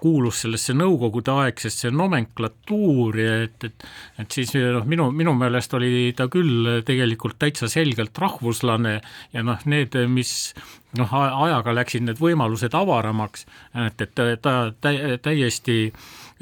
kuulus 0.00 0.42
sellesse 0.44 0.74
nõukogudeaegsesse 0.76 1.90
nomenklatuuri, 1.94 3.26
et, 3.44 3.68
et 3.68 3.86
et 4.22 4.36
siis 4.38 4.54
noh, 4.54 4.84
minu, 4.88 5.08
minu 5.14 5.34
meelest 5.38 5.74
oli 5.74 6.12
ta 6.16 6.28
küll 6.32 6.80
tegelikult 6.86 7.38
täitsa 7.42 7.68
selgelt 7.70 8.18
rahvuslane 8.18 9.00
ja 9.34 9.42
noh, 9.46 9.60
need, 9.70 9.96
mis 10.10 10.54
noh, 10.98 11.14
ajaga 11.14 11.74
läksid 11.74 12.06
need 12.06 12.20
võimalused 12.22 12.74
avaramaks, 12.78 13.46
et, 13.86 14.04
et 14.06 14.42
ta 14.42 14.56
täiesti 14.78 15.78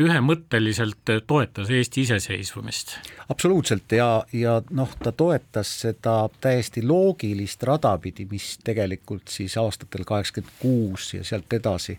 ühemõtteliselt 0.00 1.10
toetas 1.26 1.70
Eesti 1.70 2.00
iseseisvumist. 2.06 2.96
absoluutselt 3.28 3.92
ja, 3.92 4.24
ja 4.32 4.62
noh, 4.70 4.94
ta 5.02 5.12
toetas 5.12 5.74
seda 5.84 6.28
täiesti 6.40 6.82
loogilist 6.86 7.62
rada 7.68 7.98
pidi, 7.98 8.26
mis 8.30 8.56
tegelikult 8.64 9.28
siis 9.28 9.56
aastatel 9.60 10.06
kaheksakümmend 10.08 10.58
kuus 10.58 11.12
ja 11.14 11.24
sealt 11.24 11.52
edasi 11.52 11.98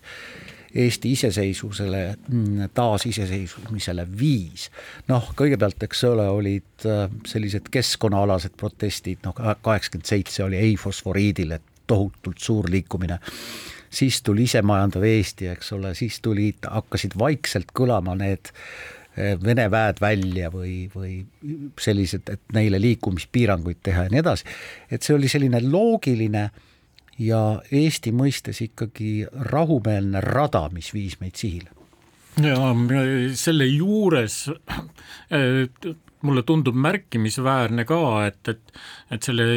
Eesti 0.73 1.11
iseseisvusele, 1.13 2.15
taasiseseisvumisele 2.73 4.07
viis. 4.19 4.71
noh, 5.07 5.29
kõigepealt, 5.37 5.85
eks 5.85 6.01
ole, 6.09 6.25
olid 6.29 6.87
äh, 6.89 7.05
sellised 7.29 7.69
keskkonnaalased 7.71 8.57
protestid, 8.57 9.21
noh 9.27 9.37
kaheksakümmend 9.37 10.09
seitse 10.09 10.43
oli 10.43 10.57
ei 10.57 10.73
fosforiidile 10.75 11.61
tohutult 11.87 12.39
suur 12.41 12.71
liikumine 12.71 13.19
siis 13.93 14.21
tuli 14.25 14.47
isemajandav 14.47 15.05
Eesti, 15.07 15.47
eks 15.53 15.71
ole, 15.75 15.93
siis 15.97 16.19
tulid, 16.23 16.65
hakkasid 16.69 17.15
vaikselt 17.19 17.71
kõlama 17.77 18.15
need 18.19 18.49
äh, 18.49 19.37
Vene 19.43 19.67
väed 19.69 19.99
välja 20.01 20.49
või, 20.49 20.87
või 20.89 21.19
sellised, 21.81 22.29
et 22.33 22.55
neile 22.55 22.79
liikumispiiranguid 22.81 23.83
teha 23.85 24.07
ja 24.07 24.13
nii 24.13 24.21
edasi. 24.23 24.47
et 24.89 25.05
see 25.05 25.13
oli 25.13 25.29
selline 25.29 25.61
loogiline 25.61 26.47
ja 27.21 27.41
Eesti 27.71 28.11
mõistes 28.15 28.63
ikkagi 28.65 29.27
rahumeelne 29.53 30.21
rada, 30.25 30.65
mis 30.73 30.89
viis 30.93 31.19
meid 31.21 31.37
sihile. 31.37 31.69
ja 32.41 32.57
selle 33.37 33.69
juures 33.69 34.47
mulle 36.23 36.43
tundub 36.47 36.77
märkimisväärne 36.79 37.85
ka, 37.87 38.01
et, 38.27 38.41
et, 38.51 38.75
et 39.11 39.23
selle 39.23 39.47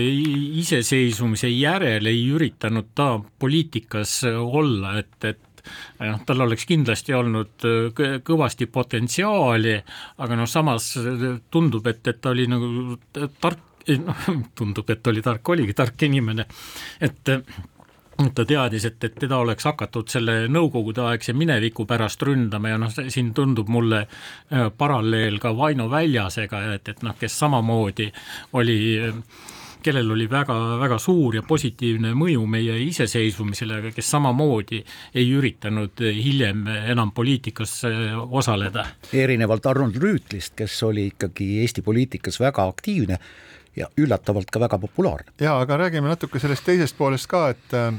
iseseisvumise 0.63 1.51
järel 1.53 2.11
ei 2.11 2.25
üritanud 2.35 2.93
ta 2.95 3.15
poliitikas 3.39 4.19
olla, 4.31 4.97
et, 5.01 5.17
et 5.25 5.63
noh, 6.01 6.19
tal 6.27 6.47
oleks 6.47 6.67
kindlasti 6.69 7.15
olnud 7.17 7.69
kõvasti 8.27 8.69
potentsiaali, 8.71 9.79
aga 10.25 10.39
noh, 10.39 10.51
samas 10.51 10.93
tundub, 11.51 11.87
et, 11.91 12.03
et 12.07 12.21
ta 12.21 12.35
oli 12.35 12.49
nagu 12.51 12.99
tark 13.41 13.89
noh, 14.03 14.29
tundub, 14.59 14.91
et 14.91 15.13
oli 15.13 15.23
tark, 15.25 15.55
oligi 15.55 15.77
tark 15.77 16.07
inimene, 16.09 16.47
et 17.01 17.35
ta 18.35 18.45
teadis, 18.49 18.85
et, 18.89 19.05
et 19.05 19.19
teda 19.27 19.41
oleks 19.43 19.67
hakatud 19.69 20.09
selle 20.13 20.47
nõukogudeaegse 20.53 21.35
mineviku 21.37 21.87
pärast 21.89 22.23
ründama 22.27 22.73
ja 22.73 22.79
noh, 22.81 22.93
siin 22.93 23.33
tundub 23.37 23.69
mulle 23.73 24.07
äh, 24.07 24.71
paralleel 24.77 25.41
ka 25.43 25.53
Vaino 25.57 25.91
Väljasega, 25.93 26.63
et, 26.77 26.89
et 26.95 27.05
noh, 27.07 27.17
kes 27.21 27.39
samamoodi 27.45 28.11
oli 28.57 28.79
kellel 29.87 30.11
oli 30.11 30.27
väga-väga 30.31 30.99
suur 30.99 31.37
ja 31.39 31.43
positiivne 31.47 32.11
mõju 32.19 32.43
meie 32.51 32.75
iseseisvumisele, 32.89 33.81
aga 33.81 33.93
kes 33.95 34.09
samamoodi 34.17 34.81
ei 35.15 35.27
üritanud 35.31 36.03
hiljem 36.03 36.65
enam 36.91 37.13
poliitikas 37.15 37.79
osaleda. 38.27 38.87
erinevalt 39.13 39.67
Arnold 39.71 40.01
Rüütlist, 40.03 40.57
kes 40.59 40.81
oli 40.83 41.07
ikkagi 41.13 41.61
Eesti 41.63 41.87
poliitikas 41.87 42.41
väga 42.43 42.67
aktiivne 42.67 43.21
ja 43.77 43.89
üllatavalt 43.99 44.51
ka 44.51 44.61
väga 44.61 44.79
populaarne. 44.79 45.33
jaa, 45.41 45.59
aga 45.61 45.77
räägime 45.85 46.09
natuke 46.09 46.41
sellest 46.43 46.65
teisest 46.65 46.97
poolest 46.99 47.29
ka, 47.31 47.49
et 47.55 47.77
äh, 47.77 47.93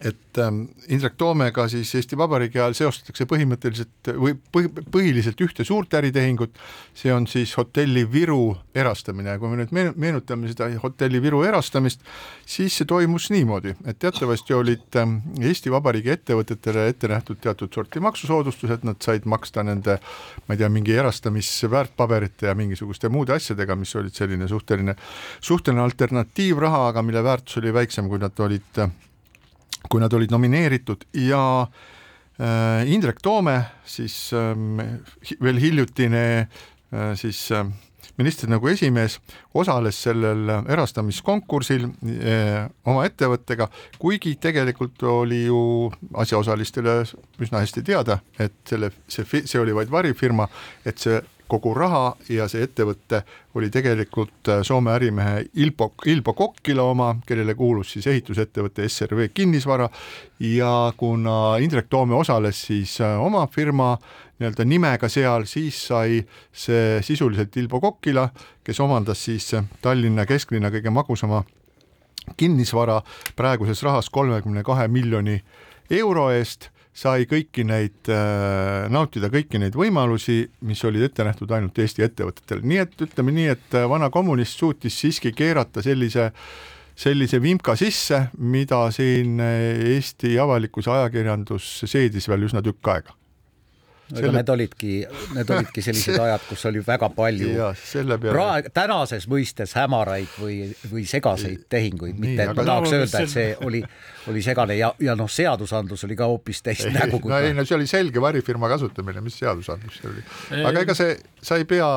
et 0.00 0.38
ähm, 0.38 0.62
Indrek 0.88 1.18
Toomega 1.20 1.66
siis 1.68 1.90
Eesti 1.98 2.16
Vabariigi 2.16 2.58
ajal 2.60 2.76
seostatakse 2.78 3.26
põhimõtteliselt 3.28 4.10
või 4.16 4.32
põhi, 4.52 4.70
põhiliselt 4.92 5.40
ühte 5.44 5.64
suurt 5.68 5.92
äritehingut, 5.98 6.56
see 6.96 7.12
on 7.12 7.26
siis 7.28 7.52
hotelli 7.58 8.06
Viru 8.12 8.54
erastamine. 8.74 9.34
Ja 9.34 9.40
kui 9.40 9.50
me 9.52 9.60
nüüd 9.60 9.74
meenutame 10.00 10.48
seda 10.48 10.70
hotelli 10.82 11.20
Viru 11.22 11.42
erastamist, 11.44 12.00
siis 12.48 12.78
see 12.80 12.88
toimus 12.88 13.28
niimoodi, 13.34 13.74
et 13.84 14.00
teatavasti 14.00 14.56
olid 14.56 15.00
ähm, 15.00 15.18
Eesti 15.40 15.72
Vabariigi 15.72 16.14
ettevõtetele 16.16 16.88
ette 16.94 17.10
nähtud 17.12 17.42
teatud 17.44 17.74
sorti 17.74 18.00
maksusoodustused, 18.00 18.88
nad 18.88 19.02
said 19.04 19.28
maksta 19.28 19.66
nende 19.66 19.98
ma 20.46 20.56
ei 20.56 20.62
tea, 20.62 20.72
mingi 20.72 20.96
erastamisväärtpaberite 20.96 22.48
ja 22.48 22.56
mingisuguste 22.56 23.12
muude 23.12 23.36
asjadega, 23.36 23.76
mis 23.76 23.92
olid 24.00 24.16
selline 24.16 24.48
suhteline, 24.48 24.96
suhteline 25.44 25.84
alternatiivraha, 25.84 26.86
aga 26.90 27.04
mille 27.04 27.24
väärtus 27.24 27.60
oli 27.60 27.74
väiksem, 27.76 28.08
kui 28.08 28.20
nad 28.22 28.40
olid 28.40 28.84
kui 29.88 30.02
nad 30.02 30.12
olid 30.12 30.32
nomineeritud 30.32 31.06
ja 31.26 31.44
äh, 31.62 32.90
Indrek 32.90 33.22
Toome, 33.22 33.56
siis 33.84 34.32
ähm, 34.36 34.80
veel 35.42 35.60
hiljutine 35.62 36.24
äh, 36.40 37.14
siis 37.18 37.46
äh, 37.52 37.64
ministrinõukogu 38.20 38.72
esimees 38.74 39.18
osales 39.56 39.98
sellel 40.04 40.50
erastamiskonkursil 40.68 41.86
eh, 41.86 42.68
oma 42.88 43.04
ettevõttega, 43.08 43.68
kuigi 44.00 44.36
tegelikult 44.40 45.02
oli 45.08 45.44
ju 45.46 45.60
asjaosalistele 46.20 47.00
üsna 47.40 47.62
hästi 47.64 47.84
teada, 47.86 48.20
et 48.38 48.56
selle, 48.68 48.92
see, 49.08 49.44
see 49.44 49.60
oli 49.60 49.76
vaid 49.76 49.92
varifirma, 49.92 50.48
et 50.84 51.00
see 51.00 51.20
kogu 51.50 51.72
raha 51.74 52.14
ja 52.30 52.46
see 52.50 52.62
ettevõte 52.64 53.22
oli 53.58 53.70
tegelikult 53.72 54.48
äh, 54.48 54.62
Soome 54.66 54.92
ärimehe 54.94 55.44
Ilpo, 55.62 55.90
Ilpo 56.06 56.34
Kokkila 56.38 56.86
oma, 56.92 57.10
kellele 57.26 57.54
kuulus 57.58 57.92
siis 57.96 58.06
ehitusettevõte 58.06 58.88
SRV 58.88 59.30
Kinnisvara. 59.34 59.88
Ja 60.40 60.92
kuna 60.96 61.56
Indrek 61.60 61.90
Toome 61.90 62.14
osales 62.14 62.62
siis 62.70 62.96
äh, 63.00 63.18
oma 63.20 63.46
firma 63.52 63.96
nii-öelda 64.40 64.64
nimega 64.64 65.08
seal, 65.12 65.44
siis 65.50 65.82
sai 65.90 66.22
see 66.52 67.00
sisuliselt 67.04 67.56
Ilpo 67.60 67.80
Kokkila, 67.80 68.28
kes 68.64 68.80
omandas 68.80 69.24
siis 69.24 69.52
äh, 69.54 69.66
Tallinna 69.82 70.26
kesklinna 70.26 70.72
kõige 70.72 70.92
magusama 70.94 71.44
kinnisvara 72.36 73.00
praeguses 73.36 73.82
rahas 73.82 74.10
kolmekümne 74.10 74.62
kahe 74.62 74.88
miljoni 74.88 75.40
euro 75.90 76.28
eest 76.30 76.70
sai 77.00 77.24
kõiki 77.28 77.64
neid, 77.64 78.02
äh, 78.12 78.88
nautida 78.92 79.30
kõiki 79.32 79.60
neid 79.62 79.76
võimalusi, 79.78 80.42
mis 80.68 80.82
olid 80.84 81.06
ette 81.08 81.24
nähtud 81.24 81.50
ainult 81.56 81.78
Eesti 81.80 82.04
ettevõtetele, 82.04 82.66
nii 82.66 82.82
et 82.82 83.06
ütleme 83.06 83.34
nii, 83.36 83.46
et 83.54 83.78
äh, 83.78 83.88
vana 83.88 84.10
kommunist 84.12 84.60
suutis 84.60 84.98
siiski 85.00 85.32
keerata 85.36 85.84
sellise 85.84 86.30
sellise 87.00 87.40
vimka 87.40 87.76
sisse, 87.80 88.26
mida 88.36 88.82
siin 88.92 89.40
äh, 89.40 89.94
Eesti 89.94 90.36
avalikkus, 90.42 90.90
ajakirjandus 90.92 91.72
seedis 91.88 92.28
veel 92.28 92.44
üsna 92.50 92.62
tükk 92.64 92.92
aega. 92.92 93.16
Selle... 94.10 94.32
need 94.34 94.48
olidki, 94.50 94.94
need 95.36 95.50
olidki 95.54 95.82
sellised 95.86 96.18
ajad, 96.24 96.42
kus 96.48 96.64
oli 96.66 96.80
väga 96.86 97.08
palju 97.14 97.68
praegu, 98.24 98.72
tänases 98.74 99.28
mõistes 99.30 99.74
hämaraid 99.78 100.32
või, 100.40 100.56
või 100.90 101.04
segaseid 101.06 101.68
tehinguid, 101.70 102.18
mitte 102.18 102.48
et 102.48 102.56
ma 102.58 102.64
tahaks 102.66 102.90
no, 102.90 102.98
öelda, 102.98 103.22
et 103.22 103.30
see 103.30 103.52
oli, 103.66 103.84
oli 104.30 104.42
segane 104.44 104.76
ja, 104.78 104.90
ja 105.02 105.16
noh, 105.18 105.28
seadusandlus 105.30 106.06
oli 106.06 106.16
ka 106.18 106.28
hoopis 106.30 106.62
teist 106.64 106.86
ei, 106.88 106.94
nägu. 106.94 107.20
no 107.28 107.38
ei, 107.38 107.52
no 107.56 107.64
see 107.66 107.76
oli 107.76 107.88
selge 107.90 108.22
varifirma 108.22 108.70
kasutamine, 108.72 109.22
mis 109.24 109.38
seadusandlus 109.40 110.00
see 110.00 110.10
oli. 110.10 110.24
aga 110.64 110.84
ega 110.86 110.96
see, 110.96 111.16
sa 111.42 111.58
ei 111.60 111.66
pea, 111.68 111.88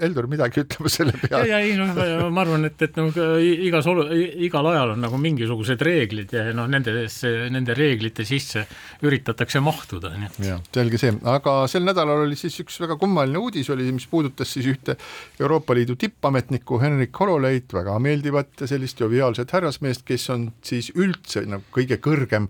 Heldur, 0.00 0.26
midagi 0.30 0.62
ütlema 0.62 0.90
selle 0.92 1.14
peale. 1.20 1.48
ja, 1.50 1.60
ei 1.62 1.74
noh, 1.78 1.92
ma 2.32 2.44
arvan, 2.44 2.66
et, 2.68 2.80
et 2.86 2.98
noh, 2.98 3.12
igas 3.40 3.88
olu-, 3.90 4.08
igal 4.46 4.68
ajal 4.72 4.94
on 4.94 5.02
nagu 5.04 5.20
mingisugused 5.20 5.82
reeglid 5.84 6.32
ja 6.34 6.48
noh, 6.56 6.68
nendesse, 6.70 7.30
nende 7.52 7.76
reeglite 7.78 8.26
sisse 8.28 8.64
üritatakse 9.04 9.62
mahtuda. 9.64 10.14
jah, 10.42 10.62
selge 10.74 11.00
see, 11.00 11.14
aga 11.28 11.56
sel 11.70 11.86
nädalal 11.86 12.24
oli 12.26 12.38
siis 12.38 12.58
üks 12.64 12.78
väga 12.82 12.98
kummaline 13.00 13.40
uudis 13.42 13.70
oli, 13.74 13.88
mis 13.94 14.08
puudutas 14.10 14.52
siis 14.54 14.68
ühte 14.72 14.96
Euroopa 15.40 15.76
Liidu 15.76 15.96
tippametnikku 16.00 16.80
Henrik 16.82 17.16
Hololeit, 17.20 17.72
väga 17.74 17.98
meeldivat 18.02 18.66
sellist 18.68 19.00
joviaalset 19.02 19.52
härrasmeest, 19.54 20.06
kes 20.08 20.28
on 20.34 20.48
siis 20.64 20.92
üldse 20.96 21.44
nagu 21.48 21.81
kõige 21.82 21.98
kõrgem 22.02 22.48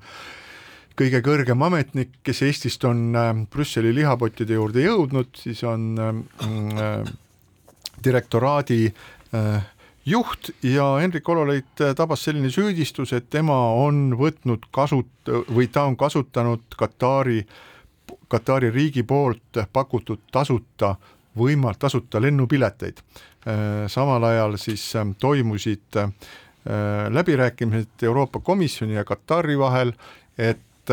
kõige 0.97 1.23
kõrgem 1.25 1.63
ametnik, 1.65 2.19
kes 2.23 2.43
Eestist 2.45 2.85
on 2.85 3.17
äh, 3.17 3.33
Brüsseli 3.51 3.95
lihapottide 3.97 4.59
juurde 4.59 4.85
jõudnud, 4.85 5.33
siis 5.41 5.63
on 5.65 5.93
äh, 5.99 6.15
äh 6.79 7.13
direktoraadi 8.03 8.89
äh, 8.91 9.63
juht 10.05 10.51
ja 10.63 10.97
Hendrik 10.99 11.29
Hololeit 11.29 11.81
äh, 11.81 11.95
tabas 11.95 12.25
selline 12.25 12.51
süüdistus, 12.51 13.13
et 13.13 13.31
tema 13.31 13.57
on 13.79 14.17
võtnud 14.19 14.67
kasut- 14.75 15.31
või 15.49 15.69
ta 15.73 15.85
on 15.87 15.97
kasutanud 15.97 16.77
Katari 16.77 17.45
Katari 18.29 18.71
riigi 18.71 19.03
poolt 19.03 19.61
pakutud 19.73 20.21
tasuta 20.33 20.97
võima-, 21.39 21.75
tasuta 21.79 22.21
lennupileteid. 22.21 22.99
Samal 23.89 24.25
ajal 24.25 24.57
siis 24.59 24.85
äh, 24.97 25.07
toimusid 25.21 26.01
läbirääkimised 27.11 28.03
Euroopa 28.07 28.39
Komisjoni 28.41 28.95
ja 28.95 29.05
Katari 29.05 29.57
vahel, 29.59 29.93
et 30.39 30.93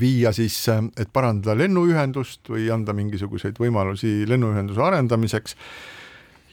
viia 0.00 0.32
siis, 0.36 0.56
et 0.68 1.10
parandada 1.12 1.56
lennuühendust 1.58 2.50
või 2.52 2.68
anda 2.70 2.94
mingisuguseid 2.94 3.58
võimalusi 3.58 4.28
lennuühenduse 4.28 4.82
arendamiseks. 4.84 5.56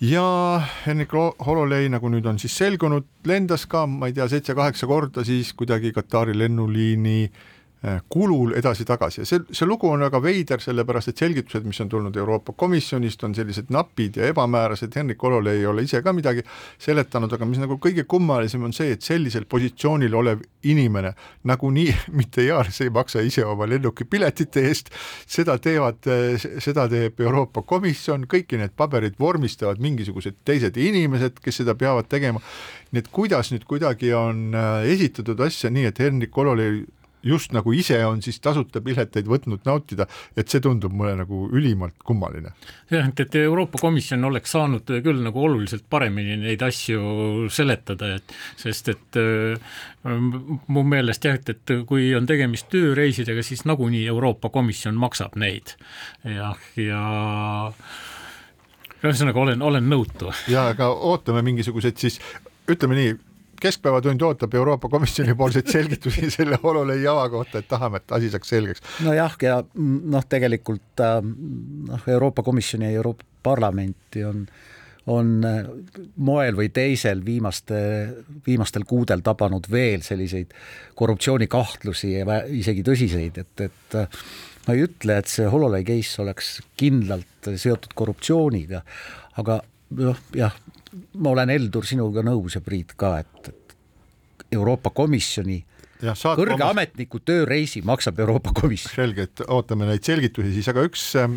Ja 0.04 0.26
Henrik 0.86 1.14
Hololei, 1.46 1.88
nagu 1.90 2.10
nüüd 2.12 2.26
on 2.28 2.40
siis 2.40 2.56
selgunud, 2.58 3.06
lendas 3.28 3.64
ka, 3.72 3.86
ma 3.88 4.10
ei 4.10 4.16
tea, 4.18 4.28
seitse-kaheksa 4.32 4.88
korda 4.90 5.24
siis 5.24 5.54
kuidagi 5.56 5.94
Katari 5.96 6.36
lennuliini 6.36 7.20
äh, 7.24 7.30
äh, 7.32 7.55
kulul 8.10 8.54
edasi-tagasi. 8.58 9.22
Ja 9.22 9.28
see, 9.30 9.44
see 9.54 9.68
lugu 9.68 9.90
on 9.92 10.02
väga 10.06 10.22
veider, 10.24 10.62
sellepärast 10.64 11.12
et 11.12 11.22
selgitused, 11.22 11.66
mis 11.68 11.80
on 11.84 11.90
tulnud 11.90 12.16
Euroopa 12.18 12.56
Komisjonist, 12.58 13.24
on 13.28 13.36
sellised 13.38 13.70
napid 13.74 14.18
ja 14.18 14.30
ebamäärased, 14.32 14.96
Henrik 14.96 15.22
Hololei 15.22 15.60
ei 15.60 15.68
ole 15.70 15.86
ise 15.86 16.02
ka 16.02 16.14
midagi 16.16 16.44
seletanud, 16.82 17.34
aga 17.36 17.46
mis 17.46 17.62
nagu 17.62 17.78
kõige 17.82 18.08
kummalisem 18.10 18.64
on 18.66 18.74
see, 18.74 18.96
et 18.96 19.06
sellisel 19.06 19.46
positsioonil 19.50 20.16
olev 20.16 20.42
inimene 20.66 21.14
nagunii 21.46 21.94
mitte 22.20 22.46
eales 22.46 22.82
ei 22.82 22.90
maksa 22.94 23.22
ise 23.26 23.46
oma 23.46 23.68
lennukipiletite 23.70 24.66
eest, 24.70 24.90
seda 25.28 25.58
teevad, 25.62 26.02
seda 26.64 26.88
teeb 26.92 27.22
Euroopa 27.22 27.66
Komisjon, 27.68 28.26
kõiki 28.32 28.60
need 28.62 28.74
paberid 28.78 29.20
vormistavad 29.20 29.82
mingisugused 29.84 30.42
teised 30.46 30.78
inimesed, 30.82 31.38
kes 31.44 31.62
seda 31.62 31.78
peavad 31.78 32.10
tegema, 32.10 32.42
nii 32.92 33.04
et 33.04 33.12
kuidas 33.14 33.52
nüüd 33.54 33.66
kuidagi 33.70 34.14
on 34.16 34.56
äh, 34.56 34.90
esitatud 34.96 35.40
asja 35.46 35.70
nii, 35.74 35.90
et 35.90 36.00
Henrik 36.00 36.36
Hololei 36.36 36.84
just 37.26 37.54
nagu 37.56 37.74
ise 37.74 37.98
on 38.06 38.22
siis 38.26 38.40
tasuta 38.44 38.82
pileteid 38.86 39.28
võtnud 39.30 39.66
nautida, 39.66 40.08
et 40.38 40.52
see 40.52 40.64
tundub 40.64 40.94
mulle 40.94 41.16
nagu 41.20 41.46
ülimalt 41.54 41.98
kummaline. 42.06 42.54
jah, 42.92 43.10
et, 43.10 43.20
et 43.26 43.38
Euroopa 43.42 43.82
Komisjon 43.82 44.24
oleks 44.30 44.56
saanud 44.56 44.96
küll 45.04 45.22
nagu 45.26 45.44
oluliselt 45.48 45.88
paremini 45.90 46.38
neid 46.42 46.62
asju 46.66 47.50
seletada, 47.50 48.16
et 48.20 48.36
sest 48.62 48.94
et 48.94 49.22
äh, 49.22 49.78
mu 50.68 50.86
meelest 50.86 51.26
jah, 51.26 51.40
et, 51.40 51.54
et 51.56 51.78
kui 51.90 52.12
on 52.18 52.28
tegemist 52.30 52.70
tööreisidega, 52.74 53.44
siis 53.46 53.66
nagunii 53.66 54.06
Euroopa 54.12 54.54
Komisjon 54.54 54.98
maksab 55.02 55.38
neid 55.42 55.76
jah, 56.24 56.60
ja, 56.78 57.02
ja 59.02 59.06
ühesõnaga 59.06 59.42
olen, 59.42 59.62
olen 59.66 59.90
nõutu. 59.90 60.34
ja 60.52 60.70
aga 60.74 60.90
ootame 60.94 61.44
mingisugused 61.46 61.98
siis, 62.02 62.20
ütleme 62.72 62.98
nii 63.00 63.16
keskpäevatund 63.62 64.22
ootab 64.22 64.54
Euroopa 64.54 64.90
Komisjoni 64.90 65.36
poolseid 65.36 65.72
selgitusi 65.72 66.30
selle 66.38 66.60
olulei 66.64 67.04
java 67.04 67.30
kohta, 67.30 67.60
et 67.60 67.68
tahame, 67.68 68.02
et 68.04 68.16
asi 68.18 68.30
saaks 68.34 68.54
selgeks. 68.56 68.86
nojah, 69.06 69.36
ja 69.42 69.60
noh, 69.76 70.30
tegelikult 70.30 71.04
noh, 71.04 72.08
Euroopa 72.08 72.44
Komisjoni 72.44 72.90
ja 72.90 73.02
Euroopa 73.02 73.24
Parlamenti 73.44 74.24
on 74.26 74.48
on 75.06 75.44
moel 76.18 76.56
või 76.58 76.72
teisel 76.74 77.20
viimaste, 77.26 77.78
viimastel 78.46 78.88
kuudel 78.90 79.22
tabanud 79.22 79.68
veel 79.72 80.02
selliseid 80.02 80.54
korruptsioonikahtlusi 80.98 82.14
ja 82.16 82.40
isegi 82.50 82.82
tõsiseid, 82.86 83.38
et, 83.44 83.66
et 83.68 83.98
ma 84.66 84.74
ei 84.74 84.86
ütle, 84.88 85.20
et 85.20 85.30
see 85.30 85.46
Hololei 85.50 85.86
case 85.86 86.22
oleks 86.24 86.56
kindlalt 86.80 87.52
seotud 87.54 87.94
korruptsiooniga, 87.94 88.82
aga 89.42 89.60
noh, 90.00 90.24
jah, 90.36 90.58
ma 91.20 91.32
olen, 91.36 91.52
Heldur, 91.54 91.86
sinuga 91.88 92.24
nõus 92.26 92.58
ja 92.58 92.62
Priit 92.66 92.94
ka, 93.00 93.18
et, 93.24 93.50
et 93.52 93.76
Euroopa 94.56 94.92
Komisjoni 94.96 95.58
ja, 96.04 96.14
kõrge 96.16 96.58
omas... 96.58 96.74
ametniku 96.74 97.22
tööreisi 97.26 97.82
maksab 97.86 98.20
Euroopa 98.24 98.54
Komisjon. 98.56 98.94
selge, 98.96 99.28
et 99.30 99.44
ootame 99.48 99.88
neid 99.90 100.06
selgitusi 100.06 100.54
siis, 100.56 100.70
aga 100.72 100.86
üks 100.88 101.08
äh, 101.20 101.28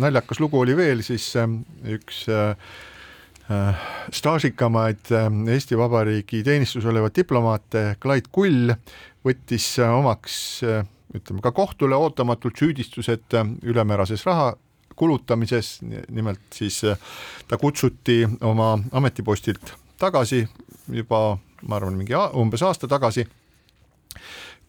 naljakas 0.00 0.42
lugu 0.42 0.60
oli 0.62 0.76
veel 0.78 1.02
siis 1.06 1.30
äh, 1.38 1.48
üks 1.96 2.24
äh, 2.32 2.70
äh 3.48 3.88
staažikamaid 4.14 5.12
äh, 5.14 5.28
Eesti 5.54 5.78
Vabariigi 5.78 6.42
teenistuses 6.46 6.88
olevaid 6.90 7.16
diplomaate, 7.16 7.84
Clyde 8.02 8.32
Kull, 8.32 8.74
võttis 9.26 9.74
äh, 9.82 9.92
omaks 9.94 10.38
ütleme 11.16 11.40
ka 11.40 11.54
kohtule 11.56 11.96
ootamatult 11.96 12.58
süüdistused 12.60 13.32
ülemäärases 13.64 14.26
raha 14.28 14.50
kulutamises, 14.98 15.78
nimelt 16.10 16.40
siis 16.54 16.82
äh, 16.84 16.98
ta 17.48 17.58
kutsuti 17.58 18.24
oma 18.40 18.74
ametipostilt 18.92 19.72
tagasi 19.98 20.44
juba, 20.92 21.38
ma 21.66 21.78
arvan, 21.78 21.98
mingi 21.98 22.16
umbes 22.38 22.62
aasta 22.66 22.90
tagasi 22.90 23.26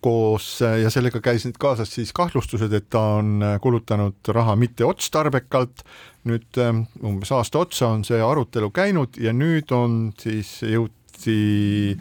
koos 0.01 0.61
äh, 0.63 0.79
ja 0.83 0.91
sellega 0.93 1.21
käisid 1.21 1.57
kaasas 1.59 1.91
siis 1.97 2.13
kahtlustused, 2.15 2.73
et 2.73 2.89
ta 2.89 3.01
on 3.19 3.39
äh, 3.43 3.57
kulutanud 3.61 4.33
raha 4.35 4.55
mitteotstarbekalt. 4.55 5.83
nüüd 6.29 6.57
umbes 7.07 7.29
aasta 7.31 7.61
otsa 7.63 7.87
on 7.87 8.01
see 8.05 8.19
arutelu 8.21 8.67
käinud 8.75 9.15
ja 9.23 9.31
nüüd 9.33 9.71
on 9.71 10.11
siis 10.19 10.59
jõuti 10.67 11.95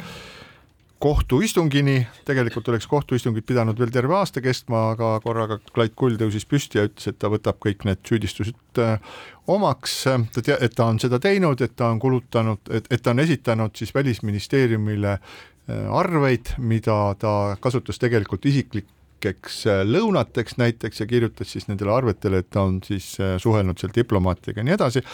kohtuistungini, 0.98 2.06
tegelikult 2.26 2.68
oleks 2.68 2.86
kohtuistungid 2.90 3.46
pidanud 3.46 3.78
veel 3.78 3.90
terve 3.94 4.16
aasta 4.18 4.42
kestma, 4.42 4.88
aga 4.94 5.12
korraga 5.22 5.60
Clyde 5.70 5.94
Kull 5.98 6.18
tõusis 6.18 6.46
püsti 6.48 6.80
ja 6.80 6.86
ütles, 6.88 7.06
et 7.10 7.18
ta 7.22 7.30
võtab 7.30 7.60
kõik 7.62 7.84
need 7.86 8.02
süüdistused 8.08 8.80
äh, 8.82 8.98
omaks, 9.46 10.00
ta 10.34 10.42
tea-, 10.42 10.58
et 10.64 10.74
ta 10.74 10.88
on 10.90 10.98
seda 11.02 11.20
teinud, 11.22 11.62
et 11.62 11.76
ta 11.78 11.92
on 11.92 12.00
kulutanud, 12.02 12.64
et, 12.74 12.90
et 12.90 13.02
ta 13.02 13.14
on 13.14 13.22
esitanud 13.22 13.78
siis 13.78 13.94
Välisministeeriumile 13.94 15.12
äh, 15.14 15.84
arveid, 16.00 16.56
mida 16.58 16.98
ta 17.22 17.34
kasutas 17.62 18.02
tegelikult 18.02 18.50
isiklikeks 18.50 19.60
äh, 19.70 19.84
lõunateks 19.86 20.58
näiteks 20.58 21.04
ja 21.04 21.06
kirjutas 21.06 21.54
siis 21.54 21.70
nendele 21.70 21.94
arvetele, 21.94 22.42
et 22.42 22.50
ta 22.50 22.66
on 22.66 22.82
siis 22.86 23.14
suhelnud 23.38 23.78
seal 23.78 23.94
diplomaatidega 23.94 24.64
ja 24.64 24.66
nii 24.66 24.76
edasi, 24.80 25.04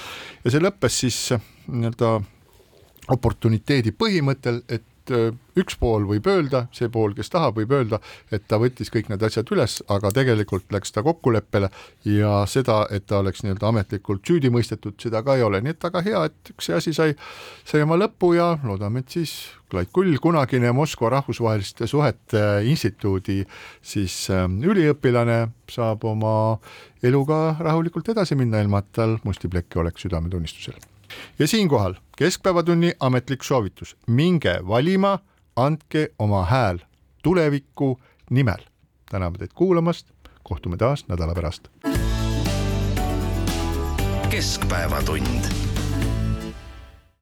ja 0.45 0.55
see 0.55 0.64
lõppes 0.64 1.03
siis 1.05 1.20
nii-öelda 1.68 2.16
oportuniteedi 3.12 3.93
põhimõttel, 3.93 4.62
et 4.72 4.89
et 5.05 5.14
äh, 5.14 5.34
üks 5.61 5.76
pool 5.78 6.07
võib 6.09 6.26
öelda, 6.26 6.64
see 6.74 6.88
pool, 6.92 7.14
kes 7.14 7.30
tahab, 7.30 7.59
võib 7.59 7.72
öelda, 7.76 8.00
et 8.32 8.46
ta 8.48 8.59
võttis 8.61 8.90
kõik 8.92 9.11
need 9.12 9.22
asjad 9.22 9.50
üles, 9.52 9.78
aga 9.92 10.11
tegelikult 10.14 10.72
läks 10.72 10.94
ta 10.94 11.05
kokkuleppele 11.05 11.68
ja 12.09 12.44
seda, 12.50 12.84
et 12.90 13.07
ta 13.07 13.20
oleks 13.20 13.44
nii-öelda 13.44 13.68
ametlikult 13.68 14.24
süüdi 14.26 14.50
mõistetud, 14.55 14.96
seda 15.00 15.22
ka 15.24 15.36
ei 15.36 15.44
ole, 15.44 15.61
nii 15.61 15.74
et 15.74 15.84
väga 15.84 16.05
hea, 16.07 16.24
et 16.30 16.55
see 16.59 16.76
asi 16.76 16.94
sai, 16.96 17.14
sai 17.64 17.84
oma 17.84 17.98
lõpu 18.00 18.34
ja 18.38 18.55
loodame, 18.64 19.05
et 19.05 19.18
siis 19.18 19.36
Klaid 19.70 19.90
Kull, 19.92 20.16
kunagine 20.22 20.72
Moskva 20.76 21.11
rahvusvaheliste 21.16 21.88
suhete 21.90 22.44
instituudi 22.70 23.42
siis 23.82 24.16
äh, 24.32 24.48
üliõpilane, 24.48 25.44
saab 25.70 26.05
oma 26.09 26.34
eluga 27.05 27.59
rahulikult 27.61 28.09
edasi 28.14 28.38
minna, 28.38 28.64
ilma 28.64 28.84
et 28.84 28.92
tal 28.96 29.18
musti 29.24 29.52
plekke 29.52 29.80
oleks 29.84 30.07
südametunnistusel 30.07 30.93
ja 31.38 31.46
siinkohal 31.48 31.94
Keskpäevatunni 32.16 32.92
ametlik 33.00 33.42
soovitus, 33.42 33.96
minge 34.07 34.59
valima, 34.68 35.18
andke 35.57 36.09
oma 36.18 36.44
hääl 36.44 36.78
tuleviku 37.22 38.00
nimel. 38.30 38.62
täname 39.11 39.38
teid 39.38 39.50
kuulamast, 39.55 40.07
kohtume 40.42 40.76
taas 40.76 41.09
nädala 41.09 41.34
pärast. 41.34 41.68
keskpäevatund 44.30 45.74